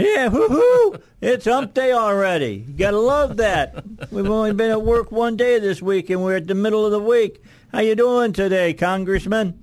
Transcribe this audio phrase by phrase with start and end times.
[0.00, 1.02] Yeah, woohoo!
[1.20, 2.64] It's hump day already.
[2.66, 3.84] You gotta love that.
[4.10, 6.92] We've only been at work one day this week, and we're at the middle of
[6.92, 7.42] the week.
[7.70, 9.58] How you doing today, Congressman?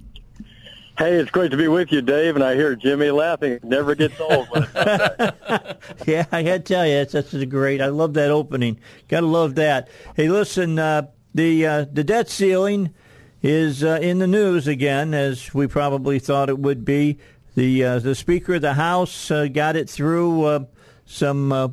[0.97, 2.35] Hey, it's great to be with you, Dave.
[2.35, 3.53] And I hear Jimmy laughing.
[3.53, 4.47] It never gets old.
[6.05, 7.81] Yeah, I had to tell you, it's such great.
[7.81, 8.79] I love that opening.
[9.07, 9.89] Gotta love that.
[10.15, 12.93] Hey, listen, uh, the uh, the debt ceiling
[13.41, 17.17] is uh, in the news again, as we probably thought it would be.
[17.57, 20.59] The uh, the Speaker of the House uh, got it through uh,
[21.05, 21.69] some uh,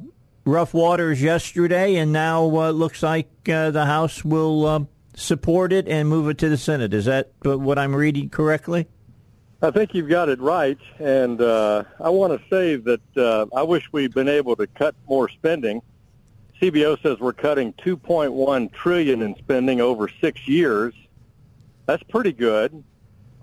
[0.46, 6.30] rough waters yesterday, and now uh, looks like the House will support it and move
[6.30, 6.94] it to the Senate.
[6.94, 8.86] Is that what I'm reading correctly?
[9.60, 13.62] I think you've got it right, and uh, I want to say that uh, I
[13.62, 15.82] wish we'd been able to cut more spending.
[16.62, 20.94] CBO says we're cutting 2.1 trillion in spending over six years.
[21.84, 22.82] That's pretty good.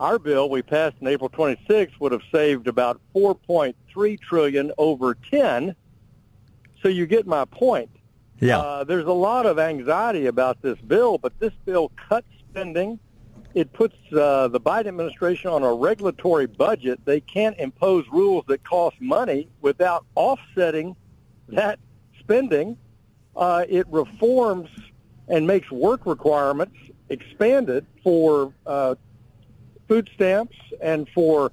[0.01, 5.75] Our bill we passed in April 26 would have saved about 4.3 trillion over 10.
[6.81, 7.91] So you get my point.
[8.39, 8.57] Yeah.
[8.57, 12.97] Uh, there's a lot of anxiety about this bill, but this bill cuts spending.
[13.53, 16.99] It puts uh, the Biden administration on a regulatory budget.
[17.05, 20.95] They can't impose rules that cost money without offsetting
[21.49, 21.77] that
[22.19, 22.75] spending.
[23.35, 24.71] Uh, it reforms
[25.27, 26.75] and makes work requirements
[27.09, 28.95] expanded for uh,
[29.91, 31.51] food stamps and for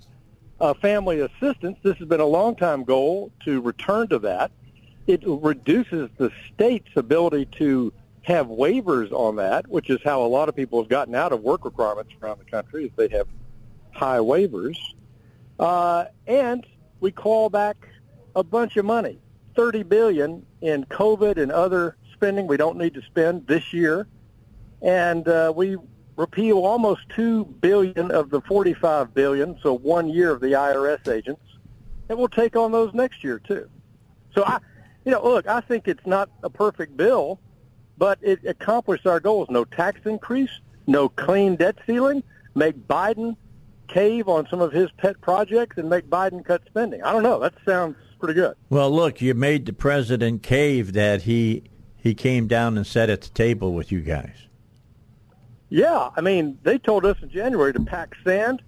[0.60, 1.76] uh, family assistance.
[1.82, 4.52] This has been a long-time goal to return to that.
[5.08, 10.48] It reduces the state's ability to have waivers on that, which is how a lot
[10.48, 13.26] of people have gotten out of work requirements around the country, is they have
[13.90, 14.78] high waivers.
[15.58, 16.64] Uh, and
[17.00, 17.88] we call back
[18.36, 19.18] a bunch of money,
[19.56, 24.06] 30 billion in COVID and other spending we don't need to spend this year,
[24.80, 25.76] and uh, we
[26.18, 31.40] repeal almost two billion of the 45 billion, so one year of the IRS agents,
[32.08, 33.70] and we'll take on those next year too.
[34.34, 34.58] So I,
[35.04, 37.38] you know, look, I think it's not a perfect bill,
[37.96, 39.48] but it accomplished our goals.
[39.48, 40.50] No tax increase,
[40.88, 42.24] no clean debt ceiling,
[42.56, 43.36] make Biden
[43.86, 47.00] cave on some of his pet projects and make Biden cut spending.
[47.02, 47.38] I don't know.
[47.38, 48.56] That sounds pretty good.
[48.68, 51.62] Well, look, you made the president cave that he
[51.96, 54.47] he came down and sat at the table with you guys.
[55.70, 58.62] Yeah, I mean, they told us in January to pack sand.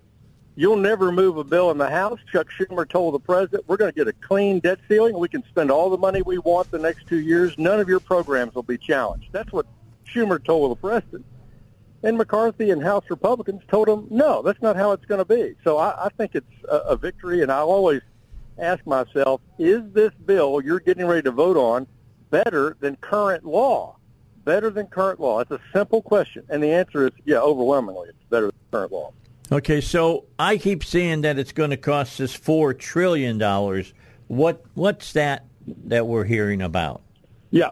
[0.54, 2.18] You'll never move a bill in the House.
[2.30, 5.18] Chuck Schumer told the president, we're going to get a clean debt ceiling.
[5.18, 7.56] We can spend all the money we want the next two years.
[7.56, 9.28] None of your programs will be challenged.
[9.32, 9.64] That's what
[10.06, 11.24] Schumer told the president.
[12.02, 15.54] And McCarthy and House Republicans told him, no, that's not how it's going to be.
[15.64, 18.02] So I, I think it's a, a victory, and I always
[18.58, 21.86] ask myself, is this bill you're getting ready to vote on
[22.30, 23.96] better than current law?
[24.50, 25.38] Better than current law?
[25.38, 29.12] It's a simple question, and the answer is yeah, overwhelmingly, it's better than current law.
[29.52, 33.94] Okay, so I keep seeing that it's going to cost us four trillion dollars.
[34.26, 35.44] What what's that
[35.84, 37.02] that we're hearing about?
[37.52, 37.70] Yeah,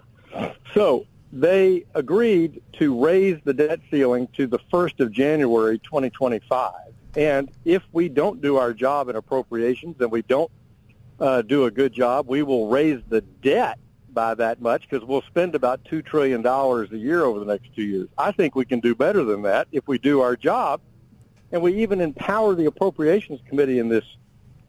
[0.72, 6.72] so they agreed to raise the debt ceiling to the first of January, 2025,
[7.16, 10.50] and if we don't do our job in appropriations and we don't
[11.18, 13.80] uh, do a good job, we will raise the debt
[14.12, 17.82] by that much because we'll spend about $2 trillion a year over the next two
[17.82, 18.08] years.
[18.16, 20.80] I think we can do better than that if we do our job.
[21.50, 24.04] And we even empower the Appropriations Committee in this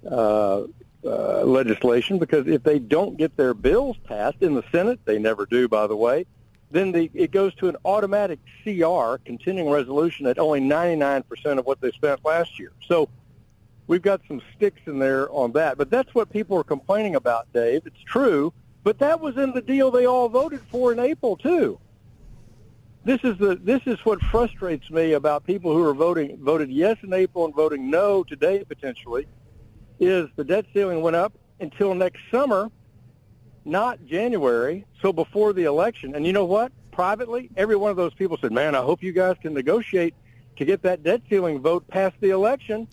[0.10, 0.64] uh,
[1.04, 5.46] uh, legislation because if they don't get their bills passed in the Senate, they never
[5.46, 6.26] do, by the way,
[6.72, 11.24] then the, it goes to an automatic CR, continuing resolution, at only 99%
[11.58, 12.72] of what they spent last year.
[12.88, 13.10] So
[13.88, 15.78] we've got some sticks in there on that.
[15.78, 17.82] But that's what people are complaining about, Dave.
[17.86, 18.54] It's true
[18.90, 21.80] but that was in the deal they all voted for in April too.
[23.04, 26.98] This is the this is what frustrates me about people who are voting voted yes
[27.04, 29.28] in April and voting no today potentially,
[30.00, 32.68] is the debt ceiling went up until next summer,
[33.64, 34.88] not January.
[35.04, 36.72] So before the election, and you know what?
[36.92, 40.16] Privately, every one of those people said, "Man, I hope you guys can negotiate
[40.58, 42.88] to get that debt ceiling vote past the election,"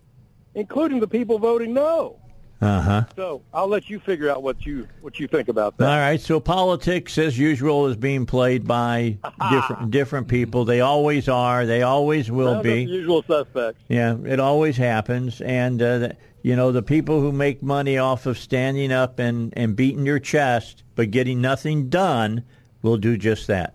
[0.54, 2.20] including the people voting no.
[2.60, 3.04] Uh huh.
[3.16, 5.88] So I'll let you figure out what you what you think about that.
[5.90, 6.20] All right.
[6.20, 9.18] So politics, as usual, is being played by
[9.50, 10.64] different different people.
[10.64, 11.66] They always are.
[11.66, 12.82] They always will None be.
[12.84, 13.82] usual suspects.
[13.88, 16.08] Yeah, it always happens, and uh,
[16.42, 20.20] you know, the people who make money off of standing up and, and beating your
[20.20, 22.42] chest but getting nothing done
[22.82, 23.74] will do just that.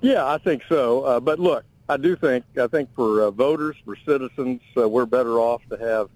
[0.00, 1.02] Yeah, I think so.
[1.02, 5.06] Uh, but look, I do think I think for uh, voters, for citizens, uh, we're
[5.06, 6.08] better off to have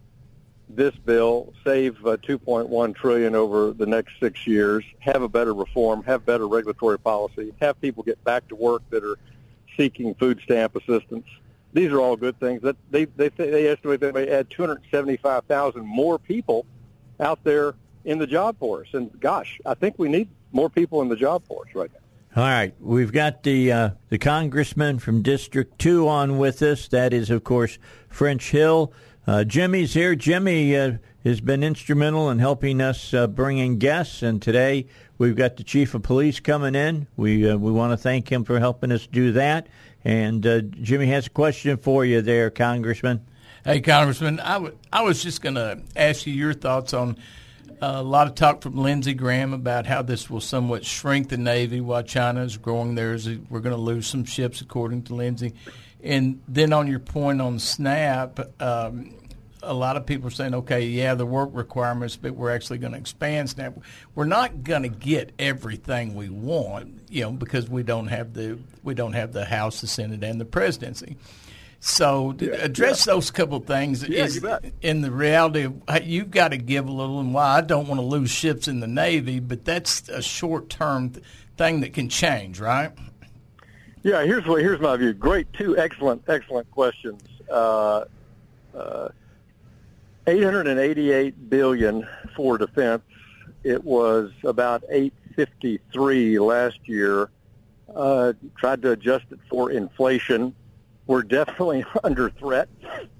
[0.69, 6.03] this bill save uh, 2.1 trillion over the next six years, have a better reform,
[6.03, 9.17] have better regulatory policy, have people get back to work that are
[9.77, 11.27] seeking food stamp assistance.
[11.73, 12.63] These are all good things.
[12.63, 16.65] That they they they estimate they may add 275,000 more people
[17.21, 17.75] out there
[18.05, 18.89] in the job force.
[18.93, 22.43] And gosh, I think we need more people in the job force right now.
[22.43, 26.89] All right, we've got the uh, the congressman from District Two on with us.
[26.89, 27.79] That is, of course,
[28.09, 28.93] French Hill.
[29.27, 30.15] Uh, Jimmy's here.
[30.15, 30.93] Jimmy uh,
[31.25, 34.87] has been instrumental in helping us uh, bring in guests, and today
[35.19, 37.09] we've got the chief of police coming in.
[37.17, 39.67] We uh, we want to thank him for helping us do that.
[40.05, 43.27] And uh, Jimmy has a question for you, there, Congressman.
[43.65, 47.17] Hey, Congressman, I, w- I was just going to ask you your thoughts on
[47.81, 51.81] a lot of talk from Lindsey Graham about how this will somewhat shrink the Navy
[51.81, 53.29] while China is growing theirs.
[53.51, 55.53] We're going to lose some ships, according to Lindsey.
[56.03, 59.15] And then on your point on SNAP, um,
[59.63, 62.93] a lot of people are saying, okay, yeah, the work requirements, but we're actually going
[62.93, 63.79] to expand SNAP.
[64.15, 68.59] We're not going to get everything we want, you know, because we don't have the
[68.83, 71.17] we don't have the House, the Senate, and the presidency.
[71.81, 73.15] So yeah, address yeah.
[73.15, 74.07] those couple of things.
[74.09, 74.45] Yeah, is,
[74.83, 78.01] in the reality of you've got to give a little, and why I don't want
[78.01, 81.13] to lose ships in the Navy, but that's a short term
[81.57, 82.93] thing that can change, right?
[84.07, 85.13] Yeah, here's what here's my view.
[85.13, 87.21] Great, two excellent, excellent questions.
[87.51, 88.05] Uh,
[88.73, 89.09] uh,
[90.29, 92.07] 888 billion
[92.37, 93.03] for defense.
[93.65, 97.31] It was about 853 last year.
[97.93, 100.55] Uh, tried to adjust it for inflation
[101.09, 102.69] we're definitely under threat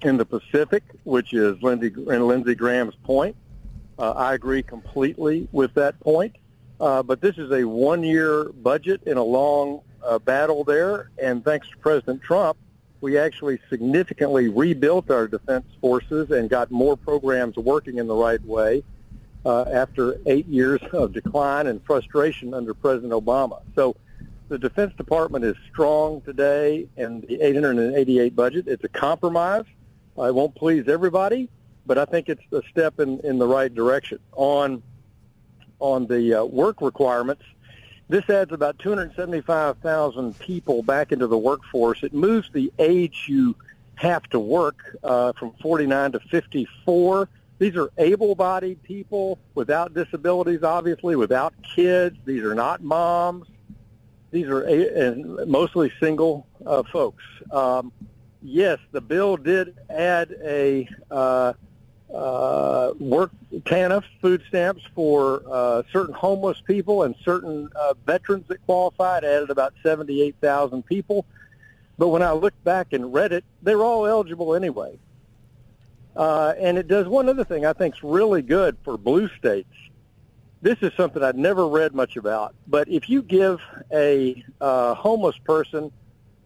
[0.03, 3.35] in the Pacific, which is Lindsey, and Lindsey Graham's point.
[3.99, 6.37] Uh, I agree completely with that point.
[6.79, 11.69] Uh, but this is a one-year budget in a long uh, battle there, and thanks
[11.69, 12.57] to President Trump,
[13.01, 18.43] we actually significantly rebuilt our defense forces and got more programs working in the right
[18.43, 18.83] way
[19.45, 23.61] uh, after eight years of decline and frustration under President Obama.
[23.75, 23.95] So
[24.49, 28.67] the Defense Department is strong today, and the 888 budget.
[28.67, 29.65] It's a compromise.
[30.17, 31.49] It won't please everybody,
[31.85, 34.19] but I think it's a step in, in the right direction.
[34.35, 34.81] On
[35.79, 37.43] on the uh, work requirements,
[38.09, 42.03] this adds about 275,000 people back into the workforce.
[42.03, 43.55] It moves the age you
[43.95, 47.29] have to work uh, from 49 to 54.
[47.59, 52.15] These are able-bodied people without disabilities, obviously, without kids.
[52.23, 53.47] These are not moms.
[54.31, 57.23] These are a, and mostly single uh, folks.
[57.51, 57.91] Um,
[58.41, 61.53] yes, the bill did add a uh,
[62.13, 68.65] uh, work TANF food stamps for uh, certain homeless people and certain uh, veterans that
[68.65, 69.23] qualified.
[69.23, 71.25] Added about seventy-eight thousand people.
[71.97, 74.99] But when I looked back and read it, they were all eligible anyway.
[76.15, 79.69] Uh, and it does one other thing I think is really good for blue states
[80.61, 82.55] this is something I'd never read much about.
[82.67, 83.61] But if you give
[83.91, 85.91] a uh, homeless person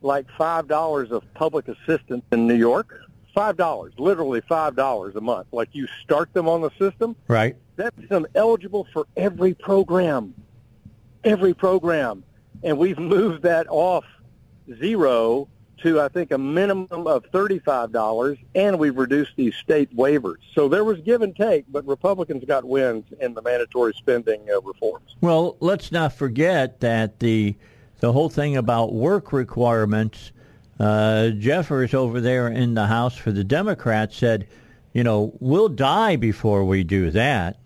[0.01, 3.01] like five dollars of public assistance in New York,
[3.33, 7.55] five dollars, literally five dollars a month, like you start them on the system, right?
[7.75, 10.33] That makes them eligible for every program,
[11.23, 12.23] every program,
[12.63, 14.05] and we've moved that off
[14.79, 15.47] zero
[15.83, 20.37] to I think a minimum of $35 and we've reduced these state waivers.
[20.53, 24.61] So there was give and take, but Republicans got wins in the mandatory spending uh,
[24.61, 25.15] reforms.
[25.21, 27.55] Well, let's not forget that the
[27.99, 30.31] the whole thing about work requirements
[30.79, 34.47] uh, Jeffries over there in the House for the Democrats said,
[34.93, 37.57] you know, we'll die before we do that.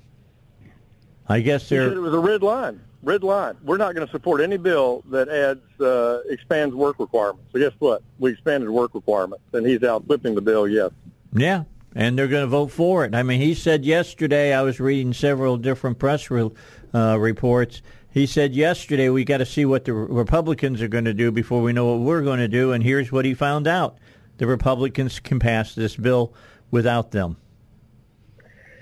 [1.28, 1.92] I guess there.
[1.92, 3.56] It was a red line red line.
[3.64, 7.46] We're not going to support any bill that adds uh, expands work requirements.
[7.54, 8.02] So guess what?
[8.20, 10.68] We expanded work requirements, and he's out flipping the bill.
[10.68, 10.92] Yes.
[11.32, 13.16] Yeah, and they're going to vote for it.
[13.16, 14.54] I mean, he said yesterday.
[14.54, 16.52] I was reading several different press re-
[16.94, 17.82] uh, reports.
[18.16, 21.62] He said yesterday we got to see what the Republicans are going to do before
[21.62, 22.72] we know what we're going to do.
[22.72, 23.98] And here's what he found out:
[24.38, 26.34] the Republicans can pass this bill
[26.72, 27.36] without them.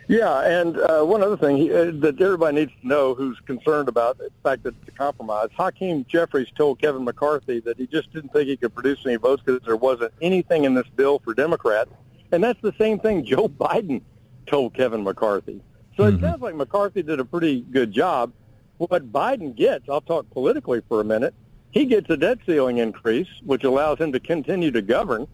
[0.07, 3.89] Yeah, and uh, one other thing he, uh, that everybody needs to know who's concerned
[3.89, 5.49] about the fact that it's a compromise.
[5.57, 9.41] Hakeem Jeffries told Kevin McCarthy that he just didn't think he could produce any votes
[9.43, 11.89] because there wasn't anything in this bill for Democrats.
[12.31, 14.03] And that's the same thing Joe Biden
[14.45, 15.59] told Kevin McCarthy.
[15.97, 16.17] So mm-hmm.
[16.17, 18.31] it sounds like McCarthy did a pretty good job.
[18.77, 21.33] What Biden gets, I'll talk politically for a minute,
[21.71, 25.27] he gets a debt ceiling increase, which allows him to continue to govern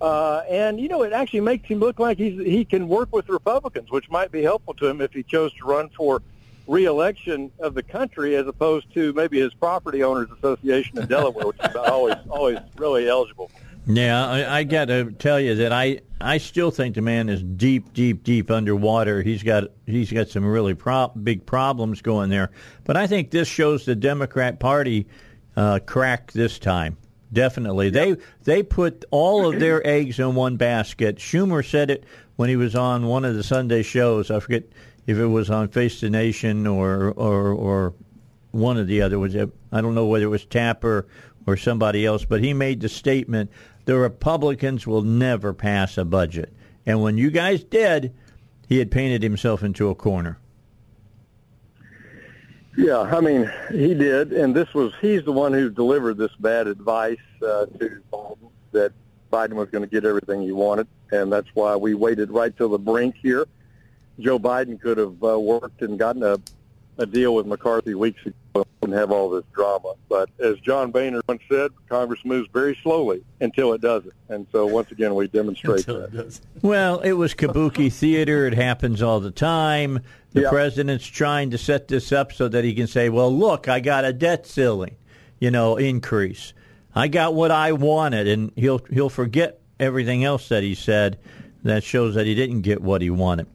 [0.00, 3.28] Uh, and you know, it actually makes him look like he's he can work with
[3.28, 6.22] Republicans, which might be helpful to him if he chose to run for
[6.66, 11.60] reelection of the country as opposed to maybe his property owners association in Delaware, which
[11.64, 13.50] is always always really eligible.
[13.88, 17.42] Yeah, I, I got to tell you that I I still think the man is
[17.42, 19.22] deep, deep, deep underwater.
[19.22, 22.50] He's got he's got some really pro- big problems going there.
[22.84, 25.06] But I think this shows the Democrat Party
[25.56, 26.96] uh, crack this time.
[27.32, 31.16] Definitely, they they put all of their eggs in one basket.
[31.16, 34.32] Schumer said it when he was on one of the Sunday shows.
[34.32, 34.64] I forget
[35.06, 37.94] if it was on Face the Nation or or or
[38.50, 39.36] one of the other was.
[39.36, 41.06] I don't know whether it was Tapper
[41.46, 43.50] or somebody else, but he made the statement
[43.86, 46.52] the Republicans will never pass a budget.
[46.84, 48.12] And when you guys did,
[48.68, 50.38] he had painted himself into a corner.
[52.76, 56.66] Yeah, I mean, he did, and this was he's the one who delivered this bad
[56.66, 58.92] advice uh, to Biden that
[59.32, 62.68] Biden was going to get everything he wanted, and that's why we waited right till
[62.68, 63.46] the brink here.
[64.20, 66.38] Joe Biden could have uh, worked and gotten a
[66.98, 69.94] a deal with McCarthy weeks ago and have all this drama.
[70.08, 74.14] But as John Boehner once said, Congress moves very slowly until it doesn't.
[74.28, 76.14] And so once again, we demonstrate that.
[76.14, 78.46] It well, it was kabuki theater.
[78.46, 80.00] It happens all the time.
[80.32, 80.50] The yep.
[80.50, 84.04] president's trying to set this up so that he can say, well, look, I got
[84.04, 84.96] a debt ceiling,
[85.38, 86.52] you know, increase.
[86.94, 88.28] I got what I wanted.
[88.28, 91.18] And he'll, he'll forget everything else that he said
[91.62, 93.46] that shows that he didn't get what he wanted.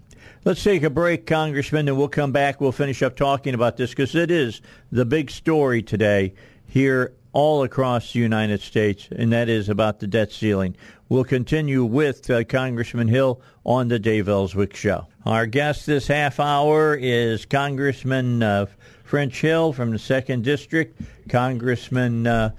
[0.43, 2.59] Let's take a break, Congressman, and we'll come back.
[2.59, 4.59] We'll finish up talking about this because it is
[4.91, 6.33] the big story today
[6.65, 10.75] here all across the United States, and that is about the debt ceiling.
[11.09, 15.05] We'll continue with uh, Congressman Hill on the Dave Elswick Show.
[15.27, 18.65] Our guest this half hour is Congressman uh,
[19.03, 22.25] French Hill from the Second District, Congressman.
[22.25, 22.49] Uh,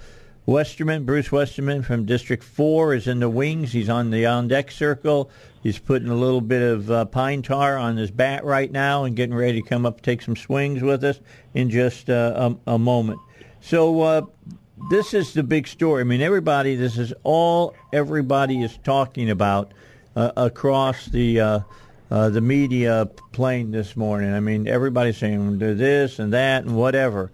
[0.45, 3.71] Westerman, Bruce Westerman from District 4 is in the wings.
[3.71, 5.31] He's on the on deck circle.
[5.63, 9.15] He's putting a little bit of uh, pine tar on his bat right now and
[9.15, 11.21] getting ready to come up take some swings with us
[11.55, 13.21] in just uh, a, a, moment.
[13.61, 14.23] So uh,
[14.91, 16.01] this is the big story.
[16.01, 19.73] I mean, everybody, this is all everybody is talking about
[20.17, 21.61] uh, across the uh,
[22.11, 24.35] uh, the media plane this morning.
[24.35, 27.31] I mean, everybody's saying this and that and whatever.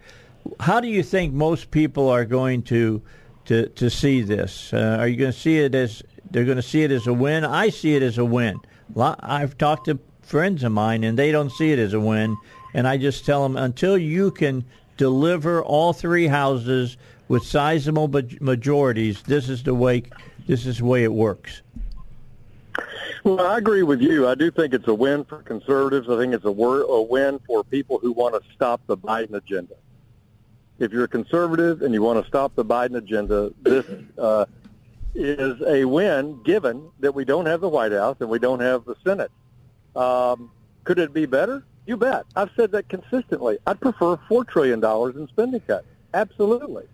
[0.61, 3.01] How do you think most people are going to
[3.47, 4.75] to to see this?
[4.75, 7.45] are you going to see it as they're going to see it as a win.
[7.45, 8.61] I see it as a win.
[8.97, 12.37] I've talked to friends of mine, and they don't see it as a win.
[12.75, 14.65] And I just tell them until you can
[14.97, 16.97] deliver all three houses
[17.29, 18.09] with sizable
[18.41, 20.03] majorities, this is the way.
[20.47, 21.61] This is the way it works.
[23.23, 24.27] Well, I agree with you.
[24.27, 26.09] I do think it's a win for conservatives.
[26.09, 29.35] I think it's a, wor- a win for people who want to stop the Biden
[29.35, 29.75] agenda.
[30.79, 33.85] If you're a conservative and you want to stop the Biden agenda, this
[34.17, 34.47] uh,
[35.15, 38.85] is a win given that we don't have the White House and we don't have
[38.85, 39.31] the Senate.
[39.97, 40.51] Um,
[40.85, 41.65] could it be better?
[41.87, 42.25] You bet.
[42.37, 43.59] I've said that consistently.
[43.67, 44.85] I'd prefer $4 trillion
[45.17, 45.87] in spending cuts.
[46.15, 46.85] Absolutely.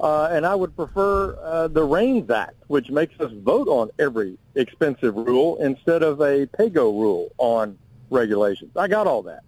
[0.00, 4.38] Uh, and I would prefer uh, the REINS Act, which makes us vote on every
[4.54, 7.76] expensive rule instead of a PAYGO rule on
[8.10, 8.76] regulations.
[8.76, 9.42] I got all that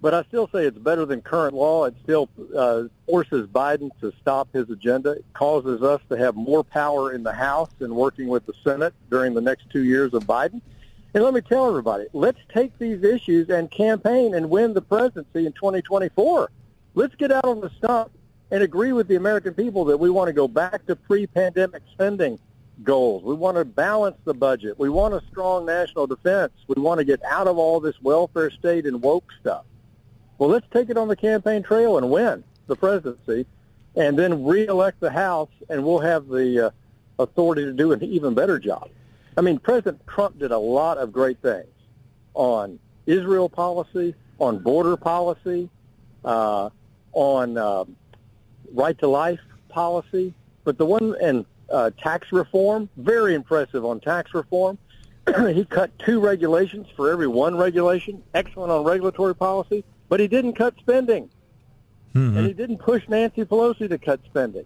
[0.00, 1.86] but I still say it's better than current law.
[1.86, 5.12] It still uh, forces Biden to stop his agenda.
[5.12, 8.94] It causes us to have more power in the House and working with the Senate
[9.10, 10.60] during the next two years of Biden.
[11.14, 15.46] And let me tell everybody, let's take these issues and campaign and win the presidency
[15.46, 16.50] in 2024.
[16.94, 18.12] Let's get out on the stump
[18.50, 22.38] and agree with the American people that we want to go back to pre-pandemic spending
[22.84, 23.24] goals.
[23.24, 24.78] We want to balance the budget.
[24.78, 26.52] We want a strong national defense.
[26.68, 29.64] We want to get out of all this welfare state and woke stuff.
[30.38, 33.46] Well, let's take it on the campaign trail and win the presidency,
[33.96, 36.70] and then reelect the House, and we'll have the uh,
[37.18, 38.90] authority to do an even better job.
[39.36, 41.66] I mean, President Trump did a lot of great things
[42.34, 45.70] on Israel policy, on border policy,
[46.24, 46.70] uh,
[47.12, 47.84] on uh,
[48.72, 49.40] right to life
[49.70, 54.78] policy, but the one and uh, tax reform, very impressive on tax reform.
[55.52, 58.22] he cut two regulations for every one regulation.
[58.34, 61.30] Excellent on regulatory policy but he didn't cut spending.
[62.14, 62.36] Mm-hmm.
[62.36, 64.64] And he didn't push Nancy Pelosi to cut spending.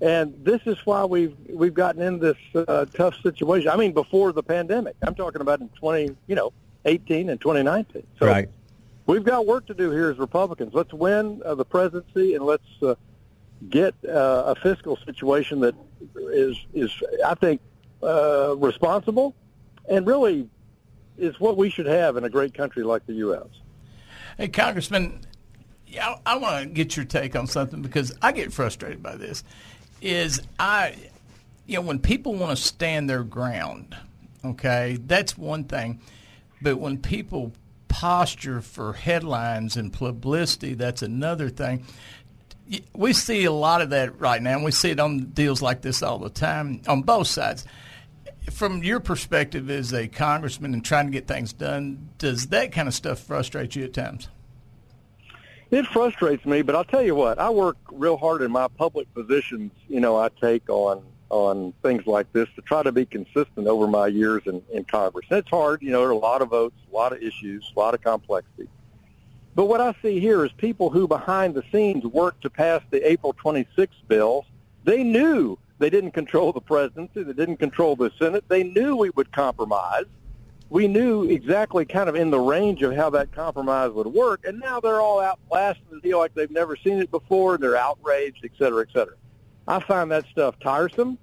[0.00, 3.68] And this is why we've we've gotten in this uh, tough situation.
[3.68, 6.52] I mean, before the pandemic, I'm talking about in 20, you know,
[6.86, 8.06] 18 and 2019.
[8.18, 8.48] So right.
[9.06, 10.72] we've got work to do here as Republicans.
[10.72, 12.94] Let's win uh, the presidency and let's uh,
[13.68, 15.74] get uh, a fiscal situation that
[16.16, 16.90] is is
[17.26, 17.60] I think
[18.02, 19.34] uh, responsible
[19.88, 20.48] and really
[21.18, 23.48] is what we should have in a great country like the U.S.
[24.40, 25.20] Hey, Congressman,
[25.86, 29.44] yeah, I, want to get your take on something because I get frustrated by this.
[30.00, 30.96] Is I,
[31.66, 33.94] you know, when people want to stand their ground,
[34.42, 36.00] okay, that's one thing.
[36.62, 37.52] But when people
[37.88, 41.84] posture for headlines and publicity, that's another thing.
[42.94, 45.82] We see a lot of that right now, and we see it on deals like
[45.82, 47.66] this all the time on both sides.
[48.50, 52.88] From your perspective as a congressman and trying to get things done, does that kind
[52.88, 54.28] of stuff frustrate you at times?
[55.70, 59.12] It frustrates me, but I'll tell you what, I work real hard in my public
[59.14, 63.68] positions, you know, I take on on things like this to try to be consistent
[63.68, 65.26] over my years in, in Congress.
[65.30, 67.72] And it's hard, you know, there are a lot of votes, a lot of issues,
[67.74, 68.68] a lot of complexity.
[69.54, 73.08] But what I see here is people who behind the scenes worked to pass the
[73.08, 74.44] April 26th bills.
[74.84, 77.24] They knew they didn't control the presidency.
[77.24, 78.44] They didn't control the Senate.
[78.48, 80.04] They knew we would compromise
[80.70, 84.60] we knew exactly kind of in the range of how that compromise would work, and
[84.60, 87.76] now they're all out blasting the deal like they've never seen it before, and they're
[87.76, 89.16] outraged, et cetera, et cetera.
[89.66, 91.18] I find that stuff tiresome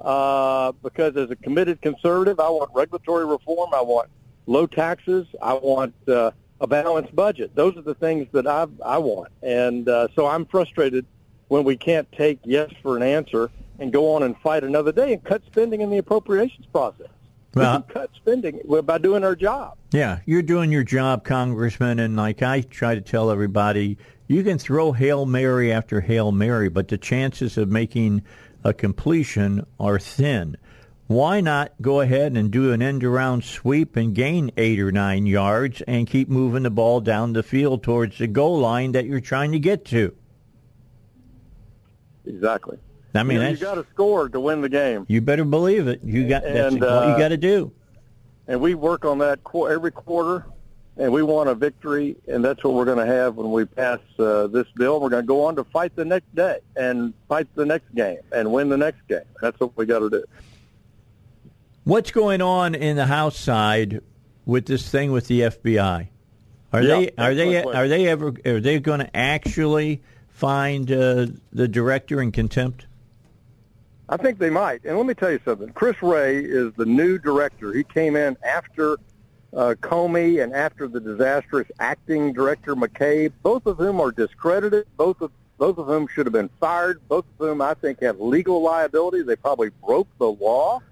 [0.00, 4.08] uh, because as a committed conservative, I want regulatory reform, I want
[4.46, 6.30] low taxes, I want uh,
[6.60, 7.54] a balanced budget.
[7.56, 11.04] Those are the things that I I want, and uh, so I'm frustrated
[11.48, 15.12] when we can't take yes for an answer and go on and fight another day
[15.12, 17.08] and cut spending in the appropriations process.
[17.54, 19.76] Well, we can cut spending by doing our job.
[19.92, 24.58] Yeah, you're doing your job, Congressman, and like I try to tell everybody, you can
[24.58, 28.22] throw Hail Mary after Hail Mary, but the chances of making
[28.64, 30.56] a completion are thin.
[31.06, 35.26] Why not go ahead and do an end around sweep and gain eight or nine
[35.26, 39.20] yards and keep moving the ball down the field towards the goal line that you're
[39.20, 40.16] trying to get to?
[42.24, 42.78] Exactly.
[43.14, 45.06] I mean, you, you got to score to win the game.
[45.08, 46.02] You better believe it.
[46.02, 47.72] You got and, that's uh, what you got to do.
[48.46, 50.46] And we work on that every quarter,
[50.96, 54.00] and we want a victory, and that's what we're going to have when we pass
[54.18, 55.00] uh, this bill.
[55.00, 58.18] We're going to go on to fight the next day and fight the next game
[58.32, 59.20] and win the next game.
[59.40, 60.24] That's what we got to do.
[61.84, 64.00] What's going on in the House side
[64.44, 66.08] with this thing with the FBI?
[66.72, 71.68] Are they are they are they ever are they going to actually find uh, the
[71.68, 72.86] director in contempt?
[74.08, 74.84] I think they might.
[74.84, 75.70] And let me tell you something.
[75.70, 77.72] Chris Wray is the new director.
[77.72, 78.98] He came in after
[79.54, 84.86] uh, Comey and after the disastrous acting director McCabe, both of whom are discredited.
[84.96, 87.00] Both of both of whom should have been fired.
[87.08, 89.22] Both of whom I think have legal liability.
[89.22, 90.82] They probably broke the law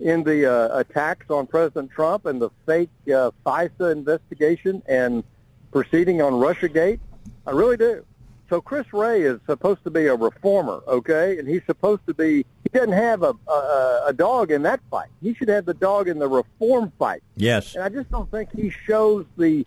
[0.00, 5.22] in the uh, attacks on President Trump and the fake uh, FISA investigation and
[5.70, 6.98] proceeding on RussiaGate.
[7.46, 8.04] I really do.
[8.52, 12.44] So Chris Wray is supposed to be a reformer, okay, and he's supposed to be.
[12.64, 15.08] He doesn't have a, a a dog in that fight.
[15.22, 17.22] He should have the dog in the reform fight.
[17.34, 19.64] Yes, and I just don't think he shows the,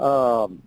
[0.00, 0.60] um,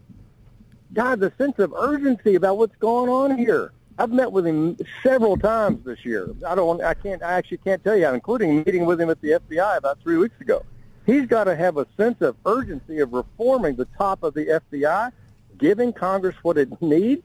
[0.93, 3.73] God, the sense of urgency about what's going on here.
[3.99, 6.30] I've met with him several times this year.
[6.47, 6.82] I don't.
[6.82, 7.21] I can't.
[7.21, 10.39] I actually can't tell you, including meeting with him at the FBI about three weeks
[10.39, 10.63] ago.
[11.06, 15.12] He's got to have a sense of urgency of reforming the top of the FBI,
[15.58, 17.23] giving Congress what it needs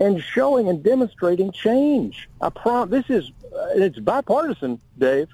[0.00, 2.28] and showing and demonstrating change.
[2.40, 5.28] I prom- this is uh, it's bipartisan, Dave.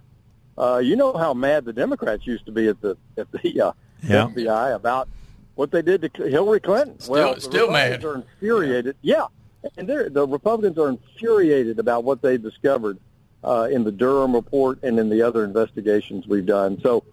[0.59, 3.72] Uh, you know how mad the Democrats used to be at the at the uh,
[4.02, 4.26] yeah.
[4.26, 5.09] FBI about
[5.55, 6.98] what they did to Hillary Clinton.
[6.98, 8.05] Still, well, still mad.
[8.05, 8.96] Are infuriated.
[9.02, 9.26] Yeah,
[9.76, 12.98] and the Republicans are infuriated about what they discovered
[13.44, 16.81] uh, in the Durham report and in the other investigations we've done.
[16.83, 17.05] So,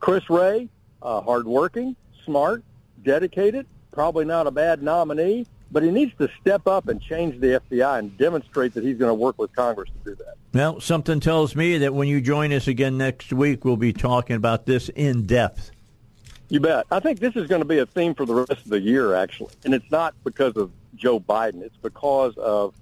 [0.00, 0.68] Chris Wray,
[1.02, 1.94] uh, hardworking,
[2.24, 2.64] smart,
[3.02, 7.60] dedicated, probably not a bad nominee but he needs to step up and change the
[7.70, 10.34] FBI and demonstrate that he's going to work with Congress to do that.
[10.52, 14.36] Well, something tells me that when you join us again next week, we'll be talking
[14.36, 15.70] about this in depth.
[16.50, 16.84] You bet.
[16.90, 19.14] I think this is going to be a theme for the rest of the year,
[19.14, 19.54] actually.
[19.64, 21.62] And it's not because of Joe Biden.
[21.62, 22.74] It's because of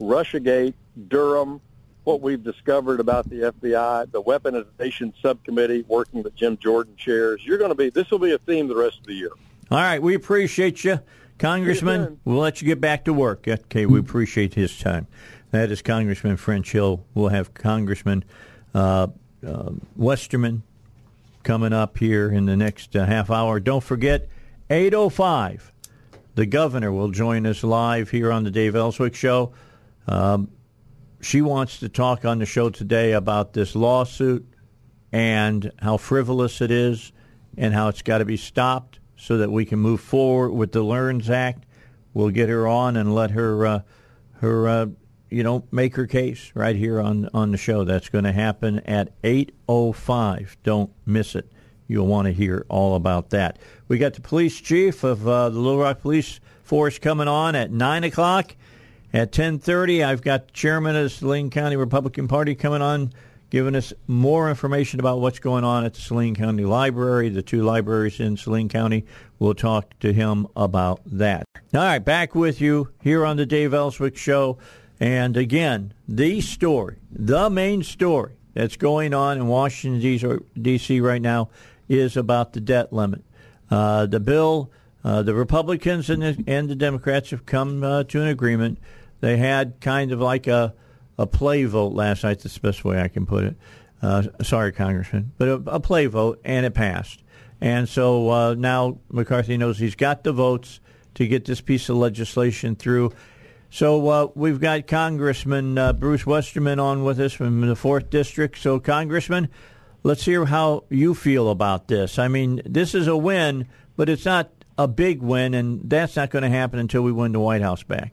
[0.00, 0.74] Russiagate,
[1.06, 1.60] Durham,
[2.02, 7.40] what we've discovered about the FBI, the weaponization subcommittee working that Jim Jordan chairs.
[7.44, 9.30] You're going to be, this will be a theme the rest of the year.
[9.70, 10.02] All right.
[10.02, 10.98] We appreciate you.
[11.42, 13.48] Congressman, we'll let you get back to work.
[13.48, 15.08] Okay, we appreciate his time.
[15.50, 17.04] That is Congressman French Hill.
[17.14, 18.24] We'll have Congressman
[18.72, 19.08] uh,
[19.44, 20.62] uh, Westerman
[21.42, 23.58] coming up here in the next uh, half hour.
[23.58, 24.28] Don't forget,
[24.70, 25.72] 8.05,
[26.36, 29.52] the governor will join us live here on the Dave Elswick Show.
[30.06, 30.48] Um,
[31.20, 34.46] she wants to talk on the show today about this lawsuit
[35.10, 37.10] and how frivolous it is
[37.58, 40.82] and how it's got to be stopped so that we can move forward with the
[40.82, 41.64] LEARNS Act.
[42.12, 43.80] We'll get her on and let her uh,
[44.40, 44.86] her uh,
[45.30, 47.84] you know make her case right here on on the show.
[47.84, 50.56] That's going to happen at 8:05.
[50.64, 51.52] Don't miss it.
[51.86, 53.60] You'll want to hear all about that.
[53.86, 57.70] We got the police chief of uh, the Little Rock Police Force coming on at
[57.70, 58.56] nine o'clock.
[59.14, 63.12] At 10:30, I've got the chairman of the Saline County Republican Party coming on
[63.52, 67.60] giving us more information about what's going on at the Saline County Library, the two
[67.62, 69.04] libraries in Saline County.
[69.38, 71.44] We'll talk to him about that.
[71.74, 74.56] All right, back with you here on the Dave Elswick Show.
[74.98, 81.00] And again, the story, the main story that's going on in Washington, D.C.
[81.00, 81.50] right now
[81.90, 83.22] is about the debt limit.
[83.70, 84.70] Uh, the bill,
[85.04, 88.78] uh, the Republicans and the, and the Democrats have come uh, to an agreement.
[89.20, 90.72] They had kind of like a,
[91.18, 92.40] a play vote last night.
[92.40, 93.56] That's the best way I can put it.
[94.00, 97.22] Uh, sorry, Congressman, but a, a, play vote, and it passed.
[97.60, 100.80] And so uh, now McCarthy knows he's got the votes
[101.14, 103.12] to get this piece of legislation through.
[103.70, 108.58] So uh, we've got Congressman uh, Bruce Westerman on with us from the fourth district.
[108.58, 109.48] So, Congressman,
[110.02, 112.18] let's hear how you feel about this.
[112.18, 116.30] I mean, this is a win, but it's not a big win, and that's not
[116.30, 118.12] going to happen until we win the White House back.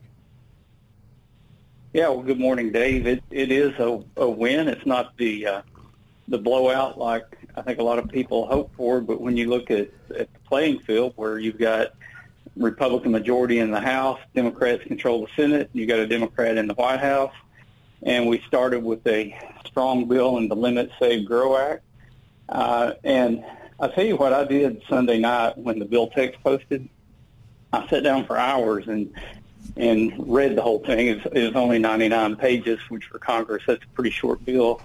[1.92, 3.06] Yeah, well, good morning, Dave.
[3.06, 4.68] It it is a, a win.
[4.68, 5.62] It's not the uh,
[6.28, 7.24] the blowout like
[7.56, 10.40] I think a lot of people hope for, but when you look at, at the
[10.46, 11.94] playing field where you've got
[12.56, 14.20] Republican majority in the House.
[14.34, 15.70] Democrats control the Senate.
[15.72, 17.34] You got a Democrat in the White House.
[18.02, 21.82] And we started with a strong bill in the Limit Save Grow Act.
[22.48, 23.44] Uh, and
[23.78, 26.88] I'll tell you what I did Sunday night when the bill text posted.
[27.72, 29.12] I sat down for hours and
[29.76, 31.08] and read the whole thing.
[31.08, 34.80] It was, it was only 99 pages, which for Congress that's a pretty short bill.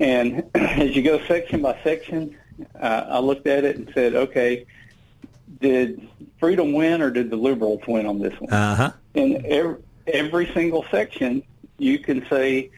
[0.00, 2.36] And as you go section by section,
[2.78, 4.66] uh, I looked at it and said, okay,
[5.60, 8.52] did freedom win or did the liberals win on this one?
[8.52, 8.92] Uh-huh.
[9.14, 11.42] In every, every single section,
[11.78, 12.70] you can say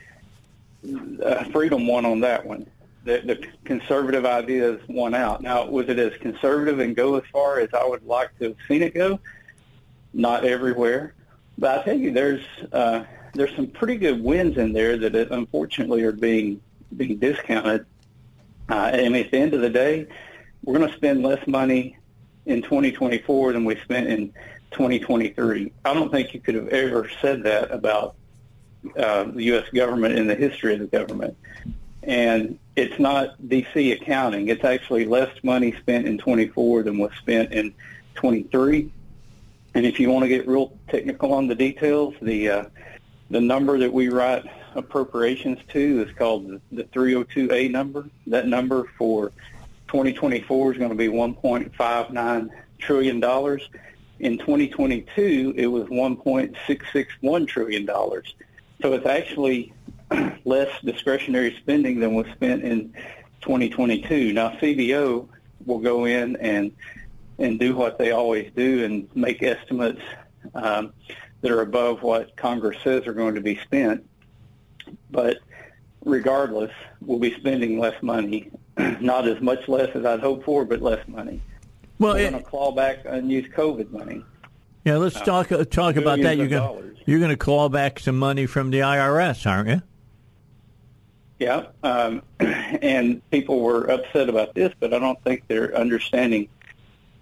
[1.24, 2.66] uh, freedom won on that one.
[3.04, 5.40] The, the conservative ideas won out.
[5.40, 8.56] Now, was it as conservative and go as far as I would like to have
[8.66, 9.18] seen it go?
[10.12, 11.14] Not everywhere,
[11.58, 16.02] but I tell you, there's uh, there's some pretty good wins in there that unfortunately
[16.02, 16.60] are being
[16.96, 17.86] being discounted.
[18.68, 20.06] Uh, mean, at the end of the day,
[20.64, 21.96] we're going to spend less money
[22.46, 24.28] in 2024 than we spent in
[24.72, 25.72] 2023.
[25.84, 28.16] I don't think you could have ever said that about
[28.96, 29.68] uh, the U.S.
[29.70, 31.36] government in the history of the government.
[32.02, 33.92] And it's not D.C.
[33.92, 34.48] accounting.
[34.48, 37.74] It's actually less money spent in 24 than was spent in
[38.14, 38.90] 23.
[39.74, 42.64] And if you want to get real technical on the details, the uh,
[43.30, 48.08] the number that we write appropriations to is called the 302A number.
[48.26, 49.32] That number for
[49.88, 53.68] 2024 is going to be 1.59 trillion dollars.
[54.20, 58.34] In 2022, it was 1.661 trillion dollars.
[58.82, 59.72] So it's actually
[60.44, 62.92] less discretionary spending than was spent in
[63.42, 64.32] 2022.
[64.32, 65.28] Now CBO
[65.66, 66.72] will go in and
[67.38, 70.00] and do what they always do and make estimates
[70.54, 70.92] um,
[71.40, 74.08] that are above what Congress says are going to be spent.
[75.10, 75.38] But
[76.04, 78.50] regardless, we'll be spending less money
[79.00, 81.42] not as much less as I'd hoped for, but less money.
[81.98, 84.24] Well, we're going to claw back unused COVID money.
[84.84, 86.36] Yeah, let's uh, talk uh, talk about that.
[86.36, 89.82] You're going you're going to claw back some money from the IRS, aren't you?
[91.40, 96.48] Yeah, um, and people were upset about this, but I don't think they're understanding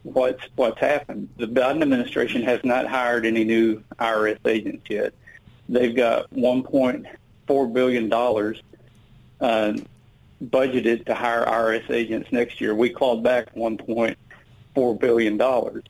[0.06, 1.28] what's what's happened.
[1.36, 5.12] The Biden administration has not hired any new IRS agents yet.
[5.68, 8.62] They've got 1.4 billion dollars
[9.40, 9.74] uh,
[10.44, 12.74] budgeted to hire IRS agents next year.
[12.74, 15.84] We clawed back 1.4 billion dollars.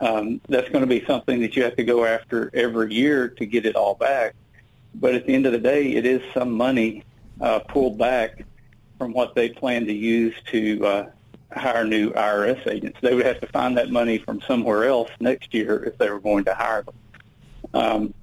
[0.00, 3.46] Um, that's going to be something that you have to go after every year to
[3.46, 4.34] get it all back.
[4.96, 7.04] But at the end of the day, it is some money
[7.40, 8.44] uh, pulled back
[8.98, 11.10] from what they plan to use to uh,
[11.54, 12.98] hire new IRS agents.
[13.00, 16.20] They would have to find that money from somewhere else next year if they were
[16.20, 16.94] going to hire them.
[17.74, 18.14] Um,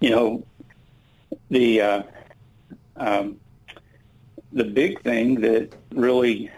[0.00, 0.44] you know,
[1.50, 2.02] the uh,
[2.96, 3.40] um,
[4.52, 6.50] the big thing that really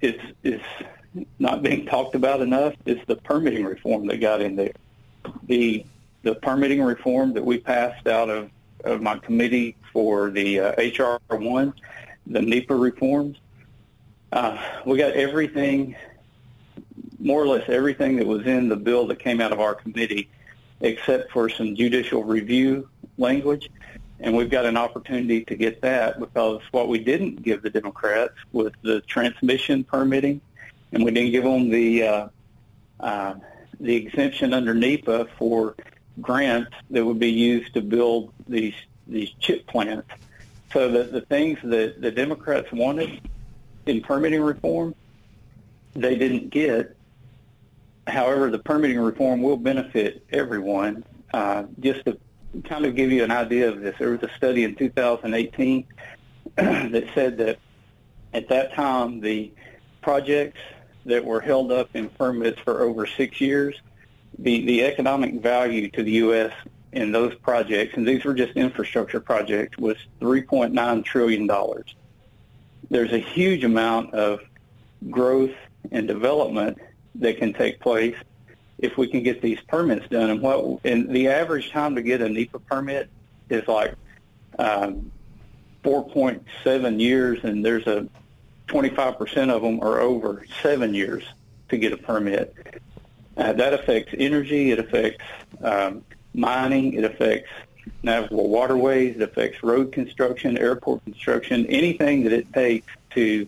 [0.00, 0.60] is is
[1.38, 4.72] not being talked about enough is the permitting reform that got in there.
[5.46, 5.84] The
[6.22, 8.50] the permitting reform that we passed out of,
[8.84, 11.74] of my committee for the uh, HR one,
[12.26, 13.38] the NEPA reforms.
[14.32, 15.94] Uh, we got everything,
[17.18, 20.30] more or less everything that was in the bill that came out of our committee,
[20.80, 23.68] except for some judicial review language.
[24.20, 28.34] And we've got an opportunity to get that because what we didn't give the Democrats
[28.52, 30.40] was the transmission permitting,
[30.92, 32.28] and we didn't give them the uh,
[33.00, 33.34] uh,
[33.80, 35.74] the exemption under NEPA for
[36.20, 38.74] grants that would be used to build these
[39.06, 40.08] these chip plants.
[40.72, 43.20] So the, the things that the Democrats wanted
[43.86, 44.94] in permitting reform,
[45.94, 46.96] they didn't get.
[48.06, 51.04] However, the permitting reform will benefit everyone.
[51.32, 52.18] Uh, just to
[52.64, 55.86] kind of give you an idea of this, there was a study in 2018
[56.56, 57.58] that said that
[58.34, 59.52] at that time the
[60.02, 60.60] projects
[61.04, 63.80] that were held up in permits for over six years,
[64.38, 66.52] the, the economic value to the U.S.
[66.92, 71.50] in those projects, and these were just infrastructure projects, was $3.9 trillion.
[72.92, 74.40] There's a huge amount of
[75.08, 75.54] growth
[75.90, 76.76] and development
[77.14, 78.14] that can take place
[78.78, 80.28] if we can get these permits done.
[80.28, 83.08] And what and the average time to get a NEPA permit
[83.48, 83.94] is like
[84.58, 85.10] um,
[85.84, 88.06] 4.7 years, and there's a
[88.68, 91.24] 25% of them are over seven years
[91.70, 92.54] to get a permit.
[93.38, 94.70] Uh, that affects energy.
[94.70, 95.24] It affects
[95.62, 96.92] um, mining.
[96.92, 97.48] It affects
[98.02, 99.16] navigable waterways.
[99.16, 103.46] It affects road construction, airport construction, anything that it takes to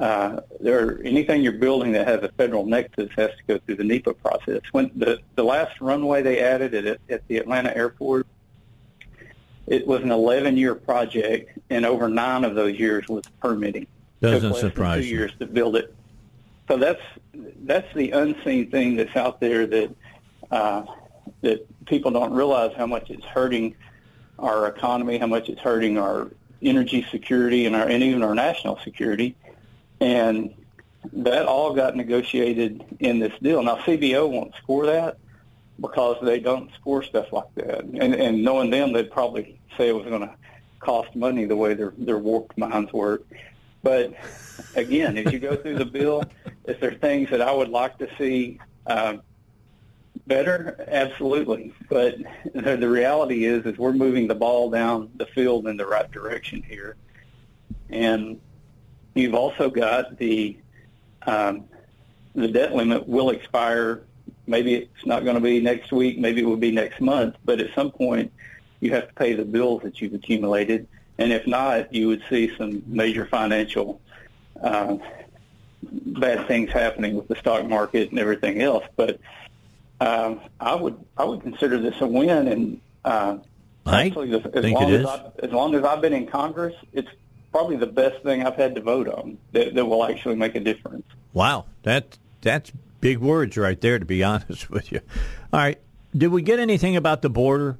[0.00, 3.84] uh, there anything you're building that has a federal nexus has to go through the
[3.84, 4.62] NEPA process.
[4.72, 8.26] When the the last runway they added at, at the Atlanta airport,
[9.66, 13.86] it was an 11 year project, and over nine of those years was permitting.
[14.22, 15.94] Doesn't surprise two years to build it.
[16.66, 17.02] So that's
[17.64, 19.94] that's the unseen thing that's out there that
[20.50, 20.84] uh,
[21.42, 23.74] that people don't realize how much it's hurting
[24.38, 26.30] our economy, how much it's hurting our
[26.62, 29.36] energy security and our and even our national security.
[30.00, 30.54] And
[31.12, 33.62] that all got negotiated in this deal.
[33.62, 35.18] Now CBO won't score that
[35.80, 37.84] because they don't score stuff like that.
[37.84, 40.34] And, and knowing them, they'd probably say it was going to
[40.78, 43.22] cost money the way their their warped minds work.
[43.82, 44.14] But
[44.76, 46.24] again, as you go through the bill,
[46.66, 49.22] is there are things that I would like to see um,
[50.30, 50.86] better?
[50.88, 51.74] Absolutely.
[51.90, 52.16] But
[52.54, 56.62] the, reality is, is we're moving the ball down the field in the right direction
[56.62, 56.96] here,
[57.90, 58.40] and
[59.14, 60.56] You've also got the
[61.26, 61.64] um,
[62.34, 64.04] the debt limit will expire.
[64.46, 66.18] Maybe it's not going to be next week.
[66.18, 67.36] Maybe it will be next month.
[67.44, 68.32] But at some point,
[68.80, 70.86] you have to pay the bills that you've accumulated.
[71.18, 74.00] And if not, you would see some major financial
[74.62, 74.96] uh,
[75.82, 78.84] bad things happening with the stock market and everything else.
[78.96, 79.20] But
[80.00, 82.48] um, I would I would consider this a win.
[82.48, 83.38] And uh,
[83.86, 85.06] I actually, as, as think long it as is.
[85.06, 87.08] I, as long as I've been in Congress, it's
[87.52, 90.60] probably the best thing I've had to vote on that, that will actually make a
[90.60, 91.06] difference.
[91.32, 93.98] Wow, that that's big words right there.
[93.98, 95.00] To be honest with you.
[95.52, 95.78] All right,
[96.16, 97.76] did we get anything about the border?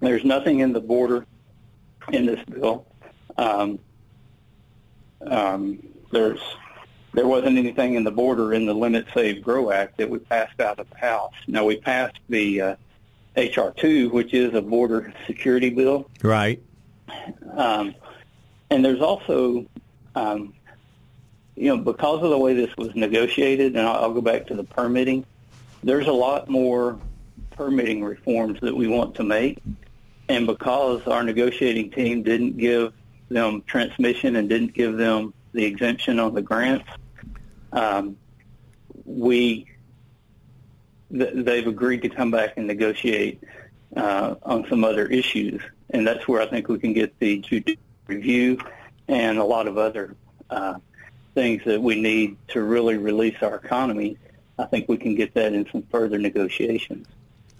[0.00, 1.26] There's nothing in the border
[2.12, 2.86] in this bill.
[3.36, 3.80] Um,
[5.22, 6.40] um, there's
[7.14, 10.60] there wasn't anything in the border in the Limit Save Grow Act that we passed
[10.60, 11.32] out of the House.
[11.46, 12.76] Now we passed the uh,
[13.36, 16.10] HR two, which is a border security bill.
[16.22, 16.62] Right.
[17.52, 17.94] Um,
[18.70, 19.66] and there's also,
[20.14, 20.54] um,
[21.56, 24.54] you know, because of the way this was negotiated, and I'll, I'll go back to
[24.54, 25.24] the permitting,
[25.82, 26.98] there's a lot more
[27.52, 29.58] permitting reforms that we want to make.
[30.28, 32.92] And because our negotiating team didn't give
[33.30, 36.88] them transmission and didn't give them the exemption on the grants,
[37.72, 38.16] um,
[39.04, 39.66] we
[41.12, 43.42] th- they've agreed to come back and negotiate
[43.96, 47.82] uh, on some other issues, and that's where I think we can get the judicial
[48.06, 48.58] review
[49.08, 50.14] and a lot of other
[50.48, 50.74] uh,
[51.34, 54.16] things that we need to really release our economy.
[54.60, 57.08] I think we can get that in some further negotiations.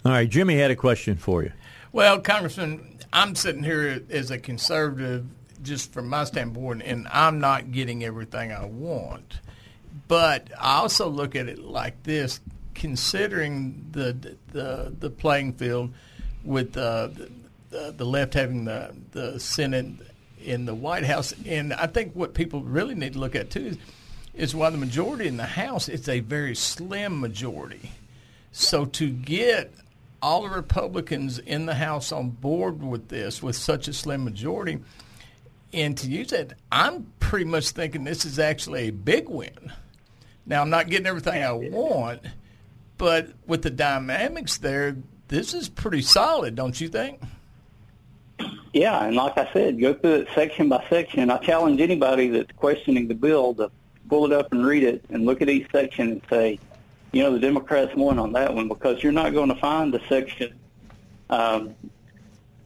[0.05, 1.51] All right, Jimmy had a question for you.
[1.91, 5.25] Well, Congressman, I'm sitting here as a conservative,
[5.61, 9.39] just from my standpoint, and I'm not getting everything I want.
[10.07, 12.39] But I also look at it like this:
[12.73, 15.93] considering the the the playing field
[16.43, 17.09] with uh,
[17.69, 19.87] the, the left having the the Senate
[20.41, 23.67] in the White House, and I think what people really need to look at too
[23.67, 23.77] is,
[24.33, 27.91] is why the majority in the House it's a very slim majority.
[28.51, 29.73] So to get
[30.21, 34.79] all the Republicans in the House on board with this with such a slim majority,
[35.73, 39.71] and to use that, I'm pretty much thinking this is actually a big win.
[40.45, 42.21] Now I'm not getting everything I want,
[42.97, 47.21] but with the dynamics there, this is pretty solid, don't you think?
[48.73, 51.29] Yeah, and like I said, go through it section by section.
[51.29, 53.71] I challenge anybody that's questioning the bill to
[54.09, 56.59] pull it up and read it and look at each section and say,
[57.11, 60.07] you know, the Democrats won on that one because you're not going to find a
[60.07, 60.53] section
[61.29, 61.75] um,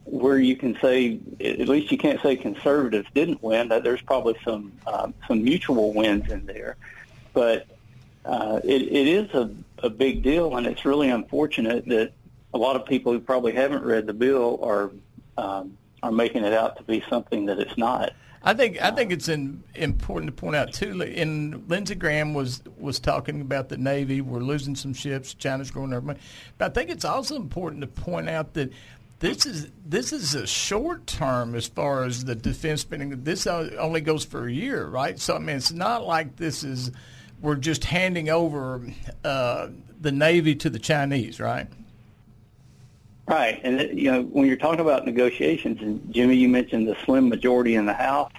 [0.05, 3.69] where you can say, at least you can't say conservatives didn't win.
[3.69, 6.75] That there's probably some um, some mutual wins in there,
[7.33, 7.67] but
[8.25, 12.11] uh, it, it is a, a big deal, and it's really unfortunate that
[12.53, 14.91] a lot of people who probably haven't read the bill are
[15.37, 18.13] um, are making it out to be something that it's not.
[18.45, 21.01] I think I think it's in, important to point out too.
[21.01, 24.19] And Lindsey Graham was was talking about the Navy.
[24.19, 25.33] We're losing some ships.
[25.33, 26.19] China's growing their money.
[26.57, 28.71] But I think it's also important to point out that
[29.23, 33.23] this is this is a short term as far as the defense spending.
[33.23, 35.17] This only goes for a year, right?
[35.17, 36.91] So I mean, it's not like this is
[37.41, 38.81] we're just handing over
[39.23, 39.69] uh,
[40.01, 41.67] the Navy to the Chinese, right?
[43.25, 47.29] Right, and you know when you're talking about negotiations, and Jimmy, you mentioned the slim
[47.29, 48.33] majority in the House.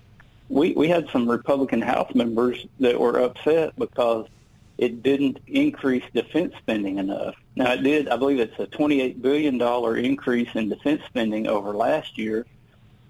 [0.51, 4.27] We we had some Republican House members that were upset because
[4.77, 7.37] it didn't increase defense spending enough.
[7.57, 8.09] Now it did.
[8.09, 12.47] I believe it's a 28 billion dollar increase in defense spending over last year,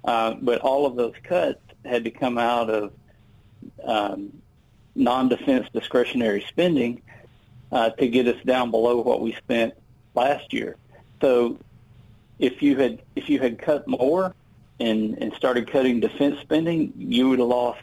[0.05, 2.93] uh, but all of those cuts had to come out of
[3.83, 4.33] um,
[4.95, 7.03] non-defense discretionary spending
[7.73, 9.75] uh, to get us down below what we spent
[10.15, 10.77] last year.
[11.21, 11.59] So
[12.39, 14.35] if you had if you had cut more
[14.81, 17.81] and and started cutting defense spending, you would have lost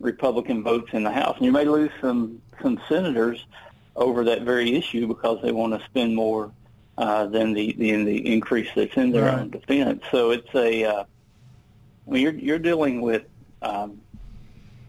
[0.00, 3.46] Republican votes in the House, and you may lose some some senators
[3.96, 6.50] over that very issue because they want to spend more
[6.98, 9.38] uh, than the, the the increase that's in their right.
[9.38, 10.02] own defense.
[10.10, 11.04] So it's a uh,
[12.06, 13.24] I mean, you're you're dealing with
[13.62, 14.00] um,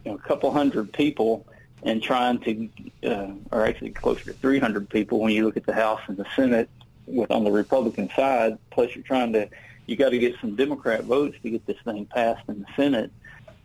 [0.04, 1.46] you know a couple hundred people
[1.84, 2.68] and trying to,
[3.04, 6.26] uh, or actually closer to 300 people when you look at the House and the
[6.36, 6.70] Senate
[7.06, 8.56] with on the Republican side.
[8.70, 9.48] Plus, you're trying to
[9.86, 13.10] you got to get some Democrat votes to get this thing passed in the Senate.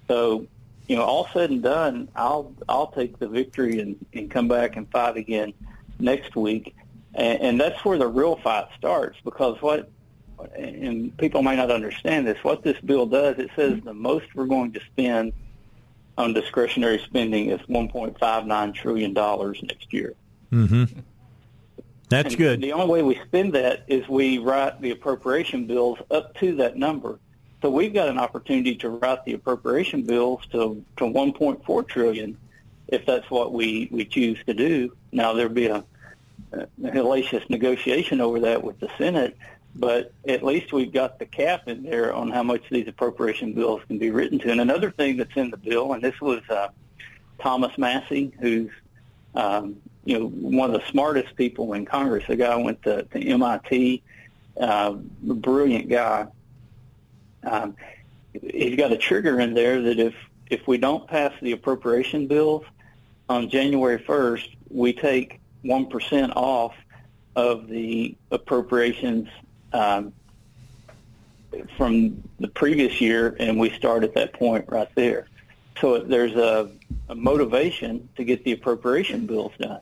[0.07, 0.47] So,
[0.87, 4.75] you know, all said and done, I'll I'll take the victory and, and come back
[4.75, 5.53] and fight again
[5.99, 6.75] next week,
[7.13, 9.17] and, and that's where the real fight starts.
[9.23, 9.89] Because what
[10.55, 12.43] and people may not understand this.
[12.43, 15.33] What this bill does, it says the most we're going to spend
[16.17, 20.13] on discretionary spending is 1.59 trillion dollars next year.
[20.51, 20.99] Mm-hmm.
[22.09, 22.61] That's and good.
[22.61, 26.77] The only way we spend that is we write the appropriation bills up to that
[26.77, 27.19] number.
[27.61, 32.37] So we've got an opportunity to write the appropriation bills to to 1.4 trillion,
[32.87, 34.95] if that's what we we choose to do.
[35.11, 35.83] Now there'll be a,
[36.53, 39.35] a hellacious negotiation over that with the Senate,
[39.75, 43.81] but at least we've got the cap in there on how much these appropriation bills
[43.87, 44.51] can be written to.
[44.51, 46.69] And another thing that's in the bill, and this was uh,
[47.39, 48.71] Thomas Massie, who's
[49.35, 52.23] um, you know, one of the smartest people in Congress.
[52.27, 54.01] The guy went to, to MIT,
[54.59, 56.27] uh, brilliant guy.
[57.47, 57.75] Um,
[58.33, 60.15] he's got a trigger in there that if
[60.49, 62.63] if we don't pass the appropriation bills
[63.27, 66.73] on January 1st, we take one percent off
[67.35, 69.27] of the appropriations
[69.73, 70.13] um,
[71.75, 75.27] from the previous year, and we start at that point right there.
[75.79, 76.71] So there's a,
[77.09, 79.81] a motivation to get the appropriation bills done.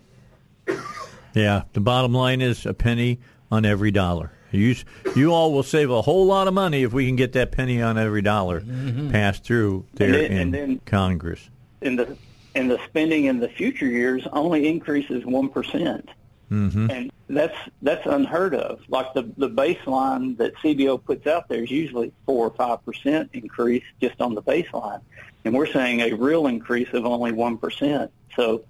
[1.33, 3.19] Yeah, the bottom line is a penny
[3.51, 4.31] on every dollar.
[4.55, 4.75] You
[5.15, 7.81] you all will save a whole lot of money if we can get that penny
[7.81, 9.11] on every dollar mm-hmm.
[9.11, 11.49] passed through there then, in then, Congress.
[11.81, 12.17] And the
[12.55, 16.89] and the spending in the future years only increases one mm-hmm.
[16.89, 18.79] and that's that's unheard of.
[18.87, 23.31] Like the the baseline that CBO puts out there is usually four or five percent
[23.33, 25.01] increase just on the baseline,
[25.43, 28.11] and we're saying a real increase of only one percent.
[28.35, 28.63] So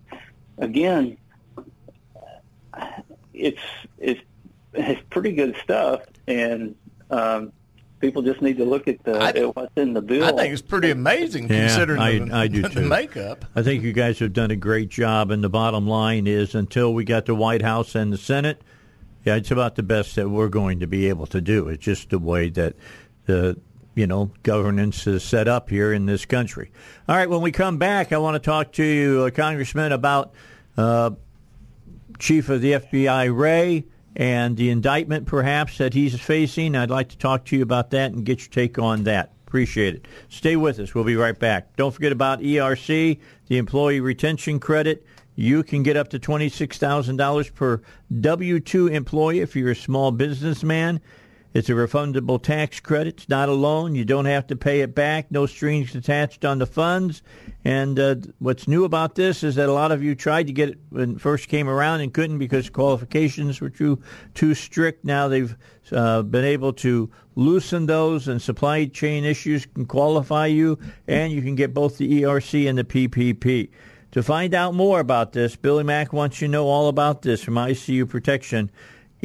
[0.57, 1.17] again,
[3.33, 3.61] it's
[3.97, 4.21] it's
[4.75, 6.75] it's pretty good stuff, and
[7.09, 7.51] um,
[7.99, 10.23] people just need to look at the I, at what's in the bill.
[10.23, 12.81] I think it's pretty amazing yeah, considering I, the, I do the too.
[12.81, 13.45] makeup.
[13.55, 16.93] I think you guys have done a great job, and the bottom line is until
[16.93, 18.61] we got the White House and the Senate,
[19.23, 21.67] yeah, it's about the best that we're going to be able to do.
[21.67, 22.75] It's just the way that
[23.25, 23.59] the
[23.95, 26.71] you know governance is set up here in this country.
[27.07, 30.33] All right, when we come back, I want to talk to you, uh, Congressman, about.
[30.77, 31.11] Uh,
[32.19, 33.85] Chief of the FBI, Wray,
[34.15, 36.75] and the indictment perhaps that he's facing.
[36.75, 39.31] I'd like to talk to you about that and get your take on that.
[39.47, 40.07] Appreciate it.
[40.29, 40.95] Stay with us.
[40.95, 41.75] We'll be right back.
[41.75, 45.05] Don't forget about ERC, the Employee Retention Credit.
[45.35, 47.81] You can get up to $26,000 per
[48.21, 51.01] W 2 employee if you're a small businessman.
[51.55, 53.13] It's a refundable tax credit.
[53.13, 53.95] It's not a loan.
[53.95, 55.31] You don't have to pay it back.
[55.31, 57.21] No strings attached on the funds.
[57.63, 60.67] And uh, what's new about this is that a lot of you tried to get
[60.67, 64.01] it when it first came around and couldn't because qualifications were too
[64.33, 65.05] too strict.
[65.05, 65.55] Now they've
[65.93, 70.77] uh, been able to loosen those, and supply chain issues can qualify you,
[71.07, 73.69] and you can get both the ERC and the PPP.
[74.11, 77.41] To find out more about this, Billy Mack wants you to know all about this
[77.41, 78.71] from ICU Protection.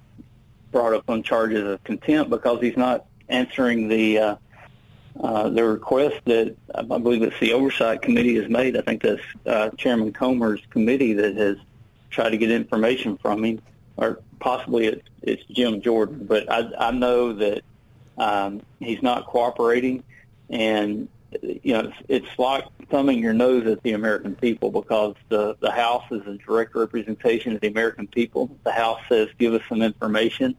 [0.73, 4.37] brought up on charges of contempt because he's not answering the uh,
[5.21, 8.77] uh, the request that I believe it's the oversight committee has made.
[8.77, 11.57] I think that's uh, Chairman Comer's committee that has
[12.11, 13.63] tried to get information from him,
[13.97, 16.27] or possibly it's, it's Jim Jordan.
[16.27, 17.63] But I, I know that
[18.19, 20.03] um, he's not cooperating,
[20.51, 21.09] and
[21.43, 25.71] you know it's, it's like thumbing your nose at the American people because the the
[25.71, 28.57] House is a direct representation of the American people.
[28.65, 30.57] The House says, "Give us some information."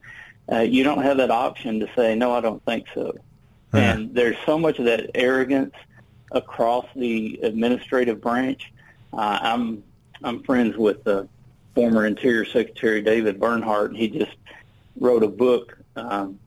[0.52, 3.78] Uh, you don't have that option to say, "No, I don't think so." Uh-huh.
[3.78, 5.74] And there's so much of that arrogance
[6.32, 8.72] across the administrative branch.
[9.14, 9.84] Uh, I'm
[10.24, 11.28] I'm friends with the
[11.74, 13.92] former Interior Secretary David Bernhardt.
[13.92, 14.36] And he just
[15.00, 16.40] wrote a book um,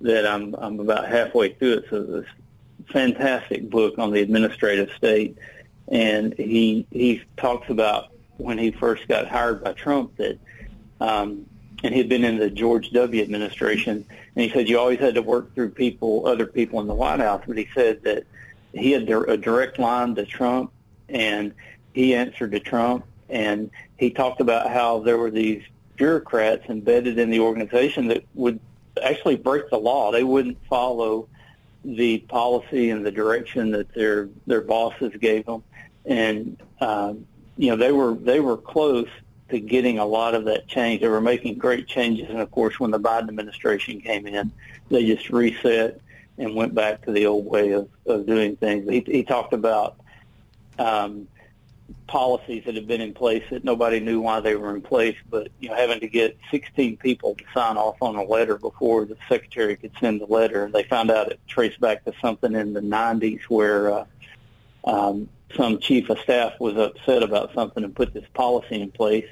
[0.00, 1.84] that I'm I'm about halfway through it.
[1.90, 2.28] So it's
[2.92, 5.36] fantastic book on the administrative state,
[5.88, 10.38] and he he talks about when he first got hired by Trump that.
[11.00, 11.46] Um,
[11.84, 13.20] and he'd been in the George W.
[13.20, 16.94] administration, and he said you always had to work through people, other people in the
[16.94, 17.42] White House.
[17.44, 18.24] But he said that
[18.72, 20.70] he had a direct line to Trump,
[21.08, 21.52] and
[21.92, 25.62] he answered to Trump, and he talked about how there were these
[25.96, 28.60] bureaucrats embedded in the organization that would
[29.02, 30.12] actually break the law.
[30.12, 31.28] They wouldn't follow
[31.84, 35.62] the policy and the direction that their their bosses gave them,
[36.04, 37.26] and um,
[37.56, 39.08] you know they were they were close
[39.50, 41.00] to getting a lot of that change.
[41.00, 44.50] They were making great changes, and of course, when the Biden administration came in,
[44.88, 46.00] they just reset
[46.38, 48.88] and went back to the old way of, of doing things.
[48.88, 49.96] He, he talked about
[50.78, 51.28] um,
[52.06, 55.48] policies that have been in place that nobody knew why they were in place, but
[55.60, 59.16] you know, having to get 16 people to sign off on a letter before the
[59.28, 62.72] secretary could send the letter, and they found out it traced back to something in
[62.72, 64.04] the 90s where uh,
[64.84, 69.28] um, some chief of staff was upset about something and put this policy in place,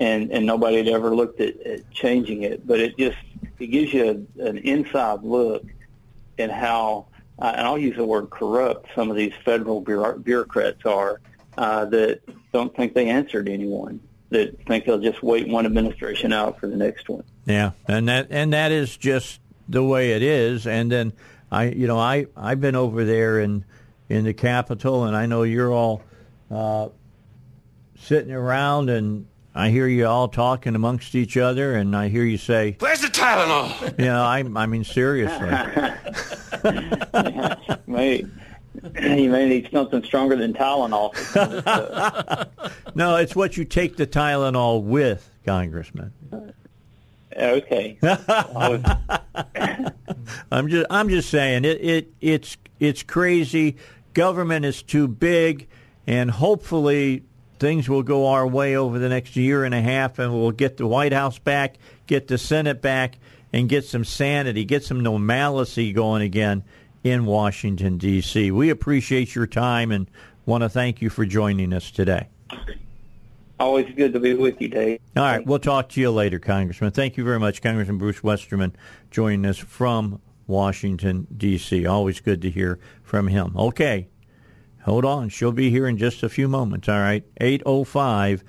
[0.00, 2.66] and and nobody had ever looked at, at changing it.
[2.66, 3.18] But it just
[3.58, 5.64] it gives you a, an inside look
[6.38, 7.06] at how,
[7.38, 11.20] uh, and I'll use the word corrupt, some of these federal bureaucrats are
[11.58, 12.20] uh, that
[12.52, 14.00] don't think they answered anyone.
[14.30, 17.24] That think they'll just wait one administration out for the next one.
[17.46, 20.66] Yeah, and that and that is just the way it is.
[20.66, 21.12] And then
[21.50, 23.64] I, you know, I I've been over there in
[24.08, 26.02] in the capital, and I know you're all
[26.50, 26.88] uh,
[27.98, 32.38] sitting around, and I hear you all talking amongst each other, and I hear you
[32.38, 35.50] say, "Where's the Tylenol?" You know, I I mean seriously.
[37.86, 38.26] Mate,
[39.00, 41.14] you may need something stronger than Tylenol.
[42.94, 46.12] no, it's what you take the Tylenol with, Congressman.
[46.32, 46.52] Uh,
[47.36, 47.98] okay.
[50.52, 53.76] I'm just I'm just saying it, it it's it's crazy.
[54.14, 55.68] Government is too big,
[56.06, 57.24] and hopefully
[57.58, 60.76] things will go our way over the next year and a half, and we'll get
[60.76, 63.18] the White House back, get the Senate back,
[63.52, 66.64] and get some sanity, get some normalcy going again
[67.02, 68.50] in Washington, D.C.
[68.50, 70.10] We appreciate your time and
[70.46, 72.28] want to thank you for joining us today.
[73.58, 75.00] Always good to be with you, Dave.
[75.16, 76.92] All right, we'll talk to you later, Congressman.
[76.92, 78.74] Thank you very much, Congressman Bruce Westerman,
[79.10, 81.86] joining us from Washington, D.C.
[81.86, 83.54] Always good to hear from him.
[83.56, 84.08] Okay,
[84.82, 85.28] hold on.
[85.28, 87.22] She'll be here in just a few moments, all right?
[87.38, 88.42] 805,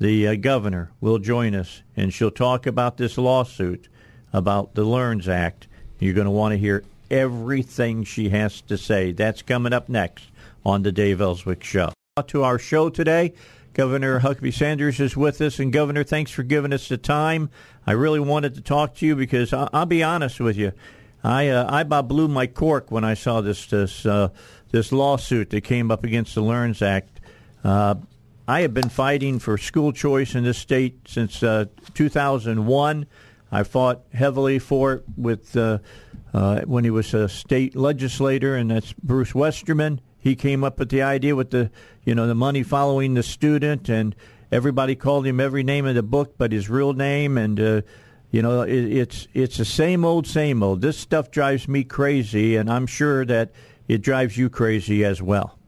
[0.00, 3.88] the uh, governor will join us, and she'll talk about this lawsuit
[4.32, 5.68] about the LEARNS Act.
[6.00, 9.12] You're going to want to hear everything she has to say.
[9.12, 10.26] That's coming up next
[10.64, 11.92] on the Dave Elswick Show.
[12.26, 13.34] To our show today,
[13.74, 15.58] Governor Huckabee Sanders is with us.
[15.58, 17.50] And, Governor, thanks for giving us the time.
[17.86, 20.72] I really wanted to talk to you because I'll, I'll be honest with you.
[21.22, 24.28] I uh, I about blew my cork when I saw this this uh,
[24.70, 27.20] this lawsuit that came up against the LEARNS Act.
[27.64, 27.96] Uh,
[28.48, 33.06] I have been fighting for school choice in this state since uh, 2001.
[33.50, 35.56] I fought heavily for it with
[36.34, 40.00] uh, when he was a state legislator, and that's Bruce Westerman.
[40.18, 41.70] He came up with the idea with the
[42.04, 44.14] you know the money following the student, and
[44.50, 47.82] everybody called him every name in the book but his real name, and uh,
[48.30, 50.80] you know it, it's it's the same old same old.
[50.80, 53.52] This stuff drives me crazy, and I'm sure that
[53.88, 55.58] it drives you crazy as well.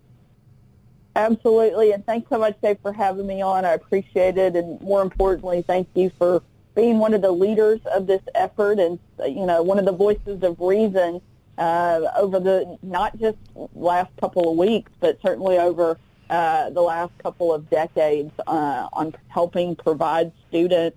[1.14, 3.64] Absolutely, and thanks so much, Dave, for having me on.
[3.64, 6.42] I appreciate it, and more importantly, thank you for
[6.78, 10.40] being one of the leaders of this effort, and you know, one of the voices
[10.44, 11.20] of reason
[11.58, 13.36] uh, over the not just
[13.74, 15.98] last couple of weeks, but certainly over
[16.30, 20.96] uh, the last couple of decades uh, on helping provide students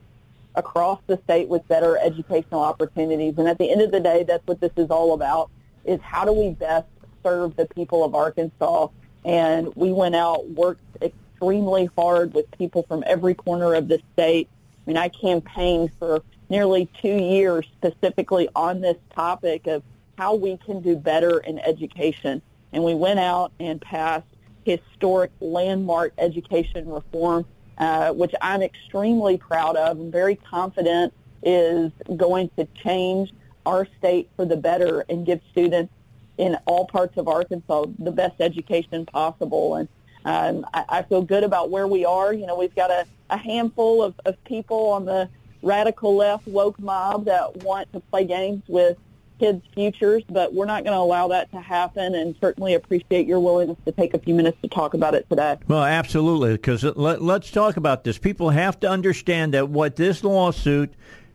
[0.54, 3.34] across the state with better educational opportunities.
[3.40, 5.50] And at the end of the day, that's what this is all about:
[5.84, 6.86] is how do we best
[7.24, 8.90] serve the people of Arkansas
[9.26, 14.48] and we went out, worked extremely hard with people from every corner of the state.
[14.86, 19.84] I mean, I campaigned for nearly two years specifically on this topic of
[20.18, 22.42] how we can do better in education.
[22.74, 24.26] And we went out and passed
[24.66, 27.46] historic landmark education reform,
[27.78, 31.14] uh, which I'm extremely proud of and very confident
[31.44, 33.34] is going to change
[33.66, 35.94] our state for the better and give students
[36.38, 39.76] in all parts of Arkansas the best education possible.
[39.76, 39.88] And
[40.26, 42.34] um, I, I feel good about where we are.
[42.34, 45.30] You know, we've got a, a handful of, of people on the
[45.62, 48.98] radical left woke mob that want to play games with
[49.40, 53.40] kids' futures, but we're not going to allow that to happen and certainly appreciate your
[53.40, 55.58] willingness to take a few minutes to talk about it today.
[55.68, 58.20] Well, absolutely, because let, us talk about this.
[58.20, 60.94] People have to understand that what this lawsuit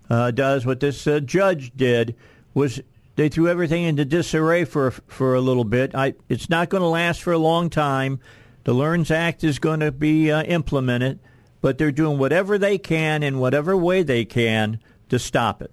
[0.08, 2.14] uh, does, what this uh, judge did,
[2.54, 2.80] was
[3.16, 5.94] they threw everything into disarray for for a little bit.
[5.94, 8.20] I, it's not going to last for a long time.
[8.66, 11.20] The LEARNS Act is going to be uh, implemented,
[11.60, 15.70] but they're doing whatever they can in whatever way they can to stop it.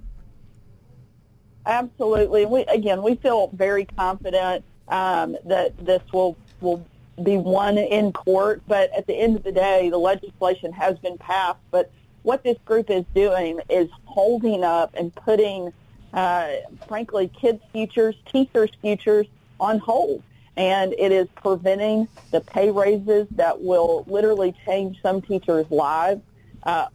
[1.66, 2.46] Absolutely.
[2.46, 6.86] We again, we feel very confident um, that this will will
[7.24, 8.62] be won in court.
[8.68, 11.58] But at the end of the day, the legislation has been passed.
[11.72, 11.92] But
[12.22, 15.74] what this group is doing is holding up and putting
[16.14, 16.48] uh,
[16.88, 19.26] frankly, kids' futures, teachers' futures
[19.60, 20.22] on hold.
[20.56, 26.22] And it is preventing the pay raises that will literally change some teachers' lives
[26.64, 26.88] uh,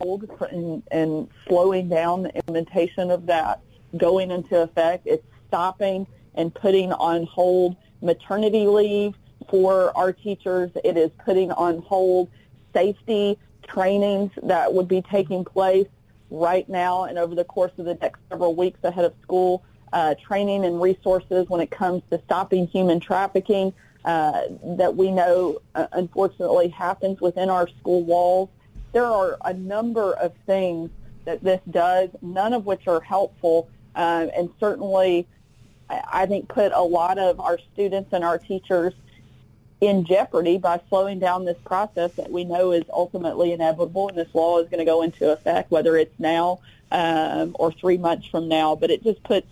[0.00, 3.60] and, and slowing down the implementation of that
[3.96, 5.06] going into effect.
[5.06, 9.14] It's stopping and putting on hold maternity leave
[9.48, 10.70] for our teachers.
[10.84, 12.30] It is putting on hold
[12.74, 15.88] safety trainings that would be taking place
[16.30, 20.14] right now and over the course of the next several weeks ahead of school, uh,
[20.14, 23.72] training and resources when it comes to stopping human trafficking
[24.04, 28.48] uh, that we know uh, unfortunately happens within our school walls.
[28.92, 30.90] There are a number of things
[31.24, 35.26] that this does, none of which are helpful, uh, and certainly
[35.88, 38.94] I think put a lot of our students and our teachers
[39.80, 44.34] in jeopardy by slowing down this process that we know is ultimately inevitable and this
[44.34, 46.60] law is going to go into effect, whether it's now
[46.90, 48.74] um, or three months from now.
[48.74, 49.46] But it just puts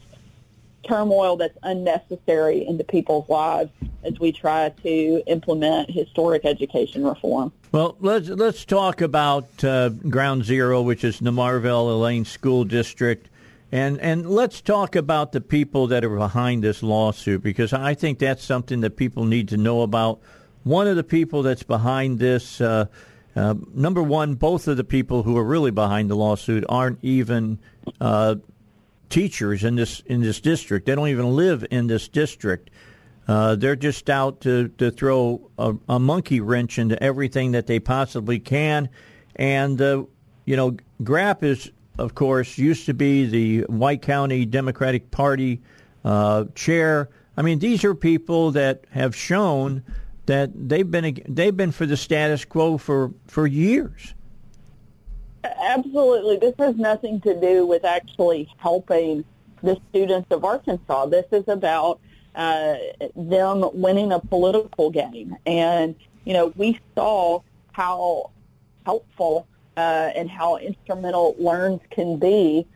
[0.86, 3.70] turmoil that's unnecessary into people's lives
[4.04, 7.52] as we try to implement historic education reform.
[7.72, 13.28] Well, let's let's talk about uh, Ground Zero, which is the Namarville Elaine School District.
[13.72, 18.20] And and let's talk about the people that are behind this lawsuit because I think
[18.20, 20.20] that's something that people need to know about.
[20.62, 22.86] One of the people that's behind this, uh,
[23.34, 27.58] uh, number one, both of the people who are really behind the lawsuit aren't even
[28.00, 28.36] uh,
[29.14, 30.86] teachers in this in this district.
[30.86, 32.70] They don't even live in this district.
[33.26, 37.80] Uh, they're just out to, to throw a, a, monkey wrench into everything that they
[37.80, 38.90] possibly can.
[39.36, 40.04] And, uh,
[40.44, 45.60] you know, GRAP is of course, used to be the White County Democratic Party
[46.04, 47.08] uh, chair.
[47.36, 49.82] I mean, these are people that have shown
[50.26, 54.14] that they've been they've been for the status quo for for years.
[55.44, 59.24] Absolutely, this has nothing to do with actually helping
[59.62, 61.06] the students of Arkansas.
[61.06, 62.00] This is about
[62.34, 62.76] uh,
[63.14, 67.40] them winning a political game, and you know we saw
[67.72, 68.30] how
[68.86, 72.66] helpful uh, and how instrumental LEARNS can be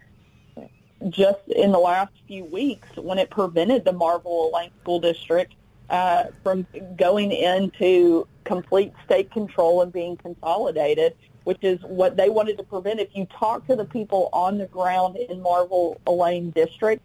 [1.08, 5.54] just in the last few weeks when it prevented the Marvell Elaine School District
[5.90, 6.66] uh, from
[6.96, 11.14] going into complete state control and being consolidated,
[11.48, 13.00] which is what they wanted to prevent.
[13.00, 17.02] If you talk to the people on the ground in Marvell Elaine District,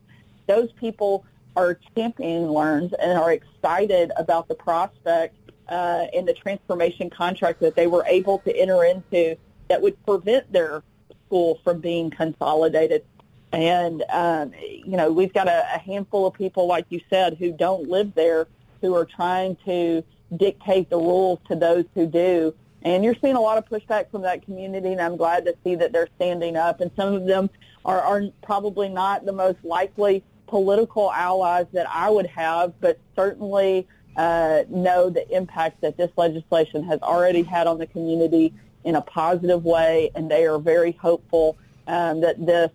[0.48, 1.24] those people
[1.56, 5.34] are championing LEARNS and are excited about the prospect
[5.70, 9.38] uh, in the transformation contract that they were able to enter into
[9.70, 10.84] that would prevent their
[11.26, 13.06] school from being consolidated.
[13.54, 17.54] And, um, you know, we've got a, a handful of people, like you said, who
[17.54, 18.48] don't live there,
[18.82, 20.04] who are trying to
[20.36, 22.54] dictate the rules to those who do.
[22.84, 25.76] And you're seeing a lot of pushback from that community, and I'm glad to see
[25.76, 26.82] that they're standing up.
[26.82, 27.50] And some of them
[27.86, 33.88] are, are probably not the most likely political allies that I would have, but certainly
[34.18, 38.54] uh, know the impact that this legislation has already had on the community
[38.84, 41.58] in a positive way, and they are very hopeful
[41.88, 42.70] um, that this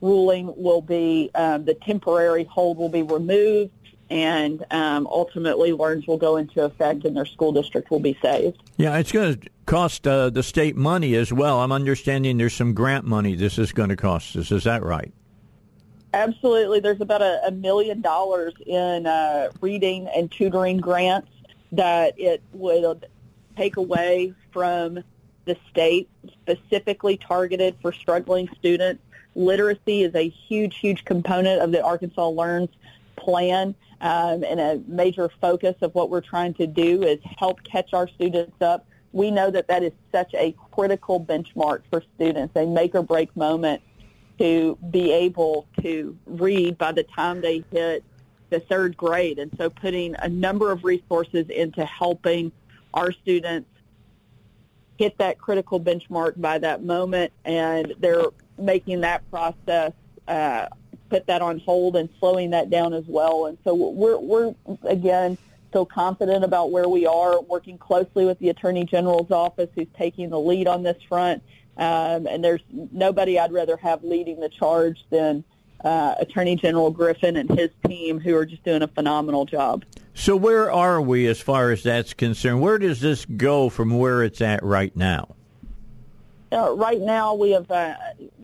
[0.00, 3.70] ruling will be, um, the temporary hold will be removed,
[4.10, 8.60] and um, ultimately LEARNs will go into effect and their school district will be saved.
[8.76, 11.60] Yeah, it's going to cost uh, the state money as well.
[11.60, 14.50] I'm understanding there's some grant money this is going to cost us.
[14.50, 15.12] Is that right?
[16.12, 16.80] Absolutely.
[16.80, 21.28] There's about a, a million dollars in uh, reading and tutoring grants
[21.70, 23.06] that it would
[23.56, 25.04] take away from
[25.44, 26.08] the state,
[26.42, 29.02] specifically targeted for struggling students.
[29.36, 32.70] Literacy is a huge, huge component of the Arkansas Learns
[33.14, 33.76] plan.
[34.00, 38.08] Um, and a major focus of what we're trying to do is help catch our
[38.08, 38.86] students up.
[39.12, 43.34] We know that that is such a critical benchmark for students, a make or break
[43.36, 43.82] moment
[44.38, 48.02] to be able to read by the time they hit
[48.48, 49.38] the third grade.
[49.38, 52.52] And so putting a number of resources into helping
[52.94, 53.68] our students
[54.98, 57.32] hit that critical benchmark by that moment.
[57.44, 58.26] And they're
[58.58, 59.92] making that process,
[60.26, 60.66] uh,
[61.10, 63.46] put that on hold and slowing that down as well.
[63.46, 64.54] And so we're, we're
[64.84, 65.36] again,
[65.68, 70.30] still confident about where we are, working closely with the Attorney General's office who's taking
[70.30, 71.42] the lead on this front
[71.80, 75.42] um, and there's nobody I'd rather have leading the charge than
[75.82, 79.84] uh, Attorney General Griffin and his team, who are just doing a phenomenal job.
[80.12, 82.60] So, where are we as far as that's concerned?
[82.60, 85.34] Where does this go from where it's at right now?
[86.52, 87.94] Uh, right now, we have uh,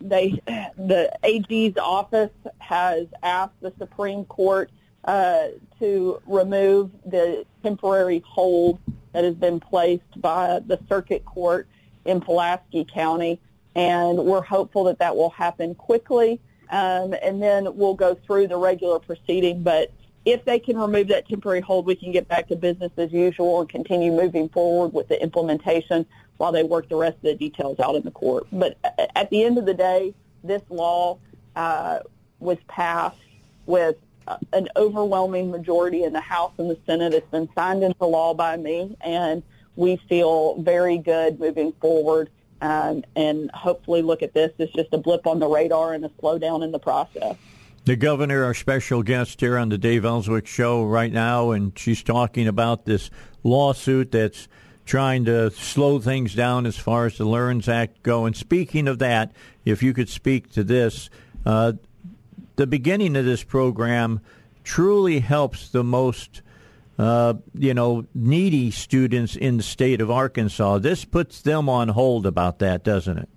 [0.00, 0.40] they
[0.76, 4.70] the AG's office has asked the Supreme Court
[5.04, 5.48] uh,
[5.80, 8.78] to remove the temporary hold
[9.12, 11.66] that has been placed by the Circuit Court
[12.04, 13.40] in Pulaski County,
[13.74, 16.40] and we're hopeful that that will happen quickly,
[16.70, 19.64] um, and then we'll go through the regular proceeding.
[19.64, 19.90] But
[20.24, 23.60] if they can remove that temporary hold, we can get back to business as usual
[23.60, 26.06] and continue moving forward with the implementation
[26.38, 28.46] while they work the rest of the details out in the court.
[28.52, 28.76] But
[29.14, 30.14] at the end of the day,
[30.44, 31.18] this law
[31.54, 32.00] uh,
[32.38, 33.18] was passed
[33.66, 33.96] with
[34.52, 37.14] an overwhelming majority in the House and the Senate.
[37.14, 39.42] It's been signed into law by me, and
[39.76, 42.30] we feel very good moving forward
[42.60, 46.08] um, and hopefully look at this as just a blip on the radar and a
[46.08, 47.36] slowdown in the process.
[47.84, 52.02] The governor, our special guest here on the Dave Elswick Show right now, and she's
[52.02, 53.10] talking about this
[53.44, 54.48] lawsuit that's
[54.86, 58.24] trying to slow things down as far as the Learns Act go.
[58.24, 59.32] And speaking of that,
[59.64, 61.10] if you could speak to this,
[61.44, 61.72] uh,
[62.54, 64.20] the beginning of this program
[64.64, 66.42] truly helps the most
[66.98, 70.78] uh, you know, needy students in the state of Arkansas.
[70.78, 73.28] This puts them on hold about that, doesn't it?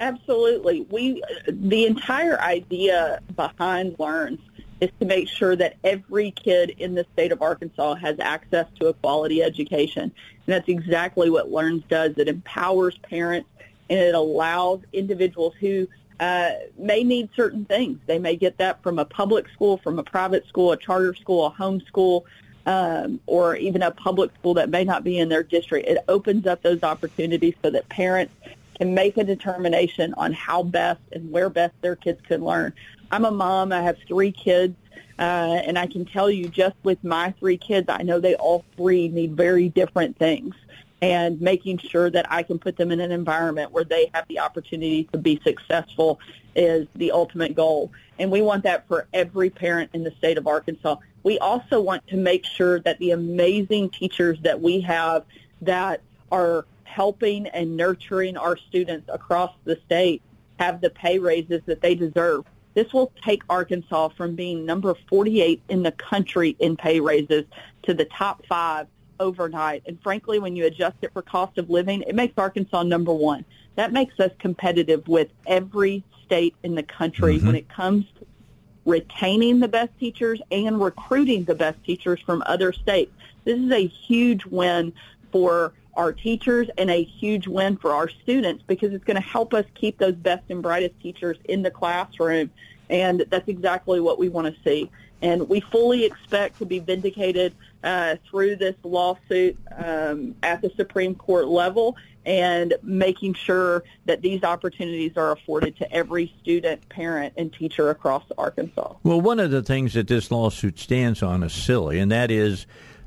[0.00, 0.86] Absolutely.
[0.90, 4.40] We the entire idea behind Learns
[4.80, 8.88] is to make sure that every kid in the state of Arkansas has access to
[8.88, 10.02] a quality education.
[10.02, 10.12] And
[10.46, 12.16] that's exactly what Learns does.
[12.18, 13.48] It empowers parents
[13.88, 15.86] and it allows individuals who
[16.20, 17.98] uh, may need certain things.
[18.06, 21.46] They may get that from a public school, from a private school, a charter school,
[21.46, 22.26] a home school,
[22.66, 25.88] um, or even a public school that may not be in their district.
[25.88, 28.32] It opens up those opportunities so that parents
[28.76, 32.72] can make a determination on how best and where best their kids can learn.
[33.14, 33.70] I'm a mom.
[33.72, 34.74] I have three kids.
[35.20, 38.64] Uh, and I can tell you just with my three kids, I know they all
[38.76, 40.56] three need very different things
[41.00, 44.40] and making sure that I can put them in an environment where they have the
[44.40, 46.18] opportunity to be successful
[46.56, 47.92] is the ultimate goal.
[48.18, 50.96] And we want that for every parent in the state of Arkansas.
[51.22, 55.24] We also want to make sure that the amazing teachers that we have
[55.60, 56.00] that
[56.32, 60.20] are helping and nurturing our students across the state
[60.58, 62.44] have the pay raises that they deserve.
[62.74, 67.44] This will take Arkansas from being number 48 in the country in pay raises
[67.84, 68.88] to the top five
[69.20, 69.82] overnight.
[69.86, 73.44] And frankly, when you adjust it for cost of living, it makes Arkansas number one.
[73.76, 77.46] That makes us competitive with every state in the country mm-hmm.
[77.46, 78.26] when it comes to
[78.84, 83.12] retaining the best teachers and recruiting the best teachers from other states.
[83.44, 84.92] This is a huge win
[85.32, 89.54] for our teachers and a huge win for our students because it's going to help
[89.54, 92.50] us keep those best and brightest teachers in the classroom.
[92.90, 94.90] And that's exactly what we want to see.
[95.22, 101.14] And we fully expect to be vindicated uh, through this lawsuit um, at the Supreme
[101.14, 101.96] Court level.
[102.26, 108.24] and making sure that these opportunities are afforded to every student, parent, and teacher across
[108.38, 108.94] Arkansas.
[109.02, 112.66] Well, one of the things that this lawsuit stands on is silly, and that is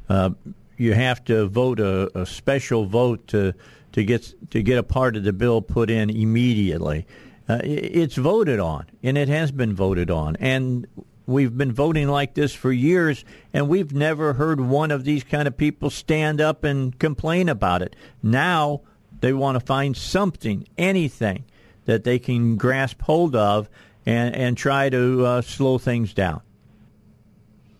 [0.09, 0.31] uh,
[0.77, 3.53] you have to vote a, a special vote to
[3.93, 7.05] to get to get a part of the bill put in immediately.
[7.49, 10.85] Uh, it's voted on, and it has been voted on, and
[11.25, 13.23] we've been voting like this for years,
[13.53, 17.81] and we've never heard one of these kind of people stand up and complain about
[17.81, 17.95] it.
[18.21, 18.81] Now
[19.21, 21.45] they want to find something, anything
[21.85, 23.69] that they can grasp hold of
[24.05, 26.41] and, and try to uh, slow things down.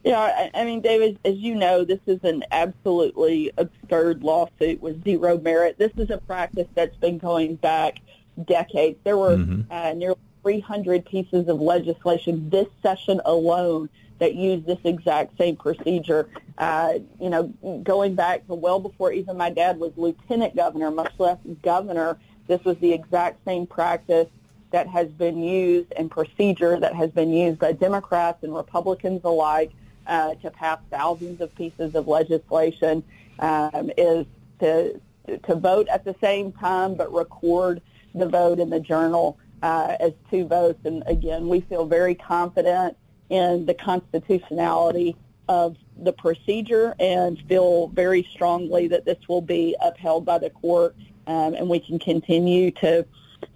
[0.07, 5.03] Yeah, I, I mean, David, as you know, this is an absolutely absurd lawsuit with
[5.03, 5.77] zero merit.
[5.77, 7.99] This is a practice that's been going back
[8.45, 8.97] decades.
[9.03, 9.71] There were mm-hmm.
[9.71, 13.89] uh, nearly 300 pieces of legislation this session alone
[14.19, 16.29] that use this exact same procedure.
[16.57, 17.43] Uh, you know,
[17.83, 22.63] going back to well before even my dad was lieutenant governor, much less governor, this
[22.63, 24.27] was the exact same practice
[24.71, 29.71] that has been used and procedure that has been used by Democrats and Republicans alike
[30.07, 33.03] uh, to pass thousands of pieces of legislation
[33.39, 34.25] um, is
[34.59, 34.99] to
[35.43, 37.81] to vote at the same time but record
[38.15, 40.79] the vote in the journal uh, as two votes.
[40.85, 42.97] And again, we feel very confident
[43.29, 45.15] in the constitutionality
[45.49, 50.95] of the procedure and feel very strongly that this will be upheld by the court
[51.25, 53.05] um, and we can continue to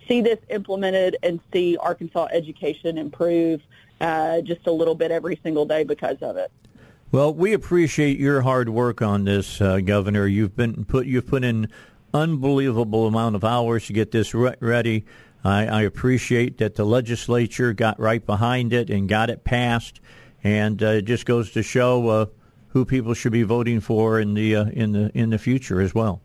[0.08, 3.62] see this implemented and see Arkansas education improve
[4.02, 6.52] uh, just a little bit every single day because of it.
[7.12, 10.28] Well, we appreciate your hard work on this, uh, Governor.
[10.28, 11.70] You've been put you've put in
[12.14, 15.06] unbelievable amount of hours to get this re- ready.
[15.44, 20.00] I, I, appreciate that the legislature got right behind it and got it passed,
[20.44, 22.26] and uh, it just goes to show uh,
[22.70, 25.94] who people should be voting for in the uh, in the in the future as
[25.94, 26.22] well.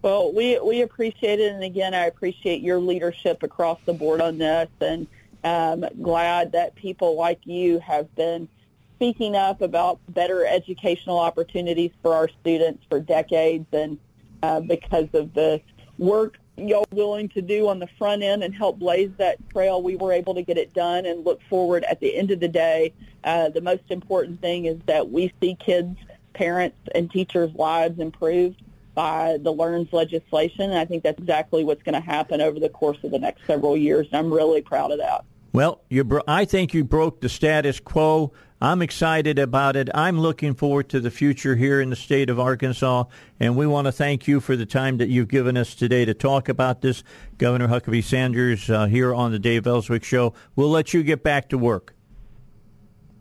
[0.00, 4.38] Well, we we appreciate it, and again, I appreciate your leadership across the board on
[4.38, 5.06] this, and
[5.44, 8.48] um, glad that people like you have been
[8.96, 13.98] speaking up about better educational opportunities for our students for decades, and
[14.42, 15.60] uh, because of the
[15.98, 19.96] work y'all willing to do on the front end and help blaze that trail, we
[19.96, 21.84] were able to get it done and look forward.
[21.84, 22.92] At the end of the day,
[23.24, 25.96] uh, the most important thing is that we see kids,
[26.34, 28.60] parents, and teachers' lives improved
[28.98, 30.70] by the LEARNS legislation.
[30.70, 33.46] And I think that's exactly what's going to happen over the course of the next
[33.46, 34.08] several years.
[34.10, 35.24] And I'm really proud of that.
[35.52, 38.32] Well, you bro- I think you broke the status quo.
[38.60, 39.88] I'm excited about it.
[39.94, 43.04] I'm looking forward to the future here in the state of Arkansas,
[43.38, 46.12] and we want to thank you for the time that you've given us today to
[46.12, 47.04] talk about this.
[47.38, 50.34] Governor Huckabee Sanders uh, here on the Dave Elswick Show.
[50.56, 51.94] We'll let you get back to work.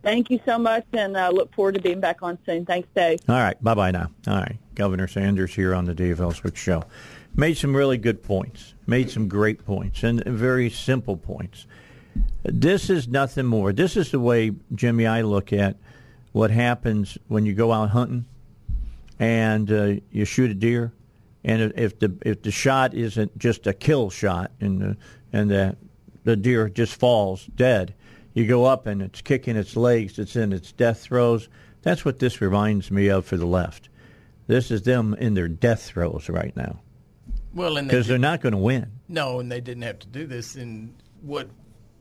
[0.03, 2.65] Thank you so much, and I uh, look forward to being back on soon.
[2.65, 3.19] Thanks, Dave.
[3.27, 3.61] All right.
[3.63, 4.09] Bye bye now.
[4.27, 4.57] All right.
[4.75, 6.83] Governor Sanders here on the Dave Elswick Show.
[7.35, 11.65] Made some really good points, made some great points, and very simple points.
[12.43, 13.73] This is nothing more.
[13.73, 15.77] This is the way, Jimmy, I look at
[16.31, 18.25] what happens when you go out hunting
[19.19, 20.93] and uh, you shoot a deer,
[21.43, 24.97] and if the if the shot isn't just a kill shot and the,
[25.33, 25.75] and the
[26.23, 27.93] the deer just falls dead,
[28.37, 31.49] you go up and it's kicking its legs, it's in its death throes.
[31.81, 33.89] That's what this reminds me of for the left.
[34.45, 36.79] This is them in their death throes right now.
[37.53, 38.91] Well, because they are not going to win.
[39.07, 40.55] No, and they didn't have to do this.
[40.55, 41.49] And what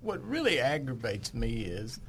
[0.02, 2.00] what really aggravates me is,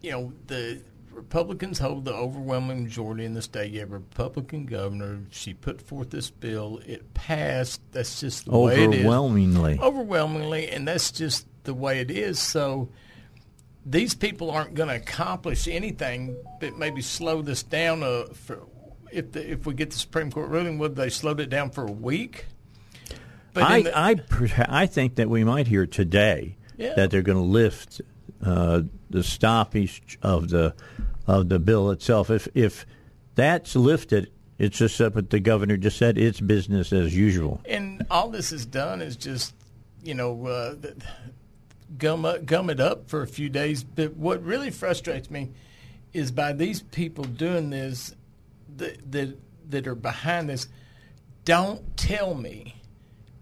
[0.00, 3.70] you know, the Republicans hold the overwhelming majority in the state.
[3.70, 5.20] You have a Republican governor.
[5.30, 6.80] She put forth this bill.
[6.84, 7.80] It passed.
[7.92, 9.00] That's just the way it is.
[9.00, 9.78] Overwhelmingly.
[9.80, 12.40] Overwhelmingly, and that's just the way it is.
[12.40, 12.88] So
[13.86, 18.02] these people aren't going to accomplish anything but maybe slow this down.
[18.02, 18.66] Uh, for
[19.12, 21.86] if the, if we get the Supreme Court ruling, would they slow it down for
[21.86, 22.46] a week?
[23.52, 24.16] But I, the, I
[24.68, 26.94] I think that we might hear today yeah.
[26.94, 28.00] that they're going to lift
[28.44, 30.74] uh, the stoppage of the
[31.26, 32.30] of the bill itself.
[32.30, 32.84] If if
[33.36, 36.18] that's lifted, it's just what the governor just said.
[36.18, 37.60] It's business as usual.
[37.64, 39.54] And all this is done is just
[40.02, 40.74] you know uh,
[41.98, 43.84] gum up, gum it up for a few days.
[43.84, 45.50] But what really frustrates me
[46.12, 48.14] is by these people doing this
[48.76, 49.38] that that,
[49.70, 50.68] that are behind this.
[51.44, 52.76] Don't tell me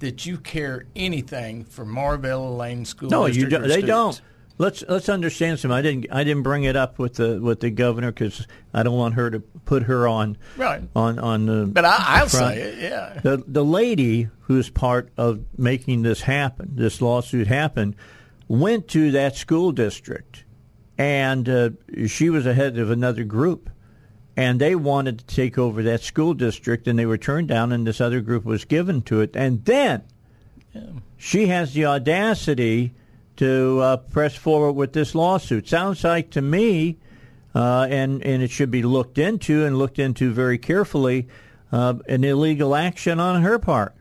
[0.01, 4.21] that you care anything for Marvell Elaine School no, you don't, they don't.
[4.59, 5.73] Let's let's understand some.
[5.73, 8.97] I didn't I didn't bring it up with the with the governor because I don't
[8.97, 11.67] want her to put her on right on on the.
[11.67, 12.79] But I, will say it.
[12.79, 13.21] Yeah.
[13.23, 17.97] The the lady who's part of making this happen, this lawsuit happen,
[18.53, 20.45] went to that school district,
[20.99, 21.71] and uh,
[22.07, 23.71] she was a head of another group,
[24.37, 27.87] and they wanted to take over that school district, and they were turned down, and
[27.87, 29.35] this other group was given to it.
[29.35, 30.03] And then
[31.17, 32.93] she has the audacity
[33.37, 35.67] to uh, press forward with this lawsuit.
[35.67, 36.99] Sounds like to me,
[37.55, 41.27] uh, and and it should be looked into and looked into very carefully,
[41.73, 43.95] uh, an illegal action on her part.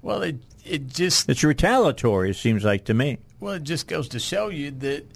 [0.00, 2.30] Well, it it just It's retaliatory.
[2.30, 3.18] It seems like to me.
[3.40, 5.06] Well it just goes to show you that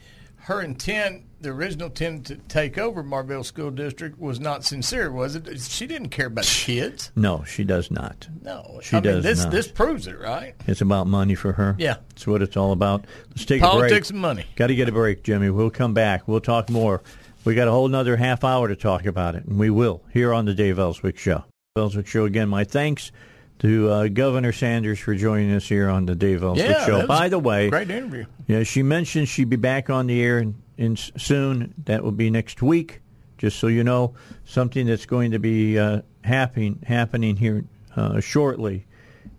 [0.45, 5.37] her intent, the original intent to take over Marvell School District, was not sincere, was
[5.37, 5.61] it?
[5.61, 7.13] She didn't care about the kids.
[7.17, 8.27] No, she does not.
[8.43, 9.53] No, She I mean, does this not.
[9.53, 10.55] this proves it, right?
[10.67, 11.77] It's about money for her.
[11.79, 11.97] Yeah.
[12.09, 13.05] That's what it's all about.
[13.29, 14.17] Let's take Politics a break.
[14.17, 14.47] and money.
[14.57, 15.51] Got to get a break, Jimmy.
[15.51, 16.27] We'll come back.
[16.27, 17.03] We'll talk more.
[17.45, 20.33] We got a whole another half hour to talk about it, and we will here
[20.33, 21.45] on the Dave Elswick Show.
[21.77, 22.49] Elswick Show again.
[22.49, 23.13] My thanks
[23.61, 27.07] to uh, Governor Sanders for joining us here on the Dave Elswick Yeah, Show.
[27.07, 28.25] By the way, Great interview.
[28.47, 31.75] yeah, she mentioned she'd be back on the air in, in soon.
[31.85, 33.01] That will be next week.
[33.39, 37.65] Just so you know, something that's going to be uh, happening happening here
[37.97, 38.87] uh, shortly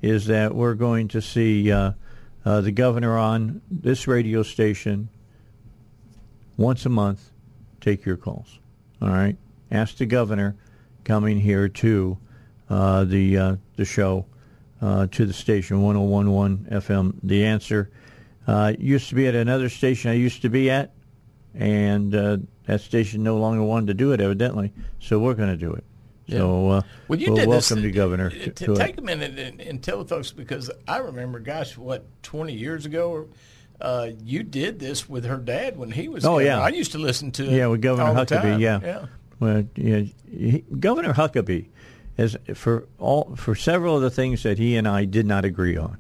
[0.02, 1.92] is that we're going to see uh,
[2.46, 5.10] uh, the governor on this radio station
[6.58, 7.30] once a month.
[7.80, 8.60] Take your calls.
[9.02, 9.38] All right.
[9.72, 10.56] Ask the governor
[11.04, 12.18] coming here to
[12.72, 14.26] uh, the uh, the show
[14.82, 17.14] uh, to the station 1011 FM.
[17.22, 17.92] The answer
[18.48, 20.94] uh, used to be at another station I used to be at,
[21.54, 24.72] and uh, that station no longer wanted to do it evidently.
[25.00, 25.84] So we're going to do it.
[26.30, 28.92] So uh, Well, you we'll did this- welcome the governor uh, to, to to take
[28.94, 29.00] it.
[29.00, 33.28] a minute and, and tell folks because I remember, gosh, what twenty years ago,
[33.82, 36.24] uh, you did this with her dad when he was.
[36.24, 36.46] Oh, governor.
[36.46, 36.60] yeah.
[36.62, 37.44] I used to listen to.
[37.44, 38.60] Yeah, with Governor Huckabee.
[38.62, 38.80] Yeah.
[38.82, 39.06] yeah.
[39.42, 41.66] Well, yeah, he, Governor Huckabee,
[42.18, 45.78] as for all for several of the things that he and I did not agree
[45.78, 45.98] on,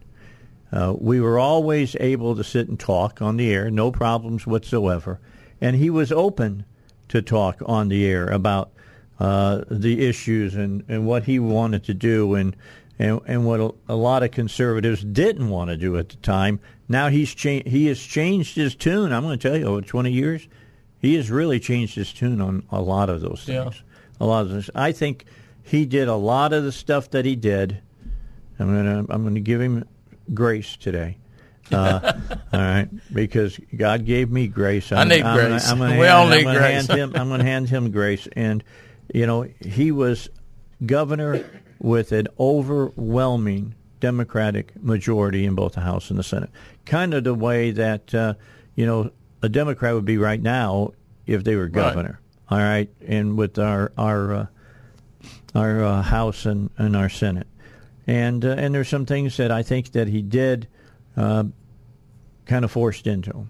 [0.71, 5.19] uh, we were always able to sit and talk on the air, no problems whatsoever,
[5.59, 6.65] and he was open
[7.09, 8.71] to talk on the air about
[9.19, 12.55] uh, the issues and, and what he wanted to do and
[12.99, 16.59] and, and what a, a lot of conservatives didn't want to do at the time.
[16.87, 19.11] Now he's cha- he has changed his tune.
[19.11, 20.47] I'm going to tell you, over 20 years,
[20.99, 23.63] he has really changed his tune on a lot of those Yeah.
[23.63, 23.81] things.
[24.19, 24.69] A lot of this.
[24.75, 25.25] I think
[25.63, 27.81] he did a lot of the stuff that he did.
[28.59, 29.85] I'm gonna I'm gonna give him
[30.33, 31.17] grace today.
[31.71, 32.13] Uh,
[32.53, 34.91] all right, because God gave me grace.
[34.91, 35.69] I'm, need I'm grace.
[35.69, 36.87] Gonna, I'm gonna We hand, all I'm need grace.
[36.87, 38.63] Hand him, I'm going to hand him grace, and
[39.13, 40.29] you know he was
[40.85, 41.45] governor
[41.79, 46.49] with an overwhelming Democratic majority in both the House and the Senate.
[46.85, 48.33] Kind of the way that uh,
[48.75, 50.91] you know a Democrat would be right now
[51.25, 52.19] if they were governor.
[52.49, 54.45] All right, and with our our uh,
[55.55, 57.47] our uh, House and, and our Senate,
[58.07, 60.67] and uh, and there's some things that I think that he did
[61.17, 61.43] uh,
[62.45, 63.49] kind of forced into him,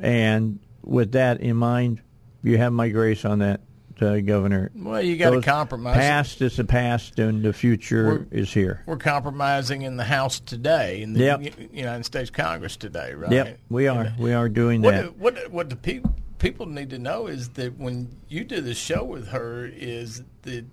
[0.00, 2.00] and with that in mind,
[2.42, 3.60] you have my grace on that,
[4.00, 4.70] uh, Governor.
[4.74, 5.96] Well, you got to compromise.
[5.96, 8.82] Past is the past, and the future is here.
[8.86, 11.72] We're compromising in the House today, in the Yep.
[11.72, 13.32] United States Congress today, right?
[13.32, 14.12] Yep, we are.
[14.18, 15.16] We are doing What that.
[15.18, 19.02] what what the people people need to know is that when you do the show
[19.02, 20.64] with her, is that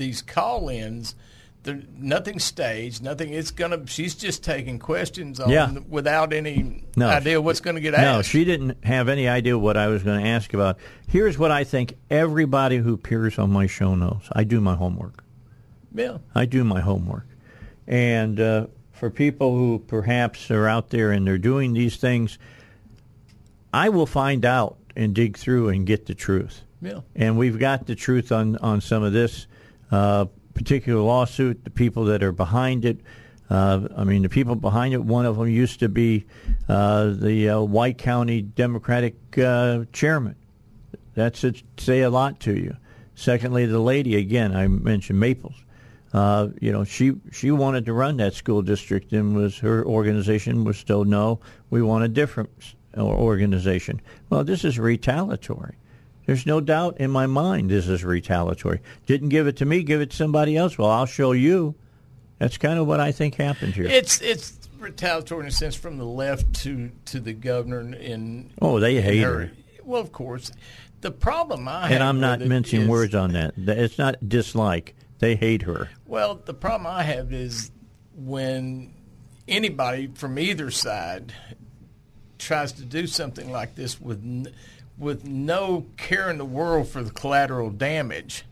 [0.00, 1.14] these call-ins,
[1.62, 3.32] there nothing staged, nothing.
[3.32, 3.86] It's gonna.
[3.86, 5.70] She's just taking questions on Yeah.
[5.88, 7.08] without any No.
[7.08, 10.22] idea what's going to get No, she didn't have any idea what I was going
[10.24, 10.78] to ask about.
[11.06, 14.22] Here's what I think everybody who appears on my show knows.
[14.32, 15.22] I do my homework.
[15.94, 16.16] yeah.
[16.34, 17.26] I do my homework.
[17.86, 22.38] And uh, for people who perhaps are out there and they're doing these things,
[23.72, 26.62] I will find out and dig through and get the truth.
[26.80, 27.00] Yeah.
[27.14, 29.46] And we've got the truth on, on some of this
[29.90, 33.00] uh, particular lawsuit, the people that are behind it.
[33.48, 36.24] Uh, I mean, the people behind it, one of them used to be
[36.68, 40.36] uh, the uh, White County Democratic uh, chairman.
[41.14, 42.76] That should say a lot to you.
[43.14, 45.56] Secondly, the lady, again, I mentioned Maples.
[46.12, 50.64] Uh, you know, she she wanted to run that school district, and was her organization
[50.64, 52.50] was still, no, we want a different
[52.96, 54.00] organization.
[54.28, 55.76] Well, this is retaliatory.
[56.30, 58.78] There's no doubt in my mind this is retaliatory.
[59.04, 60.78] Didn't give it to me, give it to somebody else.
[60.78, 61.74] Well, I'll show you.
[62.38, 63.86] That's kind of what I think happened here.
[63.86, 68.52] It's it's retaliatory in a sense from the left to to the governor in.
[68.62, 69.50] Oh, they hate her.
[69.82, 70.52] Well, of course.
[71.00, 73.54] The problem I have and I'm not mincing words on that.
[73.56, 74.94] It's not dislike.
[75.18, 75.90] They hate her.
[76.06, 77.72] Well, the problem I have is
[78.14, 78.94] when
[79.48, 81.34] anybody from either side
[82.38, 84.22] tries to do something like this with
[85.00, 88.44] with no care in the world for the collateral damage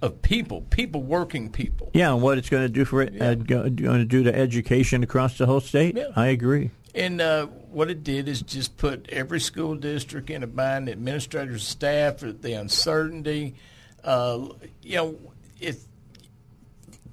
[0.00, 1.90] of people, people working people.
[1.92, 4.34] Yeah, and what it's going to do for it, uh, go- going to do to
[4.34, 5.96] education across the whole state.
[5.96, 6.08] Yeah.
[6.14, 6.70] I agree.
[6.94, 11.66] And uh, what it did is just put every school district in a bind, administrators,
[11.66, 13.54] staff, the uncertainty.
[14.02, 14.48] Uh,
[14.82, 15.18] you know,
[15.60, 15.84] if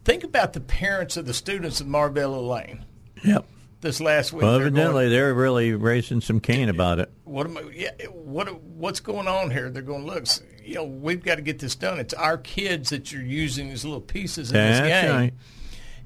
[0.05, 2.85] think about the parents of the students of Marvell Elaine.
[3.23, 3.45] Yep.
[3.84, 4.43] This last week.
[4.43, 7.11] Well, they're evidently going, they're really raising some Cain about it.
[7.25, 9.69] what am I, yeah, what what's going on here?
[9.69, 10.25] They're going look.
[10.63, 11.99] You know, we've got to get this done.
[11.99, 15.11] It's our kids that you're using as little pieces in That's this game.
[15.11, 15.34] right.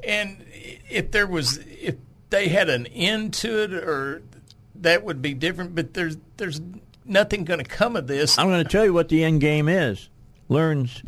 [0.04, 0.46] And
[0.90, 1.96] if there was, if
[2.32, 4.24] they had an end to it, or
[4.76, 5.76] that would be different.
[5.76, 6.60] But there's there's
[7.06, 8.40] nothing going to come of this.
[8.40, 10.10] I'm going to tell you what the end game is.
[10.50, 11.04] Learns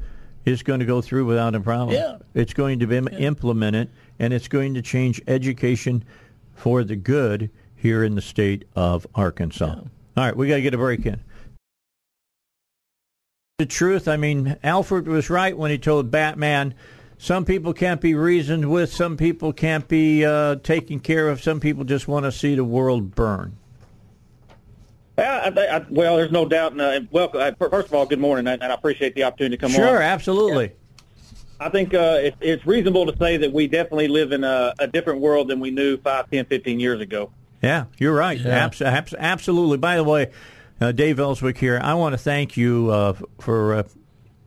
[0.46, 1.96] is going to go through without a problem.
[1.96, 2.18] Yeah.
[2.36, 3.90] It's going to be implemented,
[4.20, 6.04] and it's going to change education
[6.60, 9.76] for the good here in the state of Arkansas.
[9.76, 11.22] All right, we got to get a break in.
[13.60, 16.74] The truth, I mean, Alfred was right when he told Batman,
[17.18, 21.60] some people can't be reasoned with, some people can't be uh, taken care of, some
[21.60, 23.58] people just want to see the world burn.
[25.18, 26.74] Yeah, I, I, well, there's no doubt.
[26.74, 27.42] And, uh, welcome.
[27.42, 29.76] Uh, first of all, good morning, and I appreciate the opportunity to come on.
[29.76, 30.72] Sure, absolutely.
[31.60, 34.88] I think uh, it, it's reasonable to say that we definitely live in a, a
[34.88, 37.32] different world than we knew 5, 10, 15 years ago.
[37.62, 38.40] Yeah, you're right.
[38.40, 38.66] Yeah.
[38.66, 39.78] Abs- abs- absolutely.
[39.78, 40.32] By the way,
[40.80, 41.80] uh, Dave Elswick here.
[41.84, 43.84] I want to thank you uh, for uh,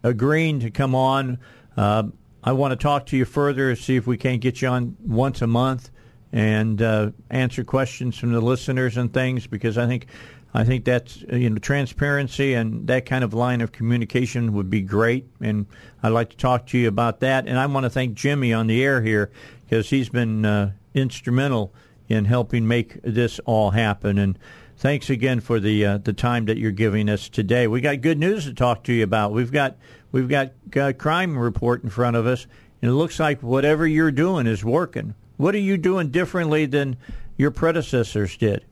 [0.02, 1.38] agreeing to come on.
[1.76, 2.04] Uh,
[2.42, 5.42] I want to talk to you further, see if we can't get you on once
[5.42, 5.90] a month
[6.32, 10.06] and uh, answer questions from the listeners and things because I think
[10.54, 14.68] I think that's uh, you know transparency and that kind of line of communication would
[14.68, 15.66] be great, and
[16.02, 17.46] I'd like to talk to you about that.
[17.46, 19.30] And I want to thank Jimmy on the air here
[19.64, 21.72] because he's been uh, instrumental
[22.08, 24.18] in helping make this all happen.
[24.18, 24.38] And
[24.76, 27.66] thanks again for the uh, the time that you're giving us today.
[27.66, 29.32] We got good news to talk to you about.
[29.32, 29.76] We've got
[30.10, 32.46] we've got a crime report in front of us,
[32.82, 35.14] and it looks like whatever you're doing is working.
[35.38, 36.96] What are you doing differently than
[37.38, 38.64] your predecessors did?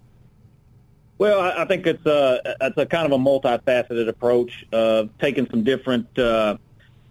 [1.20, 5.64] Well, I, think it's a it's a kind of a multifaceted approach, uh, taking some
[5.64, 6.56] different uh,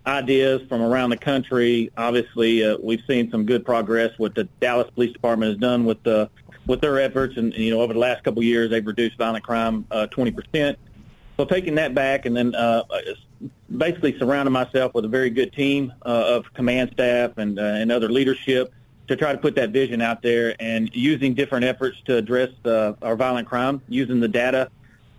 [0.04, 1.92] ideas from around the country.
[1.96, 6.02] Obviously, uh, we've seen some good progress what the Dallas Police Department has done with
[6.02, 6.28] the
[6.66, 9.44] with their efforts, and you know over the last couple of years they've reduced violent
[9.44, 10.80] crime uh, twenty percent.
[11.38, 12.86] So taking that back, and then uh,
[13.78, 17.92] basically surrounding myself with a very good team uh, of command staff and uh, and
[17.92, 18.74] other leadership
[19.10, 22.94] to try to put that vision out there and using different efforts to address uh,
[23.02, 24.70] our violent crime, using the data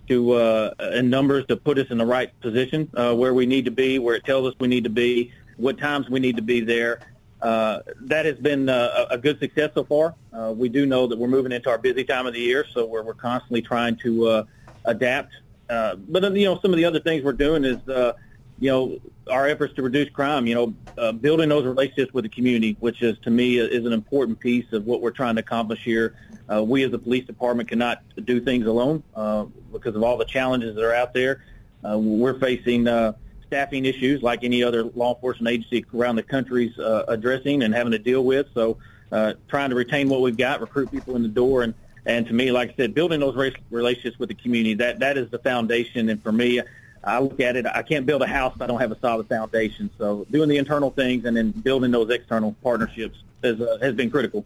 [0.06, 3.64] to uh, and numbers to put us in the right position uh, where we need
[3.64, 6.42] to be, where it tells us we need to be, what times we need to
[6.42, 7.00] be there.
[7.42, 10.14] Uh, that has been uh, a good success so far.
[10.32, 12.86] Uh, we do know that we're moving into our busy time of the year, so
[12.86, 14.44] we're, we're constantly trying to uh,
[14.84, 15.32] adapt.
[15.68, 18.12] Uh, but you know, some of the other things we're doing is uh,
[18.60, 22.28] you know, our efforts to reduce crime, you know, uh, building those relationships with the
[22.28, 25.82] community, which is to me is an important piece of what we're trying to accomplish
[25.82, 26.14] here.
[26.52, 30.24] Uh, we as a police department cannot do things alone uh, because of all the
[30.24, 31.42] challenges that are out there.
[31.88, 33.12] Uh, we're facing uh,
[33.46, 37.92] staffing issues like any other law enforcement agency around the country's uh, addressing and having
[37.92, 38.46] to deal with.
[38.54, 38.78] So
[39.12, 41.74] uh, trying to retain what we've got, recruit people in the door, and
[42.06, 45.18] and to me, like I said, building those race- relationships with the community that that
[45.18, 46.08] is the foundation.
[46.08, 46.60] And for me,
[47.02, 49.26] I look at it, I can't build a house if I don't have a solid
[49.28, 49.90] foundation.
[49.96, 54.10] So doing the internal things and then building those external partnerships is, uh, has been
[54.10, 54.44] critical.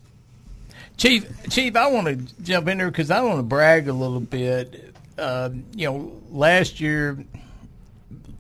[0.96, 4.20] Chief, Chief, I want to jump in there because I want to brag a little
[4.20, 4.94] bit.
[5.18, 7.24] Uh, you know, last year,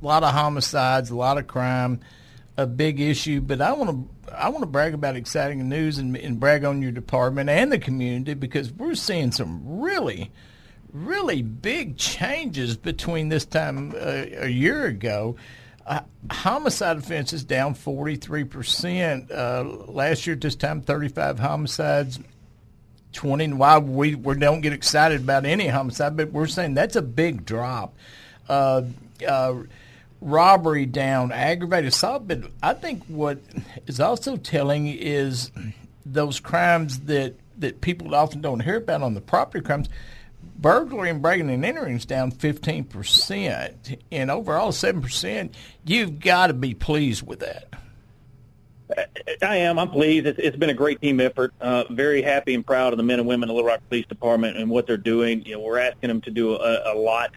[0.02, 2.00] a lot of homicides, a lot of crime,
[2.56, 3.40] a big issue.
[3.40, 6.80] But I want to, I want to brag about exciting news and, and brag on
[6.80, 10.30] your department and the community because we're seeing some really,
[10.94, 15.36] really big changes between this time uh, a year ago.
[15.84, 19.30] Uh, homicide offenses down 43%.
[19.30, 22.20] Uh, last year at this time, 35 homicides,
[23.12, 23.52] 20.
[23.54, 27.44] Why we, we don't get excited about any homicide, but we're saying that's a big
[27.44, 27.94] drop.
[28.48, 28.82] Uh,
[29.28, 29.54] uh,
[30.20, 32.26] robbery down, aggravated assault.
[32.26, 33.40] But I think what
[33.86, 35.50] is also telling is
[36.06, 39.88] those crimes that, that people often don't hear about on the property crimes
[40.56, 45.50] burglary and breaking and entering is down 15%, and overall 7%.
[45.84, 47.68] You've got to be pleased with that.
[49.42, 49.78] I am.
[49.78, 50.26] I'm pleased.
[50.26, 51.52] It's, it's been a great team effort.
[51.60, 54.56] Uh, very happy and proud of the men and women of Little Rock Police Department
[54.56, 55.44] and what they're doing.
[55.44, 57.32] You know, we're asking them to do a, a lot.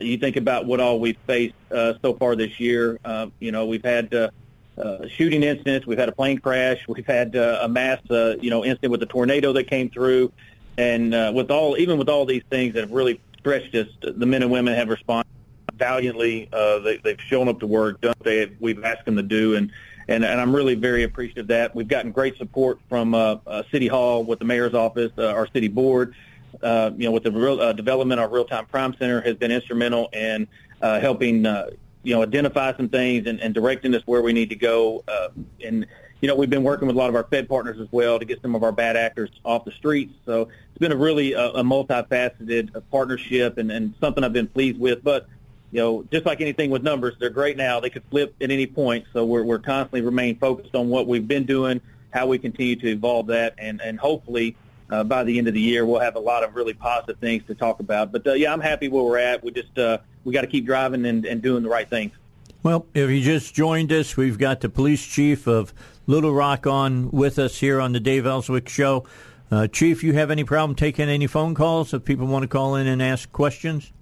[0.00, 2.98] You think about what all we've faced uh, so far this year.
[3.04, 4.30] Uh, you know, we've had uh,
[4.76, 5.86] uh, shooting incidents.
[5.86, 6.86] We've had a plane crash.
[6.88, 10.32] We've had uh, a mass, uh, you know, incident with the tornado that came through.
[10.76, 14.26] And uh, with all, even with all these things that have really stretched us, the
[14.26, 15.28] men and women have responded
[15.74, 16.48] valiantly.
[16.52, 19.56] Uh, they, they've shown up to work, done what they, we've asked them to do,
[19.56, 19.70] and,
[20.08, 21.74] and and I'm really very appreciative of that.
[21.74, 25.46] We've gotten great support from uh, uh, City Hall, with the mayor's office, uh, our
[25.48, 26.14] city board.
[26.62, 29.50] Uh, you know, with the real, uh, development of Real Time Crime Center has been
[29.50, 30.46] instrumental in
[30.80, 31.70] uh, helping uh,
[32.04, 35.02] you know, identify some things and, and directing us where we need to go.
[35.08, 35.28] Uh,
[35.64, 35.86] and
[36.20, 38.24] you know, we've been working with a lot of our Fed partners as well to
[38.24, 40.14] get some of our bad actors off the streets.
[40.24, 44.32] So it's been a really uh, a, a multifaceted uh, partnership and, and something I've
[44.32, 45.04] been pleased with.
[45.04, 45.28] But
[45.70, 47.80] you know, just like anything with numbers, they're great now.
[47.80, 49.06] They could flip at any point.
[49.12, 52.88] So we're we're constantly remain focused on what we've been doing, how we continue to
[52.88, 54.56] evolve that, and and hopefully
[54.90, 57.42] uh, by the end of the year, we'll have a lot of really positive things
[57.46, 58.12] to talk about.
[58.12, 59.42] But uh, yeah, I'm happy where we're at.
[59.42, 62.12] We just uh, we got to keep driving and, and doing the right things.
[62.62, 65.74] Well, if you just joined us, we've got the police chief of
[66.06, 69.04] Little Rock on with us here on the Dave Elswick Show.
[69.50, 72.74] Uh, chief, you have any problem taking any phone calls if people want to call
[72.76, 73.92] in and ask questions?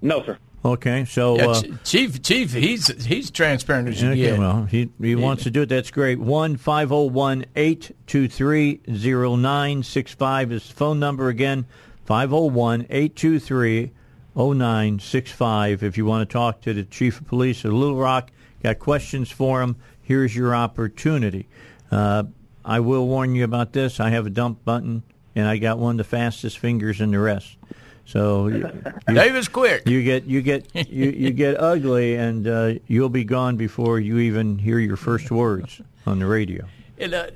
[0.00, 0.38] No, sir.
[0.64, 4.38] Okay, so Yeah, uh, Chief, Chief, he's he's transparent as you Okay, get.
[4.38, 5.68] well, he he wants to do it.
[5.68, 6.18] That's great.
[6.18, 11.28] One five zero one eight two three zero nine six five is the phone number
[11.28, 11.66] again.
[12.04, 13.92] Five zero one eight two three
[14.34, 15.84] zero nine six five.
[15.84, 19.30] If you want to talk to the chief of police of Little Rock, got questions
[19.30, 19.76] for him.
[20.06, 21.48] Here's your opportunity.
[21.90, 22.24] Uh,
[22.64, 23.98] I will warn you about this.
[23.98, 25.02] I have a dump button,
[25.34, 27.56] and I got one of the fastest fingers in the rest.
[28.04, 28.70] So you-
[29.12, 29.82] Davis quick.
[29.88, 34.18] you get you get you, you get ugly, and uh, you'll be gone before you
[34.18, 36.64] even hear your first words on the radio.
[36.98, 37.26] And, uh,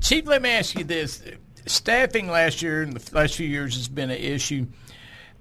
[0.00, 1.22] Chief, let me ask you this:
[1.66, 4.66] staffing last year and the last few years has been an issue.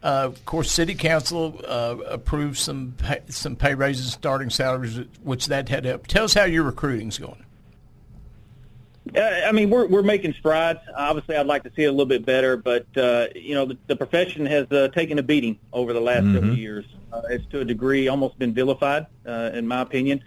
[0.03, 5.47] Uh, of course, City Council uh, approved some pay, some pay raises, starting salaries, which
[5.47, 6.09] that had helped.
[6.09, 7.43] Tell us how your recruiting's going.
[9.15, 10.79] Uh, I mean, we're we're making strides.
[10.95, 13.77] Obviously, I'd like to see it a little bit better, but uh, you know, the,
[13.87, 16.85] the profession has uh, taken a beating over the last several years.
[17.13, 20.23] Uh, it's to a degree almost been vilified, uh, in my opinion.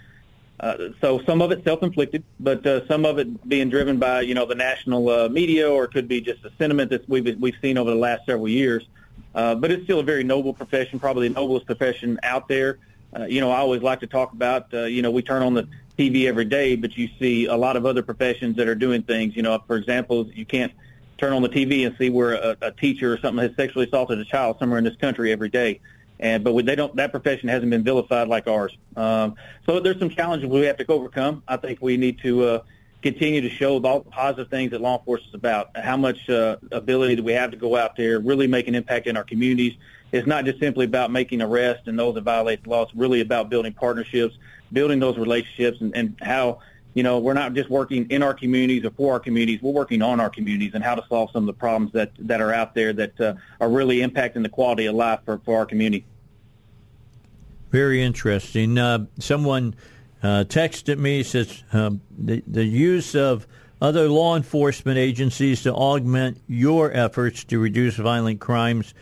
[0.61, 4.35] Uh, so some of it self-inflicted, but uh, some of it being driven by you
[4.35, 7.57] know the national uh, media, or it could be just a sentiment that we've we've
[7.61, 8.87] seen over the last several years.
[9.35, 12.79] Uh, but it's still a very noble profession, probably the noblest profession out there.
[13.17, 15.55] Uh, you know, I always like to talk about, uh, you know, we turn on
[15.55, 15.69] the
[15.99, 19.35] TV every day, but you see a lot of other professions that are doing things.
[19.37, 20.73] You know, for example, you can't
[21.17, 24.19] turn on the TV and see where a, a teacher or something has sexually assaulted
[24.19, 25.81] a child somewhere in this country every day.
[26.21, 26.97] And but they don't.
[26.97, 28.77] That profession hasn't been vilified like ours.
[28.97, 31.45] Um, so there's some challenges we have to overcome.
[31.47, 32.63] I think we need to uh,
[33.03, 35.77] continue to show all the positive things that law enforcement is about.
[35.77, 39.07] How much uh, ability do we have to go out there, really make an impact
[39.07, 39.75] in our communities?
[40.11, 42.83] It's not just simply about making arrests and those that violate the law.
[42.83, 44.37] It's really about building partnerships,
[44.73, 46.61] building those relationships, and, and how
[46.95, 49.61] you know we're not just working in our communities or for our communities.
[49.63, 52.41] We're working on our communities and how to solve some of the problems that that
[52.41, 55.67] are out there that uh, are really impacting the quality of life for, for our
[55.67, 56.07] community.
[57.71, 58.79] Very interesting.
[58.79, 59.75] Uh, someone
[60.23, 63.47] uh, texted me says um, the the use of
[63.81, 68.95] other law enforcement agencies to augment your efforts to reduce violent crimes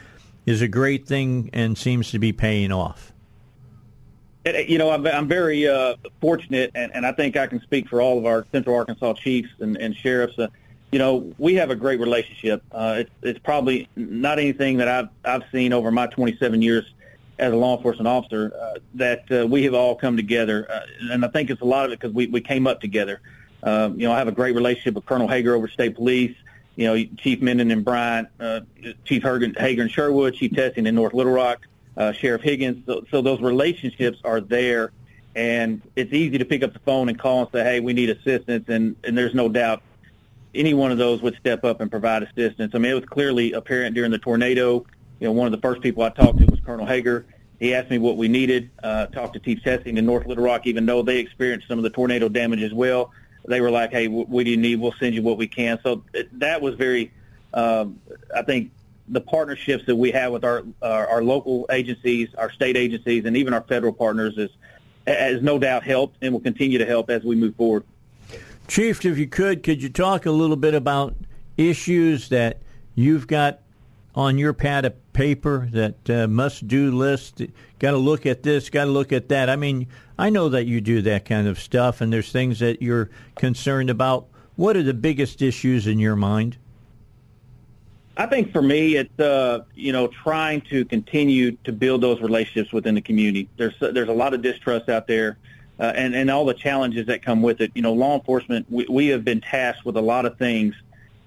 [0.45, 3.13] is a great thing and seems to be paying off.
[4.47, 7.89] Uh, You know, I'm, I'm very uh, fortunate, and, and I think I can speak
[7.89, 10.39] for all of our Central Arkansas chiefs and, and sheriffs.
[10.39, 10.49] Uh,
[10.93, 12.63] you know, we have a great relationship.
[12.71, 16.85] Uh, it's, it's probably not anything that I've I've seen over my 27 years
[17.39, 20.81] as a law enforcement officer uh, that uh, we have all come together, uh,
[21.13, 23.21] and I think it's a lot of it because we we came up together.
[23.63, 26.37] Um, you know, I have a great relationship with Colonel Hagar over State Police.
[26.77, 28.61] You know, Chief Minden and Bryant, uh,
[29.05, 31.67] Chief Hager, Hager in Sherwood, Chief Testing in North Little Rock,
[31.97, 32.85] uh, Sheriff Higgins.
[32.85, 34.93] So, so those relationships are there,
[35.35, 38.11] and it's easy to pick up the phone and call and say, "Hey, we need
[38.11, 39.83] assistance," and and there's no doubt
[40.55, 42.75] any one of those would step up and provide assistance.
[42.75, 44.85] I mean, it was clearly apparent during the tornado.
[45.21, 47.25] You know, one of the first people I talked to was Colonel Hagar.
[47.59, 48.71] He asked me what we needed.
[48.83, 51.85] Uh, talked to Chief Testing in North Little Rock, even though they experienced some of
[51.85, 53.13] the tornado damage as well.
[53.47, 54.81] They were like, "Hey, what do you need?
[54.81, 56.03] We'll send you what we can." So
[56.33, 57.13] that was very,
[57.55, 58.01] um,
[58.35, 58.73] I think,
[59.09, 63.37] the partnerships that we have with our, our our local agencies, our state agencies, and
[63.37, 64.51] even our federal partners is
[65.07, 67.85] has no doubt helped and will continue to help as we move forward.
[68.67, 71.15] Chief, if you could, could you talk a little bit about
[71.57, 72.61] issues that
[72.97, 73.61] you've got
[74.17, 77.43] on your pad of paper that uh, must do list?
[77.79, 79.51] Got to look at this, got to look at that.
[79.51, 79.87] I mean,
[80.19, 83.91] I know that you do that kind of stuff, and there's things that you're concerned
[83.91, 84.27] about.
[84.57, 86.57] What are the biggest issues in your mind?
[88.17, 92.73] I think for me, it's uh, you know trying to continue to build those relationships
[92.73, 93.49] within the community.
[93.59, 95.37] There's there's a lot of distrust out there,
[95.79, 97.73] uh, and and all the challenges that come with it.
[97.75, 100.75] You know, law enforcement we, we have been tasked with a lot of things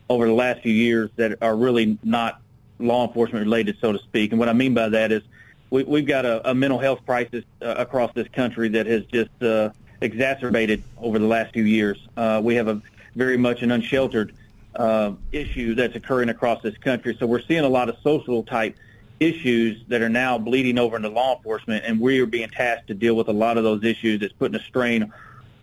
[0.10, 2.42] over the last few years that are really not
[2.80, 4.32] law enforcement related, so to speak.
[4.32, 5.22] And what I mean by that is
[5.70, 9.44] we, we've got a, a mental health crisis uh, across this country that has just
[9.44, 9.70] uh,
[10.02, 11.98] exacerbated over the last few years.
[12.18, 12.82] Uh, we have a
[13.16, 14.34] very much an unsheltered
[14.76, 17.16] uh, issue that's occurring across this country.
[17.20, 18.76] So we're seeing a lot of social type
[19.20, 22.94] issues that are now bleeding over into law enforcement, and we are being tasked to
[22.94, 24.22] deal with a lot of those issues.
[24.22, 25.12] That's putting a strain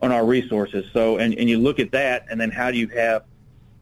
[0.03, 0.85] on our resources.
[0.93, 3.25] So, and, and you look at that, and then how do you have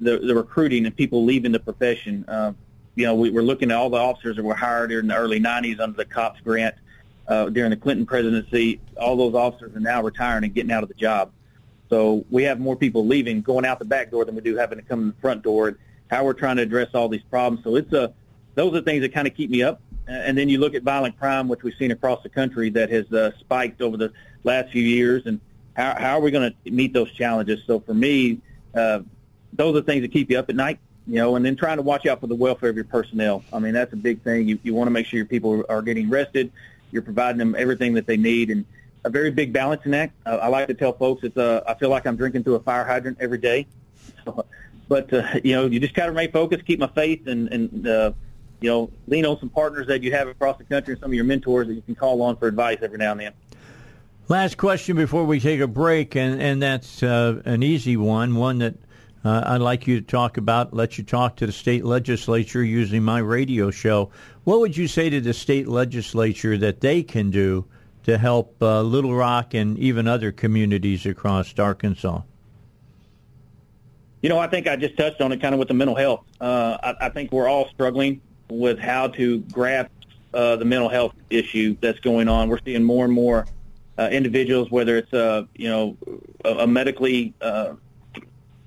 [0.01, 2.25] the, the recruiting and people leaving the profession?
[2.29, 2.53] Uh,
[2.95, 5.41] you know, we, we're looking at all the officers that were hired in the early
[5.41, 6.75] 90s under the COPS grant
[7.29, 8.81] uh, during the Clinton presidency.
[8.97, 11.33] All those officers are now retiring and getting out of the job.
[11.91, 14.79] So we have more people leaving, going out the back door than we do having
[14.79, 15.69] to come in the front door.
[15.69, 15.77] And
[16.11, 17.65] how we're trying to address all these problems.
[17.65, 18.13] So it's a
[18.55, 19.81] those are things that kind of keep me up.
[20.07, 23.11] And then you look at violent crime, which we've seen across the country that has
[23.13, 24.13] uh, spiked over the
[24.45, 25.41] last few years, and
[25.75, 27.61] how, how are we going to meet those challenges?
[27.67, 28.41] So for me,
[28.75, 29.01] uh,
[29.55, 31.83] those are things that keep you up at night, you know, and then trying to
[31.83, 33.45] watch out for the welfare of your personnel.
[33.53, 34.49] I mean, that's a big thing.
[34.49, 36.51] You, you want to make sure your people are getting rested,
[36.91, 38.65] you're providing them everything that they need, and
[39.05, 40.15] a very big balancing act.
[40.25, 42.85] I like to tell folks it's uh, I feel like I'm drinking through a fire
[42.85, 43.67] hydrant every day.
[44.25, 44.47] So,
[44.89, 47.87] but uh, you know, you just got to remain focused, keep my faith, and and
[47.87, 48.13] uh,
[48.61, 51.15] you know, lean on some partners that you have across the country and some of
[51.15, 53.33] your mentors that you can call on for advice every now and then.
[54.29, 58.59] Last question before we take a break, and and that's uh, an easy one, one
[58.59, 58.75] that
[59.25, 60.75] uh, I'd like you to talk about.
[60.75, 64.11] Let you talk to the state legislature using my radio show.
[64.45, 67.65] What would you say to the state legislature that they can do
[68.05, 72.21] to help uh, Little Rock and even other communities across Arkansas?
[74.21, 76.25] You know, I think I just touched on it kind of with the mental health.
[76.41, 78.21] Uh, I, I think we're all struggling
[78.51, 79.91] with how to grasp
[80.35, 82.49] uh, the mental health issue that's going on.
[82.49, 83.47] We're seeing more and more
[83.99, 85.97] uh, individuals, whether it's a you know
[86.45, 87.75] a, a medically uh,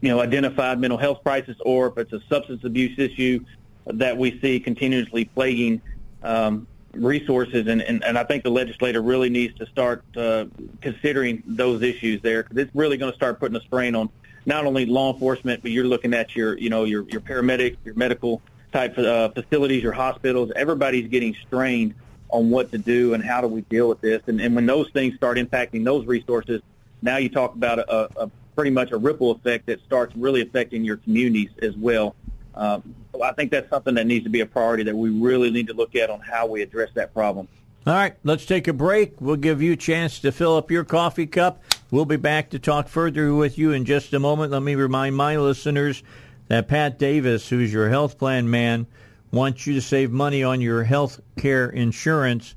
[0.02, 3.44] you know identified mental health crisis or if it's a substance abuse issue
[3.86, 5.82] that we see continuously plaguing
[6.24, 10.46] um, resources, and, and, and I think the legislator really needs to start uh,
[10.82, 14.10] considering those issues there because it's really going to start putting a strain on
[14.46, 17.96] not only law enforcement, but you're looking at your you know your your paramedics, your
[17.96, 18.42] medical
[18.72, 20.52] type uh, facilities, your hospitals.
[20.56, 21.94] Everybody's getting strained
[22.30, 24.22] on what to do and how do we deal with this.
[24.28, 26.62] And, and when those things start impacting those resources,
[27.02, 30.84] now you talk about a, a pretty much a ripple effect that starts really affecting
[30.84, 32.16] your communities as well.
[32.56, 32.82] So
[33.24, 35.76] I think that's something that needs to be a priority that we really need to
[35.76, 37.48] look at on how we address that problem.
[37.86, 39.22] All right, let's take a break.
[39.22, 41.62] We'll give you a chance to fill up your coffee cup.
[41.92, 44.52] We'll be back to talk further with you in just a moment.
[44.52, 46.02] Let me remind my listeners
[46.48, 48.88] that Pat Davis, who's your health plan man,
[49.32, 52.56] wants you to save money on your health care insurance,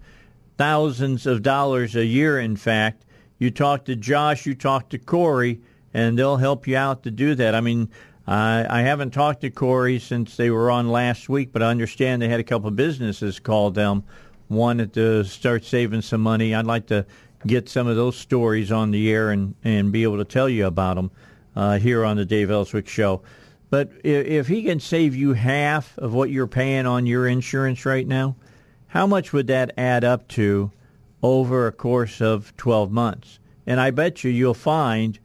[0.56, 3.04] thousands of dollars a year, in fact.
[3.38, 5.60] You talk to Josh, you talk to Corey,
[5.92, 7.54] and they'll help you out to do that.
[7.54, 7.88] I mean,
[8.26, 12.22] I, I haven't talked to Corey since they were on last week, but I understand
[12.22, 14.04] they had a couple of businesses call them,
[14.48, 16.54] wanted to start saving some money.
[16.54, 17.06] I'd like to
[17.46, 20.66] get some of those stories on the air and, and be able to tell you
[20.66, 21.10] about them
[21.56, 23.22] uh, here on the Dave Elswick Show.
[23.70, 28.06] But if he can save you half of what you're paying on your insurance right
[28.06, 28.36] now,
[28.88, 30.72] how much would that add up to
[31.22, 33.38] over a course of 12 months?
[33.66, 35.18] And I bet you you'll find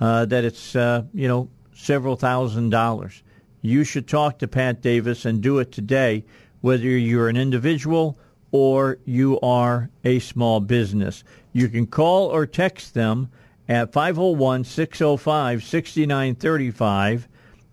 [0.00, 3.22] uh, that it's uh, you know several thousand dollars.
[3.60, 6.24] You should talk to Pat Davis and do it today,
[6.60, 8.18] whether you're an individual
[8.50, 11.24] or you are a small business.
[11.52, 13.30] You can call or text them
[13.68, 17.28] at 501 605 6935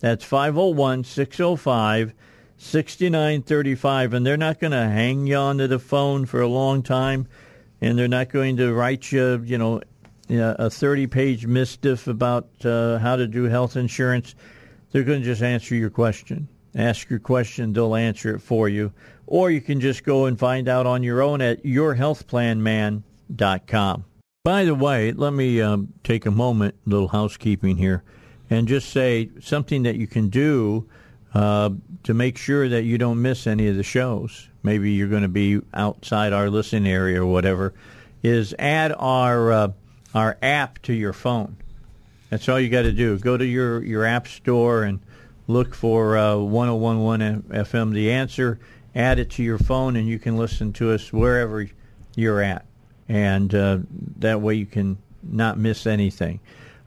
[0.06, 2.14] that's 501 605
[2.58, 4.14] 6935.
[4.14, 7.28] And they're not going to hang you onto the phone for a long time.
[7.82, 9.82] And they're not going to write you, you know,
[10.30, 14.36] a 30 page missive about uh, how to do health insurance.
[14.92, 16.48] They're going to just answer your question.
[16.76, 18.92] Ask your question, they'll answer it for you.
[19.28, 24.06] Or you can just go and find out on your own at yourhealthplanman.com.
[24.44, 28.04] By the way, let me um, take a moment, little housekeeping here
[28.50, 30.88] and just say something that you can do
[31.34, 31.70] uh,
[32.04, 34.50] to make sure that you don't miss any of the shows.
[34.64, 37.74] Maybe you're going to be outside our listening area or whatever.
[38.24, 39.68] Is add our uh,
[40.16, 41.58] our app to your phone.
[42.30, 43.18] That's all you got to do.
[43.20, 45.00] Go to your, your app store and
[45.48, 48.60] look for uh, 1011 FM The Answer.
[48.96, 51.68] Add it to your phone, and you can listen to us wherever
[52.16, 52.66] you're at.
[53.08, 53.78] And uh,
[54.20, 56.40] that way you can not miss anything.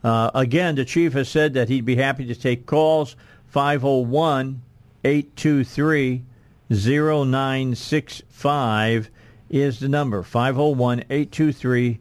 [0.02, 3.14] Uh, again, the chief has said that he'd be happy to take calls.
[3.48, 4.62] 501
[5.04, 6.24] 823
[6.70, 9.10] 0965
[9.50, 10.22] is the number.
[10.22, 12.00] 501 823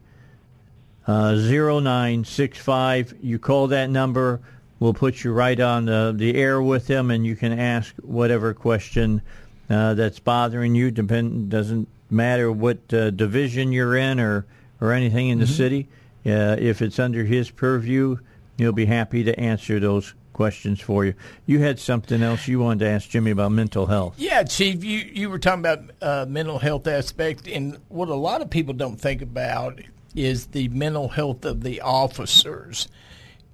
[1.08, 3.14] 0965.
[3.22, 4.40] You call that number.
[4.78, 8.54] We'll put you right on the, the air with him, and you can ask whatever
[8.54, 9.22] question
[9.70, 10.90] uh, that's bothering you.
[10.90, 14.44] Depend doesn't matter what uh, division you're in or
[14.80, 15.54] or anything in the mm-hmm.
[15.54, 15.88] city.
[16.24, 18.16] Uh, if it's under his purview,
[18.58, 21.14] he'll be happy to answer those questions for you.
[21.46, 24.14] You had something else you wanted to ask Jimmy about mental health.
[24.18, 28.40] Yeah, Chief, you, you were talking about uh, mental health aspect, and what a lot
[28.40, 29.80] of people don't think about
[30.14, 32.88] is the mental health of the officers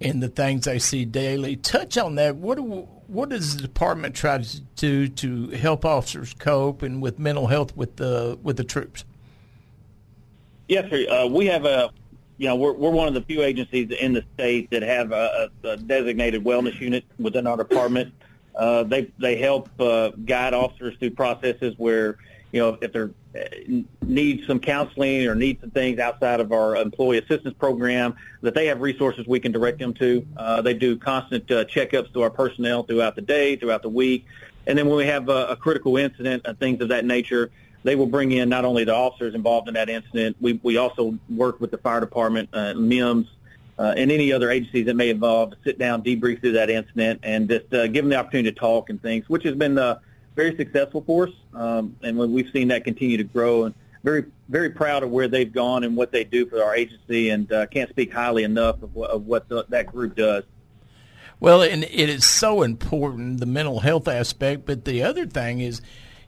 [0.01, 1.57] and the things they see daily.
[1.57, 2.37] Touch on that.
[2.37, 7.19] What do, what does the department try to do to help officers cope and with
[7.19, 9.05] mental health with the with the troops?
[10.69, 11.07] Yes, sir.
[11.09, 11.91] Uh, we have a,
[12.39, 15.51] you know, we're we're one of the few agencies in the state that have a,
[15.63, 18.13] a designated wellness unit within our department.
[18.55, 22.19] Uh, they they help uh, guide officers through processes where,
[22.53, 23.11] you know, if they're
[24.03, 28.67] need some counseling or need some things outside of our employee assistance program, that they
[28.67, 30.27] have resources we can direct them to.
[30.37, 34.27] Uh, they do constant uh, checkups to our personnel throughout the day, throughout the week,
[34.67, 37.51] and then when we have a, a critical incident and things of that nature,
[37.83, 41.19] they will bring in not only the officers involved in that incident, we, we also
[41.29, 43.27] work with the fire department, uh, MEMS,
[43.79, 47.49] uh, and any other agencies that may involve sit down, debrief through that incident, and
[47.49, 49.99] just uh, give them the opportunity to talk and things, which has been uh,
[50.35, 51.35] very successful for us.
[51.55, 55.53] Um, and we've seen that continue to grow, and very very proud of where they've
[55.53, 58.95] gone and what they do for our agency, and uh, can't speak highly enough of,
[58.95, 60.45] what, of what the, that group does.
[61.41, 65.81] Well, and it is so important the mental health aspect, but the other thing is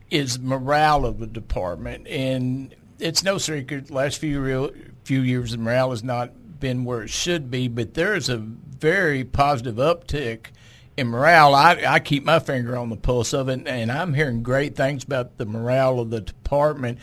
[0.09, 3.91] is morale of the department, and it's no secret.
[3.91, 4.71] Last few real,
[5.03, 8.37] few years, the morale has not been where it should be, but there is a
[8.37, 10.47] very positive uptick
[10.97, 11.53] in morale.
[11.55, 15.03] I, I keep my finger on the pulse of it, and I'm hearing great things
[15.03, 16.97] about the morale of the department,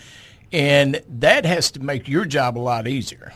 [0.52, 3.32] and that has to make your job a lot easier.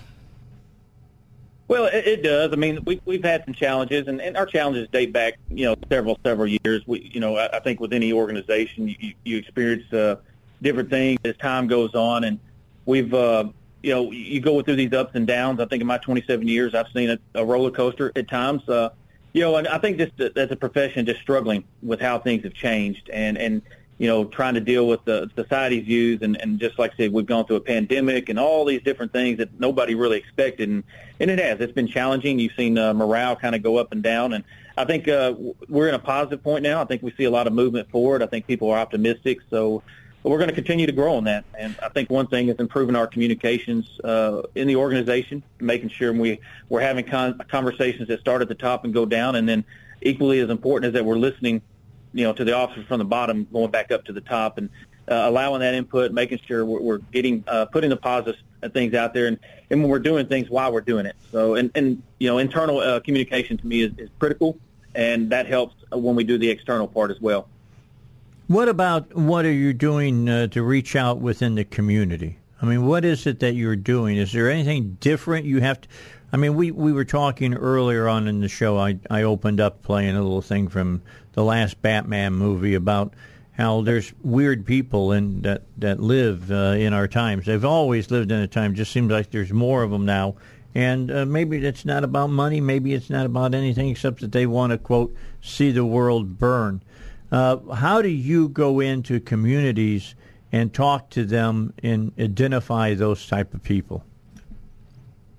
[1.69, 2.53] Well, it, it does.
[2.53, 5.77] I mean, we, we've had some challenges, and, and our challenges date back, you know,
[5.89, 6.83] several several years.
[6.87, 10.17] We, you know, I, I think with any organization, you, you experience uh,
[10.61, 12.41] different things as time goes on, and
[12.87, 13.45] we've, uh,
[13.83, 15.61] you know, you go through these ups and downs.
[15.61, 18.67] I think in my 27 years, I've seen a, a roller coaster at times.
[18.67, 18.89] Uh,
[19.39, 22.55] you know, and I think just as a profession, just struggling with how things have
[22.55, 23.63] changed, and and
[23.99, 27.13] you know, trying to deal with the society's views and, and just like I said,
[27.13, 30.69] we've gone through a pandemic and all these different things that nobody really expected.
[30.69, 30.85] And,
[31.19, 31.59] and it has.
[31.59, 32.39] It's been challenging.
[32.39, 34.35] You've seen uh, morale kind of go up and down.
[34.35, 34.45] And
[34.77, 35.35] I think uh,
[35.69, 36.81] we're in a positive point now.
[36.81, 38.23] I think we see a lot of movement forward.
[38.23, 39.41] I think people are optimistic.
[39.51, 39.83] So
[40.23, 41.45] we're going to continue to grow on that.
[41.59, 46.13] And I think one thing is improving our communications uh, in the organization, making sure
[46.13, 49.37] we, we're having con- conversations that start at the top and go down.
[49.37, 49.65] And then
[50.03, 51.63] equally as important is that we're listening
[52.13, 54.71] you know, to the officers from the bottom going back up to the top and
[55.09, 58.37] uh, allowing that input, making sure we're, we're getting, uh, putting the positive
[58.73, 59.39] things out there and,
[59.71, 61.17] and when we're doing things while we're doing it.
[61.31, 64.59] So, and, and you know, internal uh, communication to me is, is critical
[64.95, 67.49] and that helps when we do the external part as well.
[68.49, 72.39] What about what are you doing uh, to reach out within the community?
[72.63, 74.17] I mean, what is it that you're doing?
[74.17, 75.89] Is there anything different you have to?
[76.33, 78.79] I mean, we, we were talking earlier on in the show.
[78.79, 81.03] I, I opened up playing a little thing from
[81.35, 83.13] the last Batman movie about
[83.53, 87.45] how there's weird people in that that live uh, in our times.
[87.45, 88.75] They've always lived in a time.
[88.75, 90.37] Just seems like there's more of them now.
[90.75, 92.63] And uh, maybe it's not about money.
[92.63, 96.83] Maybe it's not about anything except that they want to quote see the world burn.
[97.31, 100.15] Uh, how do you go into communities
[100.51, 104.05] and talk to them and identify those type of people?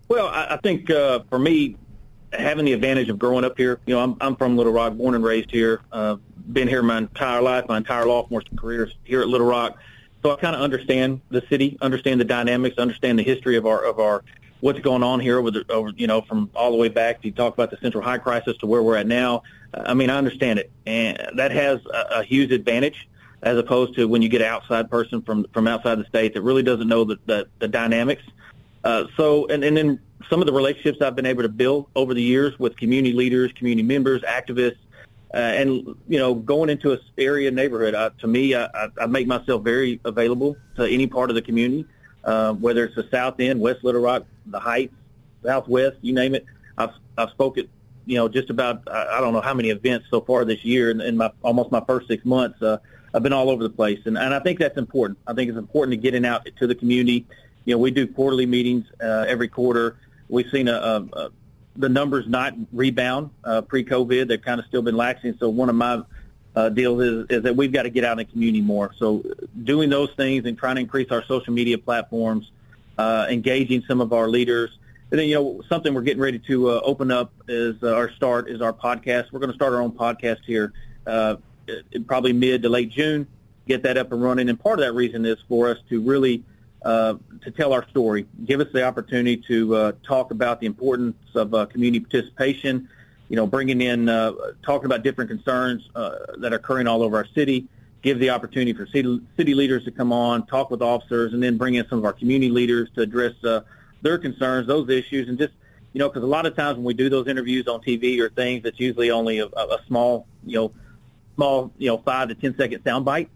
[0.08, 1.76] Well, I, I think uh, for me,
[2.34, 5.16] having the advantage of growing up here, you know, I'm, I'm from Little Rock, born
[5.16, 6.18] and raised here, uh,
[6.52, 9.78] been here my entire life, my entire enforcement career here at Little Rock.
[10.22, 13.86] So I kind of understand the city, understand the dynamics, understand the history of our
[13.86, 14.24] of our
[14.62, 17.20] what's going on here over over you know from all the way back.
[17.24, 19.44] You talk about the Central High crisis to where we're at now.
[19.74, 23.08] I mean, I understand it, and that has a, a huge advantage
[23.42, 26.42] as opposed to when you get an outside person from from outside the state that
[26.42, 28.24] really doesn't know the the, the dynamics.
[28.84, 30.00] Uh, so, and, and then
[30.30, 33.52] some of the relationships I've been able to build over the years with community leaders,
[33.52, 34.78] community members, activists,
[35.34, 39.28] uh, and you know, going into a area neighborhood, uh, to me, I, I make
[39.28, 41.86] myself very available to any part of the community,
[42.24, 44.94] uh, whether it's the South End, West Little Rock, the Heights,
[45.44, 46.46] Southwest, you name it.
[46.78, 47.68] I've I've spoken,
[48.06, 50.92] you know, just about I, I don't know how many events so far this year,
[50.92, 52.62] in, in my almost my first six months.
[52.62, 52.78] Uh,
[53.14, 55.18] I've been all over the place, and, and I think that's important.
[55.26, 57.26] I think it's important to getting out to the community.
[57.66, 59.98] You know, we do quarterly meetings uh, every quarter.
[60.28, 61.32] We've seen a, a, a
[61.76, 64.28] the numbers not rebound uh, pre-COVID.
[64.28, 65.40] They've kind of still been laxing.
[65.40, 66.02] So one of my
[66.56, 68.92] uh, deals is, is that we've got to get out in the community more.
[68.98, 69.24] So
[69.64, 72.52] doing those things and trying to increase our social media platforms,
[72.98, 74.78] uh, engaging some of our leaders.
[75.12, 78.12] And then, you know, something we're getting ready to uh, open up is uh, our
[78.12, 79.32] start is our podcast.
[79.32, 80.74] We're going to start our own podcast here
[81.08, 81.38] uh,
[82.08, 83.28] probably mid to late June,
[83.68, 84.50] get that up and running.
[84.50, 86.44] And part of that reason is for us to really–
[86.84, 91.18] uh, to tell our story, give us the opportunity to uh, talk about the importance
[91.36, 92.90] of uh, community participation,
[93.30, 94.34] you know, bringing in, uh,
[94.64, 97.68] talking about different concerns uh, that are occurring all over our city,
[98.02, 101.58] give the opportunity for city, city leaders to come on, talk with officers, and then
[101.58, 103.62] bring in some of our community leaders to address uh,
[104.02, 105.54] their concerns, those issues, and just,
[105.94, 108.30] you know, because a lot of times when we do those interviews on TV or
[108.30, 110.72] things, it's usually only a, a small, you know,
[111.36, 113.30] small, you know, five to ten second soundbite.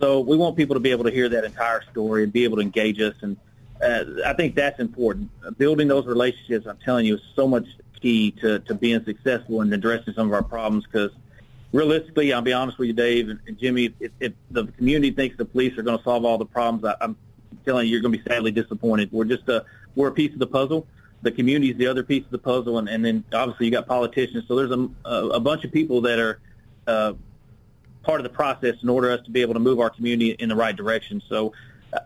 [0.00, 2.56] So we want people to be able to hear that entire story and be able
[2.56, 3.14] to engage us.
[3.22, 3.36] And
[3.80, 5.30] uh, I think that's important.
[5.58, 7.66] Building those relationships, I'm telling you, is so much
[8.02, 11.12] key to, to being successful and addressing some of our problems because
[11.72, 15.44] realistically, I'll be honest with you, Dave and, Jimmy, if, if the community thinks the
[15.44, 17.16] police are going to solve all the problems, I, I'm
[17.64, 19.10] telling you, you're going to be sadly disappointed.
[19.12, 19.64] We're just a,
[19.94, 20.86] we're a piece of the puzzle.
[21.22, 23.86] The community is the other piece of the puzzle, and, and then obviously you got
[23.86, 24.44] politicians.
[24.48, 26.40] So there's a, a, a bunch of people that are
[26.86, 27.12] uh,
[28.02, 30.48] part of the process in order us to be able to move our community in
[30.48, 31.22] the right direction.
[31.28, 31.52] So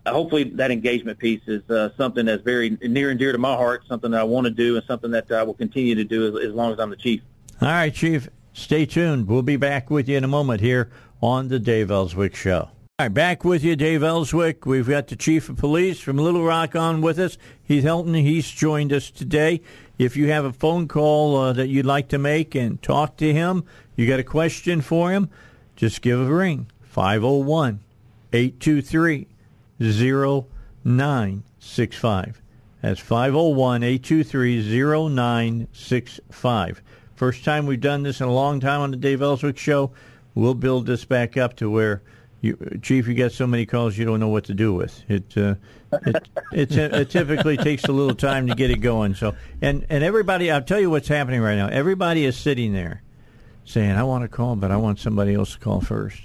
[0.07, 3.85] hopefully that engagement piece is uh, something that's very near and dear to my heart,
[3.89, 6.49] something that I want to do, and something that I will continue to do as,
[6.49, 7.23] as long as I'm the chief.
[7.61, 8.29] All right, Chief.
[8.53, 9.29] Stay tuned.
[9.29, 10.91] We'll be back with you in a moment here
[11.23, 12.71] on the Dave Elswick Show.
[12.99, 14.65] All right, back with you, Dave Elswick.
[14.65, 17.37] We've got the Chief of Police from Little Rock on with us.
[17.63, 19.61] Heath Helton, he's joined us today.
[19.99, 23.31] If you have a phone call uh, that you'd like to make and talk to
[23.31, 23.65] him,
[23.95, 25.29] you got a question for him,
[25.77, 26.71] just give a ring.
[26.85, 27.81] 501
[28.33, 29.27] 823
[29.79, 32.43] 0965.
[32.83, 36.83] That's 501 823 0965.
[37.15, 39.93] First time we've done this in a long time on the Dave Elswick Show.
[40.35, 42.03] We'll build this back up to where,
[42.43, 45.03] you, Chief, you get so many calls you don't know what to do with.
[45.09, 45.55] It uh,
[45.93, 49.15] it, it, it typically takes a little time to get it going.
[49.15, 51.69] So and and everybody, I'll tell you what's happening right now.
[51.69, 53.03] Everybody is sitting there
[53.65, 56.21] saying, "I want to call, but I want somebody else to call first.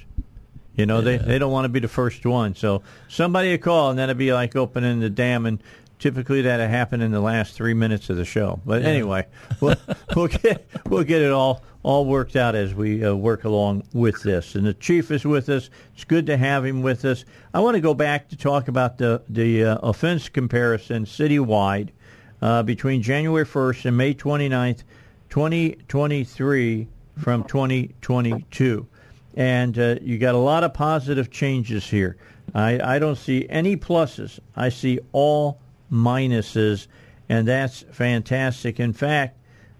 [0.76, 1.04] You know, yeah.
[1.04, 2.56] they they don't want to be the first one.
[2.56, 5.62] So somebody will call, and that'd be like opening the dam and
[6.02, 8.60] typically that'll happen in the last three minutes of the show.
[8.66, 8.90] But yeah.
[8.90, 9.28] anyway,
[9.62, 9.76] we'll,
[10.16, 14.22] we'll get we'll get it all all worked out as we uh, work along with
[14.24, 14.56] this.
[14.56, 15.70] And the chief is with us.
[15.96, 17.24] It's good to have him with us.
[17.54, 21.90] I want to go back to talk about the the uh, offense comparison citywide
[22.42, 24.84] uh, between January 1st and May 29th,
[25.30, 26.88] 2023
[27.18, 28.88] from 2022.
[29.36, 32.18] And uh, you got a lot of positive changes here.
[32.54, 34.40] I, I don't see any pluses.
[34.56, 35.60] I see all
[35.92, 36.88] minuses,
[37.30, 38.80] and that's fantastic.
[38.80, 39.38] In fact,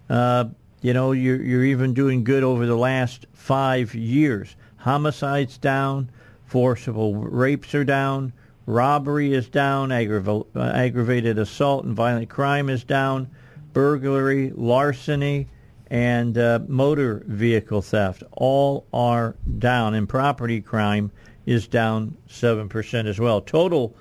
[0.08, 0.46] uh,
[0.80, 4.56] you know, you're, you're even doing good over the last five years.
[4.78, 6.10] Homicides down,
[6.44, 8.32] forcible rapes are down,
[8.66, 13.28] robbery is down, aggrav- uh, aggravated assault and violent crime is down,
[13.72, 15.46] burglary, larceny,
[15.92, 21.12] and uh, motor vehicle theft all are down, and property crime
[21.44, 23.42] is down 7% as well.
[23.42, 23.94] Total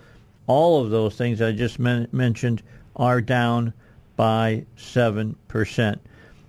[0.47, 2.63] all of those things I just men- mentioned
[2.95, 3.73] are down
[4.15, 5.99] by 7%.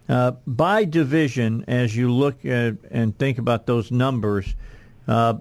[0.08, 4.54] Uh, by division, as you look at and think about those numbers,
[5.08, 5.34] uh,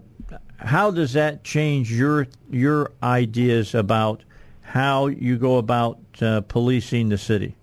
[0.56, 4.24] how does that change your your ideas about
[4.62, 7.56] how you go about uh, policing the city?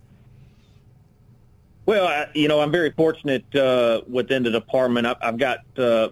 [1.89, 5.06] Well, I, you know, I'm very fortunate uh, within the department.
[5.06, 6.10] I've, I've got uh,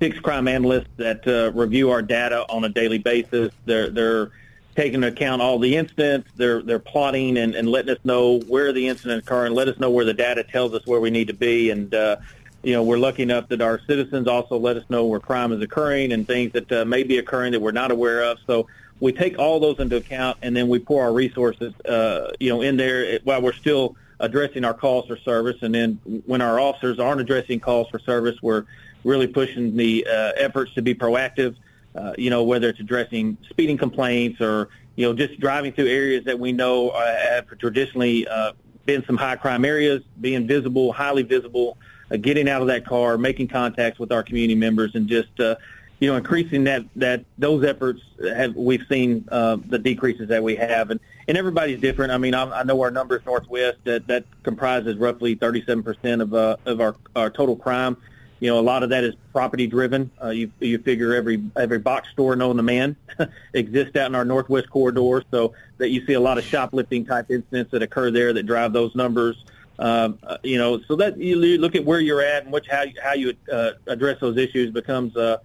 [0.00, 3.52] six crime analysts that uh, review our data on a daily basis.
[3.64, 4.32] They're they're
[4.74, 6.28] taking into account all the incidents.
[6.34, 9.88] They're they're plotting and, and letting us know where the incident occurred let us know
[9.88, 11.70] where the data tells us where we need to be.
[11.70, 12.16] And uh,
[12.64, 15.62] you know, we're lucky enough that our citizens also let us know where crime is
[15.62, 18.38] occurring and things that uh, may be occurring that we're not aware of.
[18.48, 18.66] So
[18.98, 22.62] we take all those into account and then we pour our resources, uh, you know,
[22.62, 25.56] in there while we're still addressing our calls for service.
[25.62, 28.64] And then when our officers aren't addressing calls for service, we're
[29.04, 31.56] really pushing the uh, efforts to be proactive.
[31.94, 36.24] Uh, you know, whether it's addressing speeding complaints or you know just driving through areas
[36.24, 38.52] that we know uh, have traditionally uh,
[38.84, 41.78] been some high crime areas, being visible, highly visible,
[42.10, 45.54] uh, getting out of that car, making contacts with our community members, and just uh,
[46.00, 50.56] you know increasing that that those efforts have we've seen uh, the decreases that we
[50.56, 52.12] have and and everybody's different.
[52.12, 56.34] I mean, I, I know our numbers Northwest that that comprises roughly 37 percent of
[56.34, 57.96] uh, of our our total crime.
[58.40, 60.10] You know, a lot of that is property driven.
[60.22, 62.96] Uh, you you figure every every box store known to man
[63.54, 67.30] exists out in our northwest corridor, so that you see a lot of shoplifting type
[67.30, 69.44] incidents that occur there that drive those numbers.
[69.78, 72.84] Um, uh, you know, so that you look at where you're at and which how
[73.02, 75.38] how you uh, address those issues becomes, uh,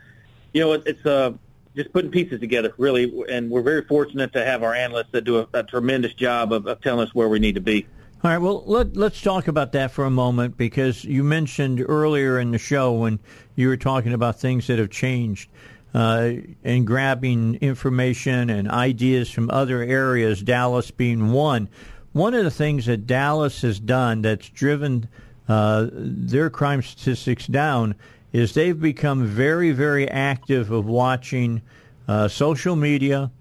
[0.53, 1.31] you know, it, it's uh,
[1.75, 5.39] just putting pieces together really, and we're very fortunate to have our analysts that do
[5.39, 7.85] a, a tremendous job of, of telling us where we need to be.
[8.21, 12.37] All right, well, let, let's talk about that for a moment because you mentioned earlier
[12.37, 13.19] in the show when
[13.55, 15.49] you were talking about things that have changed
[15.93, 16.31] uh,
[16.63, 21.69] and grabbing information and ideas from other areas, Dallas being one.
[22.11, 25.07] One of the things that Dallas has done that's driven
[25.47, 27.95] uh, their crime statistics down
[28.31, 31.61] is they've become very, very active of watching
[32.07, 33.31] uh, social media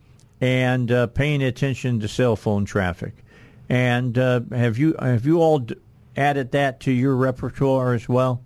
[0.40, 3.12] and uh, paying attention to cell phone traffic.
[3.68, 5.74] And uh, have you have you all d-
[6.16, 8.42] added that to your repertoire as well?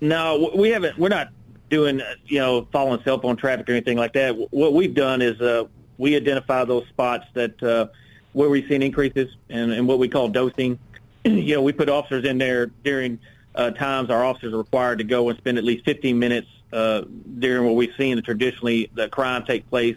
[0.00, 0.98] No, we haven't.
[0.98, 1.28] We're not
[1.70, 4.36] doing you know following cell phone traffic or anything like that.
[4.50, 5.64] What we've done is uh,
[5.96, 7.86] we identify those spots that uh,
[8.32, 10.78] where we've seen increases and, and what we call dosing.
[11.24, 13.18] you know, we put officers in there during
[13.58, 17.02] uh, times our officers are required to go and spend at least 15 minutes uh,
[17.38, 19.96] during what we've seen traditionally the crime take place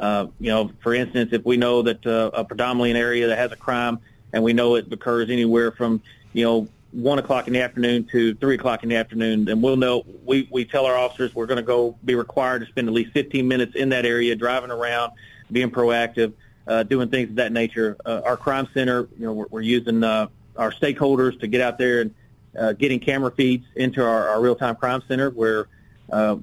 [0.00, 3.36] uh, you know, for instance, if we know that uh, a predominantly an area that
[3.36, 3.98] has a crime
[4.32, 8.34] and we know it occurs anywhere from, you know, one o'clock in the afternoon to
[8.36, 10.04] three o'clock in the afternoon, then we'll know.
[10.24, 13.12] We we tell our officers we're going to go be required to spend at least
[13.12, 15.12] 15 minutes in that area, driving around,
[15.52, 16.32] being proactive,
[16.66, 17.96] uh, doing things of that nature.
[18.04, 21.78] Uh, our crime center, you know, we're, we're using uh, our stakeholders to get out
[21.78, 22.14] there and
[22.58, 25.68] uh, getting camera feeds into our, our real-time crime center where
[26.12, 26.36] uh,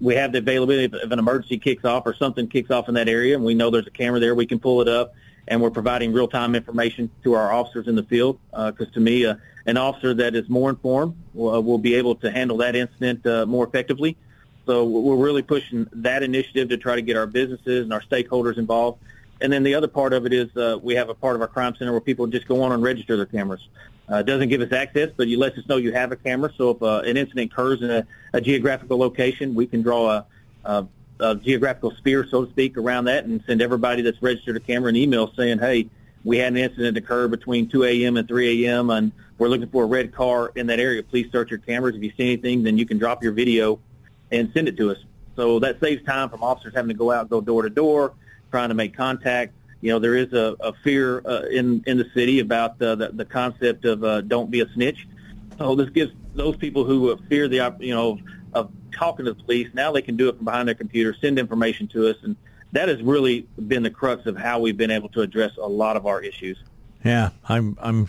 [0.00, 3.08] we have the availability if, an emergency kicks off or something kicks off in that
[3.08, 5.14] area, and we know there's a camera there, we can pull it up,
[5.46, 8.38] and we're providing real-time information to our officers in the field.
[8.50, 9.36] Because uh, to me, uh,
[9.66, 13.26] an officer that is more informed will, uh, will be able to handle that incident
[13.26, 14.16] uh, more effectively.
[14.66, 18.56] So we're really pushing that initiative to try to get our businesses and our stakeholders
[18.56, 18.98] involved.
[19.40, 21.48] And then the other part of it is uh, we have a part of our
[21.48, 23.68] crime center where people just go on and register their cameras.
[24.08, 26.52] Uh, doesn't give us access, but you let us know you have a camera.
[26.58, 30.26] So if uh, an incident occurs in a, a geographical location, we can draw a,
[30.64, 30.86] a,
[31.20, 34.90] a geographical sphere, so to speak, around that and send everybody that's registered a camera
[34.90, 35.88] an email saying, hey,
[36.22, 38.16] we had an incident occur between 2 a.m.
[38.16, 38.90] and 3 a.m.
[38.90, 41.02] and we're looking for a red car in that area.
[41.02, 41.96] Please search your cameras.
[41.96, 43.78] If you see anything, then you can drop your video
[44.30, 44.98] and send it to us.
[45.36, 48.12] So that saves time from officers having to go out, and go door to door,
[48.50, 49.52] trying to make contact
[49.84, 53.10] you know, there is a, a fear uh, in in the city about uh, the
[53.12, 55.06] the concept of uh, don't be a snitch.
[55.58, 58.18] So this gives those people who fear the you know
[58.54, 61.38] of talking to the police now they can do it from behind their computer, send
[61.38, 62.34] information to us, and
[62.72, 65.98] that has really been the crux of how we've been able to address a lot
[65.98, 66.56] of our issues.
[67.04, 68.08] Yeah, I'm I'm.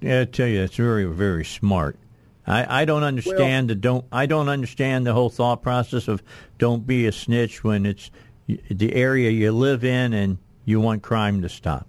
[0.00, 1.98] Yeah, I tell you, it's very very smart.
[2.46, 6.22] I, I don't understand well, the don't I don't understand the whole thought process of
[6.56, 8.10] don't be a snitch when it's
[8.46, 11.86] the area you live in and you want crime to stop?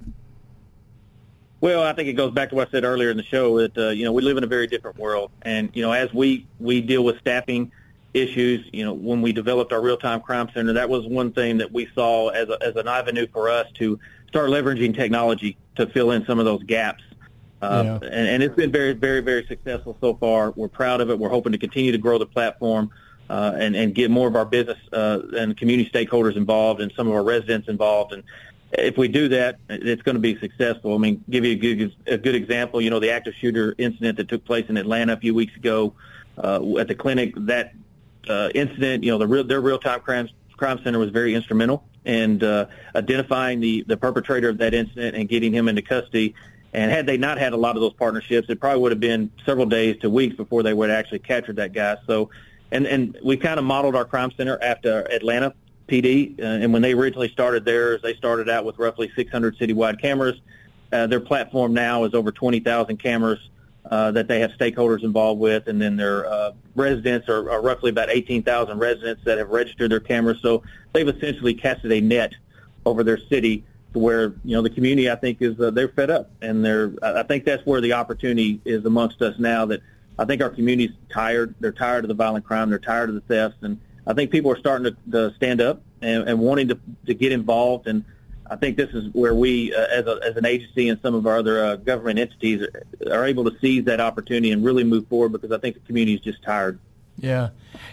[1.61, 3.77] Well, I think it goes back to what I said earlier in the show that
[3.77, 6.45] uh, you know we live in a very different world, and you know as we
[6.59, 7.71] we deal with staffing
[8.13, 11.57] issues, you know when we developed our real time crime center, that was one thing
[11.59, 13.97] that we saw as a, as an avenue for us to
[14.27, 17.03] start leveraging technology to fill in some of those gaps.
[17.61, 18.09] Uh, yeah.
[18.09, 20.51] and, and it's been very, very, very successful so far.
[20.51, 21.17] We're proud of it.
[21.17, 22.89] We're hoping to continue to grow the platform
[23.29, 27.07] uh, and, and get more of our business uh, and community stakeholders involved and some
[27.07, 28.11] of our residents involved.
[28.11, 28.23] And
[28.77, 30.95] if we do that, it's going to be successful.
[30.95, 32.81] I mean, give you a good, a good example.
[32.81, 35.93] You know, the active shooter incident that took place in Atlanta a few weeks ago
[36.37, 37.33] uh, at the clinic.
[37.37, 37.73] That
[38.27, 42.43] uh, incident, you know, the real, their real-time crime crime center was very instrumental in
[42.43, 46.33] uh, identifying the the perpetrator of that incident and getting him into custody.
[46.73, 49.29] And had they not had a lot of those partnerships, it probably would have been
[49.45, 51.97] several days to weeks before they would have actually captured that guy.
[52.07, 52.31] So,
[52.71, 55.53] and and we kind of modeled our crime center after Atlanta
[55.87, 56.39] PD.
[56.39, 60.39] Uh, and when they originally started theirs, they started out with roughly 600 citywide cameras.
[60.91, 63.39] Uh, their platform now is over 20,000 cameras
[63.89, 67.89] uh, that they have stakeholders involved with, and then their uh, residents are, are roughly
[67.89, 70.39] about 18,000 residents that have registered their cameras.
[70.41, 72.33] So they've essentially casted a net
[72.85, 76.09] over their city to where you know the community I think is uh, they're fed
[76.09, 79.65] up, and they're I think that's where the opportunity is amongst us now.
[79.65, 79.81] That
[80.17, 81.55] I think our community's tired.
[81.59, 82.69] They're tired of the violent crime.
[82.69, 85.81] They're tired of the thefts, and I think people are starting to, to stand up
[86.01, 87.87] and, and wanting to, to get involved.
[87.87, 88.03] And
[88.49, 91.25] I think this is where we, uh, as, a, as an agency and some of
[91.25, 92.67] our other uh, government entities,
[93.09, 96.15] are able to seize that opportunity and really move forward because I think the community
[96.15, 96.79] is just tired.
[97.17, 97.49] Yeah.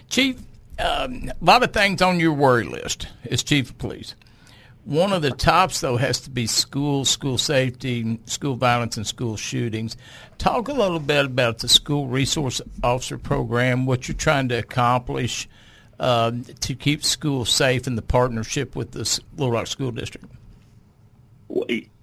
[0.09, 0.37] Chief,
[0.79, 4.15] um, a lot of things on your worry list as chief of police.
[4.83, 9.37] One of the tops, though, has to be school, school safety, school violence, and school
[9.37, 9.95] shootings.
[10.39, 15.47] Talk a little bit about the school resource officer program, what you're trying to accomplish
[16.01, 20.25] uh, to keep schools safe in the partnership with the Little Rock School District.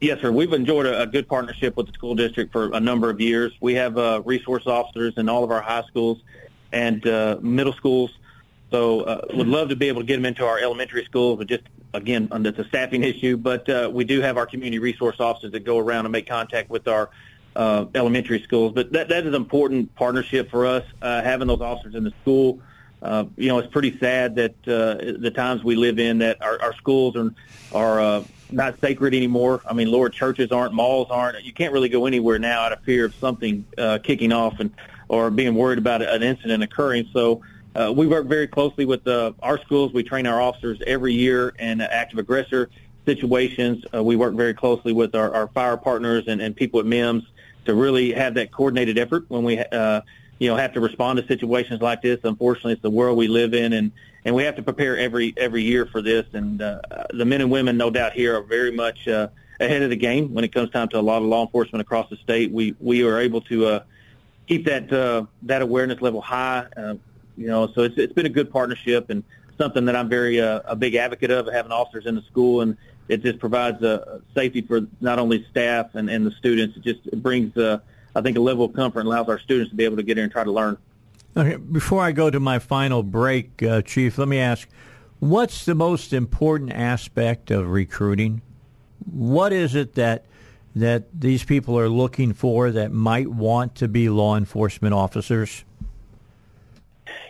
[0.01, 0.31] Yes, sir.
[0.31, 3.53] We've enjoyed a, good partnership with the school district for a number of years.
[3.61, 6.23] We have uh, resource officers in all of our high schools
[6.71, 8.13] and uh, middle schools.
[8.71, 11.49] So uh, would love to be able to get them into our elementary schools, but
[11.49, 11.65] just
[11.95, 13.37] again, it's a staffing issue.
[13.37, 16.69] But uh, we do have our community resource officers that go around and make contact
[16.71, 17.09] with our
[17.57, 18.75] uh, elementary schools.
[18.75, 22.13] But that that is an important partnership for us, uh, having those officers in the
[22.23, 22.61] school
[23.03, 26.61] uh, you know, it's pretty sad that uh, the times we live in that our,
[26.61, 27.33] our schools are
[27.73, 29.63] are uh, not sacred anymore.
[29.69, 31.45] I mean, Lord, churches aren't, malls aren't.
[31.45, 34.73] You can't really go anywhere now out of fear of something uh, kicking off and
[35.09, 37.09] or being worried about an incident occurring.
[37.13, 37.43] So
[37.75, 39.93] uh, we work very closely with uh, our schools.
[39.93, 42.69] We train our officers every year in active aggressor
[43.07, 43.85] situations.
[43.95, 47.25] Uh, we work very closely with our, our fire partners and, and people at MEMS
[47.65, 50.03] to really have that coordinated effort when we uh,
[50.39, 52.21] you know have to respond to situations like this.
[52.25, 53.93] Unfortunately, it's the world we live in, and
[54.25, 56.27] and we have to prepare every every year for this.
[56.33, 59.29] And uh, the men and women, no doubt, here are very much uh,
[59.61, 62.09] ahead of the game when it comes time to a lot of law enforcement across
[62.11, 62.51] the state.
[62.53, 63.83] We we are able to uh,
[64.47, 66.67] keep that uh, that awareness level high.
[66.77, 66.95] Uh,
[67.37, 69.23] you know, so it's it's been a good partnership and
[69.59, 72.77] something that I'm very uh, a big advocate of having officers in the school and
[73.09, 76.77] it just provides a safety for not only staff and, and the students.
[76.77, 77.81] It just brings, uh,
[78.19, 80.25] I think, a level of comfort allows our students to be able to get in
[80.25, 80.77] and try to learn.
[81.37, 84.69] Okay, before I go to my final break, uh, Chief, let me ask,
[85.21, 88.43] what's the most important aspect of recruiting?
[89.11, 90.25] What is it that
[90.75, 95.65] that these people are looking for that might want to be law enforcement officers?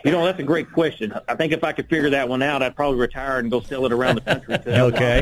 [0.03, 1.13] You know, that's a great question.
[1.27, 3.85] I think if I could figure that one out, I'd probably retire and go sell
[3.85, 4.57] it around the country.
[4.57, 5.21] To okay.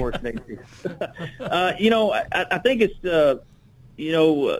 [1.39, 3.39] uh, you know, I, I think it's, uh,
[3.95, 4.59] you know, uh,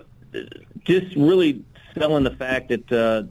[0.84, 1.64] just really
[1.98, 3.24] selling the fact that uh,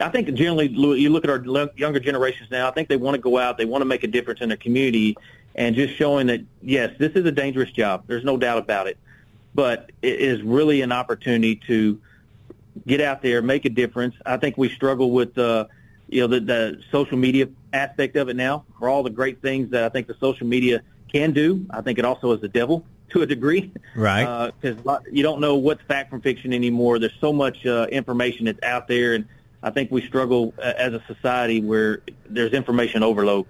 [0.00, 2.68] I think generally you look at our younger generations now.
[2.68, 4.58] I think they want to go out, they want to make a difference in their
[4.58, 5.16] community,
[5.54, 8.04] and just showing that yes, this is a dangerous job.
[8.06, 8.98] There's no doubt about it,
[9.54, 12.00] but it is really an opportunity to
[12.86, 14.14] get out there, make a difference.
[14.24, 15.36] I think we struggle with.
[15.36, 15.66] Uh,
[16.08, 19.70] you know, the, the social media aspect of it now, for all the great things
[19.70, 21.64] that I think the social media can do.
[21.70, 23.72] I think it also is the devil to a degree.
[23.94, 24.52] Right.
[24.60, 26.98] Because uh, you don't know what's fact from fiction anymore.
[26.98, 29.26] There's so much uh, information that's out there, and
[29.62, 33.46] I think we struggle uh, as a society where there's information overload.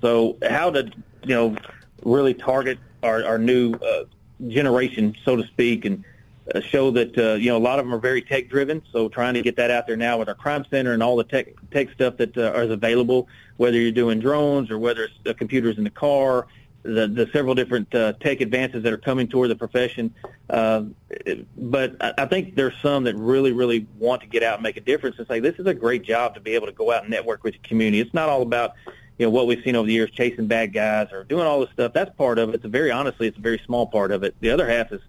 [0.00, 0.90] So how to,
[1.22, 1.56] you know,
[2.04, 4.04] really target our, our new uh,
[4.48, 6.04] generation, so to speak, and
[6.54, 8.82] uh, show that uh, you know a lot of them are very tech driven.
[8.92, 11.24] So trying to get that out there now with our crime center and all the
[11.24, 15.32] tech tech stuff that uh, is available, whether you're doing drones or whether it's uh,
[15.32, 16.46] computers in the car,
[16.84, 20.14] the the several different uh, tech advances that are coming toward the profession.
[20.50, 20.84] Uh,
[21.56, 24.76] but I, I think there's some that really really want to get out and make
[24.76, 27.02] a difference and say this is a great job to be able to go out
[27.02, 28.00] and network with the community.
[28.00, 28.74] It's not all about
[29.18, 31.70] you know what we've seen over the years chasing bad guys or doing all this
[31.70, 31.94] stuff.
[31.94, 32.56] That's part of it.
[32.56, 34.34] It's a very honestly, it's a very small part of it.
[34.40, 35.00] The other half is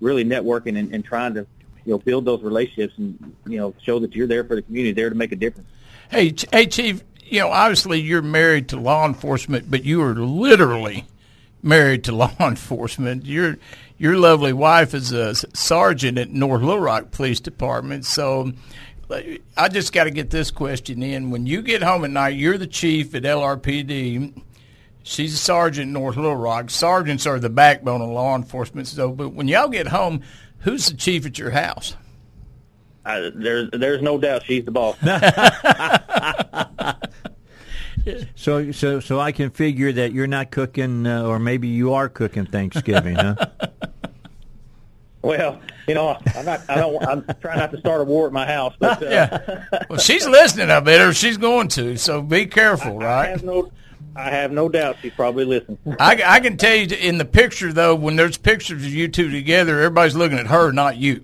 [0.00, 1.46] really networking and, and trying to
[1.84, 4.92] you know build those relationships and you know show that you're there for the community,
[4.92, 5.68] there to make a difference.
[6.10, 7.04] Hey, hey, Chief.
[7.30, 11.04] You know, obviously you're married to law enforcement, but you are literally
[11.62, 13.26] married to law enforcement.
[13.26, 13.58] Your
[13.98, 18.04] your lovely wife is a sergeant at North Little Rock Police Department.
[18.04, 18.52] So
[19.10, 21.30] I just got to get this question in.
[21.30, 24.40] When you get home at night, you're the chief at LRPD.
[25.02, 26.70] She's a sergeant in North Little Rock.
[26.70, 28.86] Sergeants are the backbone of law enforcement.
[28.86, 30.22] So, but when y'all get home,
[30.58, 31.96] who's the chief at your house?
[33.04, 34.96] Uh, there's there's no doubt she's the boss.
[38.34, 42.08] so so so I can figure that you're not cooking, uh, or maybe you are
[42.08, 43.34] cooking Thanksgiving, huh?
[45.20, 46.62] Well, you know, I'm not.
[46.70, 47.04] I don't.
[47.04, 48.74] I'm trying not to start a war at my house.
[48.78, 49.64] But uh, yeah.
[49.90, 50.70] Well, she's listening.
[50.70, 51.96] I bet, or she's going to.
[51.96, 53.26] So be careful, I, right?
[53.26, 53.70] I have no.
[54.14, 55.78] I have no doubt she's probably listening.
[56.00, 59.30] I, I can tell you in the picture though, when there's pictures of you two
[59.30, 61.22] together, everybody's looking at her, not you.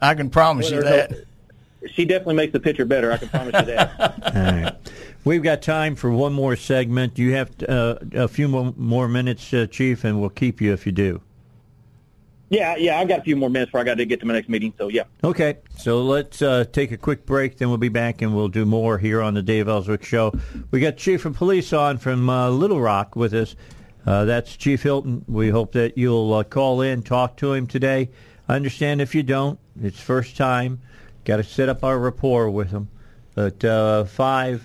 [0.00, 1.10] I can promise well, you that.
[1.10, 1.16] No,
[1.94, 3.12] she definitely makes the picture better.
[3.12, 4.00] I can promise you that.
[4.34, 4.76] All right.
[5.26, 7.18] We've got time for one more segment.
[7.18, 10.92] You have uh, a few more, minutes, uh, Chief, and we'll keep you if you
[10.92, 11.20] do.
[12.48, 14.34] Yeah, yeah, I've got a few more minutes before I got to get to my
[14.34, 14.72] next meeting.
[14.78, 15.02] So yeah.
[15.24, 17.58] Okay, so let's uh, take a quick break.
[17.58, 20.32] Then we'll be back and we'll do more here on the Dave Elswick Show.
[20.70, 23.56] We got Chief of Police on from uh, Little Rock with us.
[24.06, 25.24] Uh, that's Chief Helton.
[25.26, 28.10] We hope that you'll uh, call in, talk to him today.
[28.48, 30.82] I understand if you don't, it's first time.
[31.24, 32.90] Got to set up our rapport with him.
[33.34, 34.64] But uh, five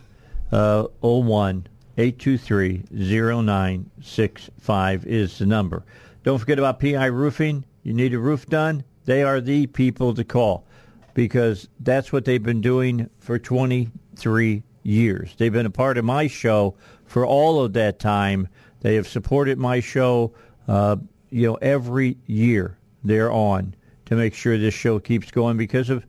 [0.52, 1.68] uh, oh one
[1.98, 5.84] eight two three zero nine six five is the number.
[6.24, 10.24] Don't forget about PI Roofing you need a roof done, they are the people to
[10.24, 10.66] call
[11.14, 15.36] because that's what they've been doing for 23 years.
[15.38, 16.76] They've been a part of my show
[17.06, 18.48] for all of that time.
[18.82, 20.34] They have supported my show,
[20.68, 20.98] uh,
[21.30, 23.76] you know, every year they're on
[24.06, 26.06] to make sure this show keeps going because of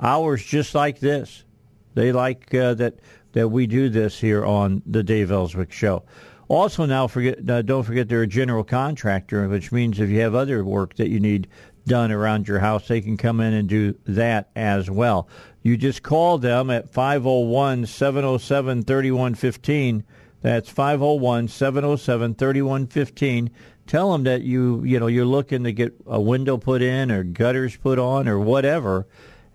[0.00, 1.44] hours just like this.
[1.94, 2.96] They like uh, that
[3.32, 6.04] that we do this here on the Dave Elswick Show.
[6.48, 10.34] Also, now forget uh, don't forget they're a general contractor, which means if you have
[10.34, 11.48] other work that you need
[11.86, 15.28] done around your house, they can come in and do that as well.
[15.62, 20.04] You just call them at 501 707 3115.
[20.42, 23.50] That's 501 707 3115.
[23.86, 27.24] Tell them that you, you know, you're looking to get a window put in or
[27.24, 29.06] gutters put on or whatever,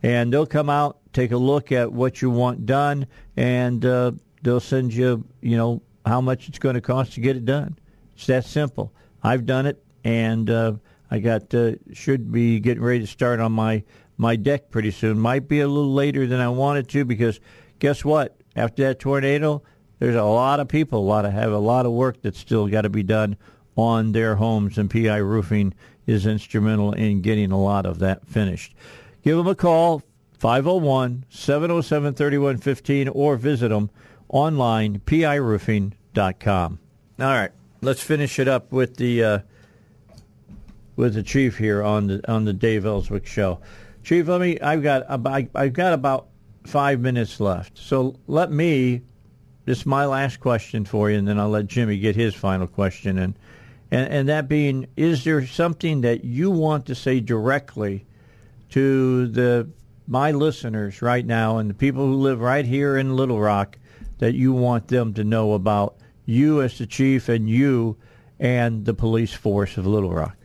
[0.04, 4.12] and they'll come out, take a look at what you want done, and uh,
[4.42, 7.78] they'll send you, you know, how much it's going to cost to get it done.
[8.16, 8.92] It's that simple.
[9.24, 10.74] I've done it, and uh,
[11.12, 13.84] I got uh, should be getting ready to start on my
[14.18, 15.20] my deck pretty soon.
[15.20, 17.40] Might be a little later than I wanted to because
[17.80, 18.36] guess what?
[18.56, 19.62] After that tornado,
[20.00, 22.68] there's a lot of people, a lot of have a lot of work that's still
[22.68, 23.38] got to be done
[23.76, 25.76] on their homes, and PI Roofing
[26.08, 28.74] is instrumental in getting a lot of that finished.
[29.24, 30.02] Give them a call,
[30.38, 33.90] 501 707 3115, or visit them
[34.30, 36.80] online, piroofing.com.
[37.20, 37.52] All right,
[37.82, 39.40] let's finish it up with the uh,
[40.96, 43.60] with the chief here on the on the Dave Elswick show.
[44.04, 44.60] Chief, let me.
[44.60, 45.04] I've got
[45.56, 46.28] I've got about
[46.66, 49.02] five minutes left, so let me.
[49.66, 52.68] This is my last question for you, and then I'll let Jimmy get his final
[52.68, 53.18] question.
[53.18, 53.34] And
[53.92, 58.06] and, and that being, is there something that you want to say directly
[58.70, 59.70] to the
[60.08, 63.78] my listeners right now and the people who live right here in Little Rock
[64.20, 67.98] that you want them to know about you as the chief and you
[68.40, 70.36] and the police force of Little Rock?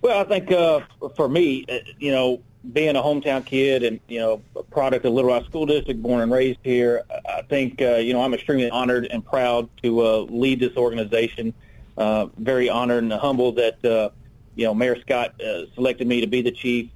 [0.00, 0.80] Well, I think uh,
[1.16, 5.12] for me, uh, you know, being a hometown kid and you know a product of
[5.12, 8.70] Little Rock School District, born and raised here, I think uh, you know I'm extremely
[8.70, 11.54] honored and proud to uh, lead this organization.
[11.96, 14.10] Uh, very honored and humbled that uh,
[14.56, 16.90] you know Mayor Scott uh, selected me to be the chief.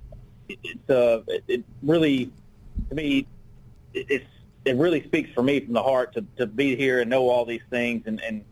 [0.49, 2.31] It's uh, it really
[2.89, 3.27] to me
[3.95, 4.25] it's
[4.65, 7.45] it really speaks for me from the heart to, to be here and know all
[7.45, 8.45] these things and, and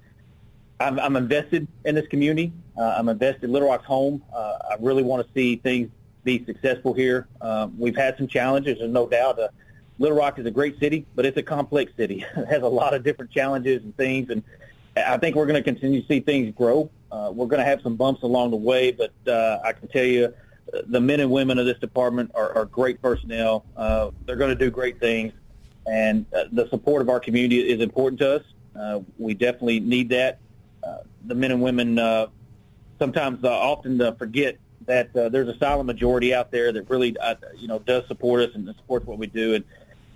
[0.79, 2.53] I'm, I'm invested in this community.
[2.77, 4.23] Uh, I'm invested in Little Rock's home.
[4.35, 5.91] Uh, I really want to see things
[6.25, 7.29] be successful here.
[7.41, 9.39] Um, we've had some challenges, there's no doubt.
[9.39, 9.49] Uh,
[9.99, 12.25] Little Rock is a great city, but it's a complex city.
[12.37, 14.43] it has a lot of different challenges and things, and
[14.97, 16.91] I think we're going to continue to see things grow.
[17.11, 20.05] Uh, we're going to have some bumps along the way, but uh, I can tell
[20.05, 20.35] you
[20.87, 23.65] the men and women of this department are, are great personnel.
[23.77, 25.33] Uh, they're going to do great things,
[25.87, 28.43] and uh, the support of our community is important to us.
[28.79, 30.39] Uh, we definitely need that.
[30.85, 32.27] Uh, the men and women uh,
[32.99, 37.17] sometimes uh, often uh, forget that uh, there's a silent majority out there that really,
[37.19, 39.55] uh, you know, does support us and supports what we do.
[39.55, 39.65] And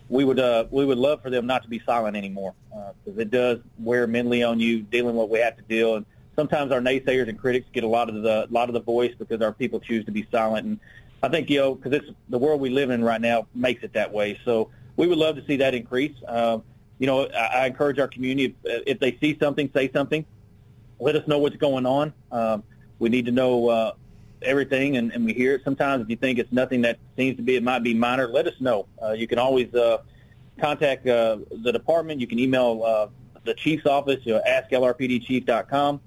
[0.08, 3.22] we would uh, we would love for them not to be silent anymore because uh,
[3.22, 5.96] it does wear mentally on you dealing what we have to deal.
[5.96, 6.06] And
[6.40, 9.42] sometimes our naysayers and critics get a lot of the lot of the voice because
[9.42, 10.66] our people choose to be silent.
[10.66, 10.80] And
[11.22, 13.92] I think you know because it's the world we live in right now makes it
[13.92, 14.40] that way.
[14.46, 16.16] So we would love to see that increase.
[16.26, 16.60] Uh,
[16.98, 20.24] you know, I, I encourage our community if, if they see something, say something.
[20.98, 22.14] Let us know what's going on.
[22.32, 22.62] Um,
[22.98, 23.92] we need to know uh,
[24.40, 25.62] everything, and, and we hear it.
[25.64, 28.28] Sometimes if you think it's nothing that seems to be, it might be minor.
[28.28, 28.86] Let us know.
[29.02, 29.98] Uh, you can always uh,
[30.58, 32.20] contact uh, the department.
[32.20, 33.08] You can email uh,
[33.44, 36.00] the chief's office, you know, asklrpdchief.com,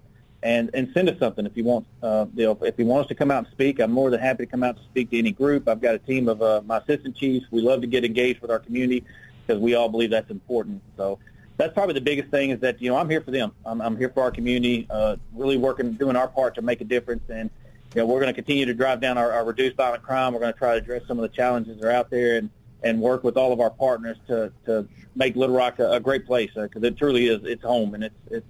[0.44, 1.86] and and send us something if you want.
[2.02, 4.20] Uh, you know, if you want us to come out and speak, I'm more than
[4.20, 5.68] happy to come out to speak to any group.
[5.68, 7.48] I've got a team of uh, my assistant chiefs.
[7.50, 9.04] We love to get engaged with our community
[9.46, 10.82] because we all believe that's important.
[10.98, 11.20] So
[11.58, 13.54] that's probably the biggest thing is that you know I'm here for them.
[13.66, 16.86] I'm, I'm here for our community, uh, really working, doing our part to make a
[16.86, 17.50] difference, and
[17.96, 20.34] you know we're going to continue to drive down our, our reduced violent crime.
[20.34, 22.50] We're going to try to address some of the challenges that are out there, and
[22.84, 26.26] and work with all of our partners to to make Little Rock a, a great
[26.26, 27.44] place because uh, it truly is.
[27.44, 28.48] It's home, and it's it's.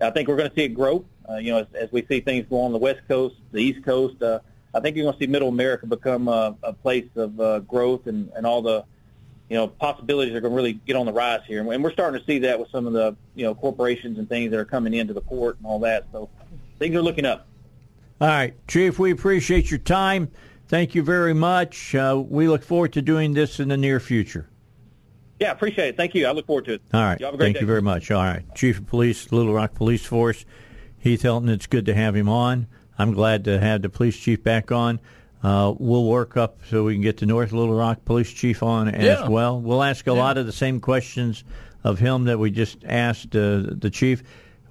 [0.00, 1.04] I think we're going to see it grow.
[1.28, 3.84] Uh, you know, as, as we see things go on the West Coast, the East
[3.84, 4.22] Coast.
[4.22, 4.40] Uh,
[4.74, 8.06] I think you're going to see Middle America become a, a place of uh, growth
[8.06, 8.84] and, and all the
[9.48, 11.60] you know, possibilities are going to really get on the rise here.
[11.60, 14.50] And we're starting to see that with some of the, you know, corporations and things
[14.50, 16.06] that are coming into the port and all that.
[16.12, 16.28] So
[16.78, 17.46] things are looking up.
[18.20, 20.30] All right, Chief, we appreciate your time.
[20.66, 21.94] Thank you very much.
[21.94, 24.50] Uh, we look forward to doing this in the near future.
[25.40, 25.96] Yeah, appreciate it.
[25.96, 26.26] Thank you.
[26.26, 26.82] I look forward to it.
[26.92, 27.18] All right.
[27.18, 27.60] Thank day.
[27.60, 28.10] you very much.
[28.10, 28.42] All right.
[28.56, 30.44] Chief of Police, Little Rock Police Force,
[30.98, 32.66] Heath Helton, it's good to have him on.
[32.98, 35.00] I'm glad to have the police chief back on.
[35.42, 38.88] Uh, we'll work up so we can get the North Little Rock Police Chief on
[38.88, 39.28] as yeah.
[39.28, 39.60] well.
[39.60, 40.18] We'll ask a yeah.
[40.18, 41.44] lot of the same questions
[41.84, 44.24] of him that we just asked uh, the chief.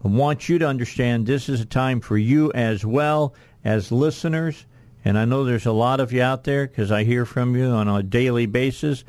[0.03, 3.33] I want you to understand this is a time for you as well
[3.63, 4.65] as listeners.
[5.05, 7.67] And I know there's a lot of you out there because I hear from you
[7.67, 9.05] on a daily basis.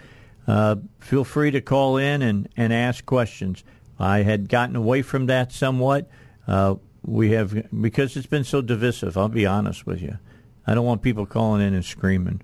[0.47, 3.65] Uh, feel free to call in and, and ask questions.
[3.99, 6.09] I had gotten away from that somewhat.
[6.47, 6.77] Uh,
[7.09, 9.17] we have because it's been so divisive.
[9.17, 10.19] I'll be honest with you.
[10.67, 12.43] I don't want people calling in and screaming.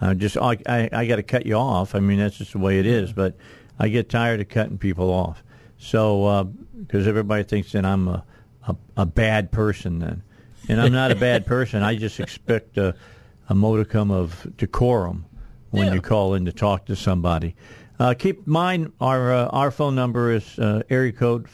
[0.00, 1.94] I just I, I, I got to cut you off.
[1.94, 3.12] I mean that's just the way it is.
[3.12, 3.36] But
[3.78, 5.42] I get tired of cutting people off.
[5.78, 8.24] So because uh, everybody thinks that I'm a,
[8.68, 10.22] a, a bad person then.
[10.68, 11.82] and I'm not a bad person.
[11.82, 12.94] I just expect a,
[13.48, 15.26] a modicum of decorum
[15.70, 15.94] when Yeah.
[15.94, 17.56] you call in to talk to somebody.
[17.98, 21.48] Uh, keep in mind our uh, our phone number is uh, area code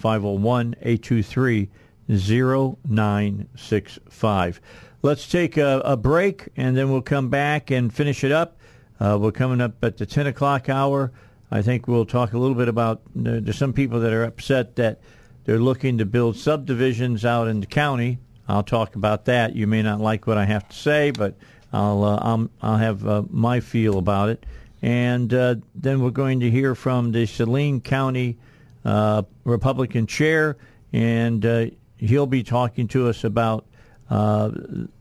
[2.11, 4.61] 501-823-0965.
[5.03, 8.57] Let's take a, a break and then we'll come back and finish it up.
[8.99, 11.12] Uh, we're coming up at the 10 o'clock hour.
[11.51, 14.77] I think we'll talk a little bit about uh, there's some people that are upset
[14.77, 15.01] that
[15.45, 18.19] they're looking to build subdivisions out in the county.
[18.47, 19.57] I'll talk about that.
[19.57, 21.35] You may not like what I have to say, but
[21.73, 24.45] I'll uh, I'll, I'll have uh, my feel about it.
[24.82, 28.37] And uh, then we're going to hear from the Saline County
[29.45, 30.59] Republican chair,
[30.93, 33.66] and he'll be talking to us about
[34.09, 34.51] uh,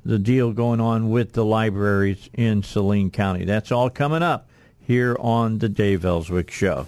[0.05, 3.45] the deal going on with the libraries in Saline County.
[3.45, 4.49] That's all coming up
[4.79, 6.87] here on the Dave Elswick Show.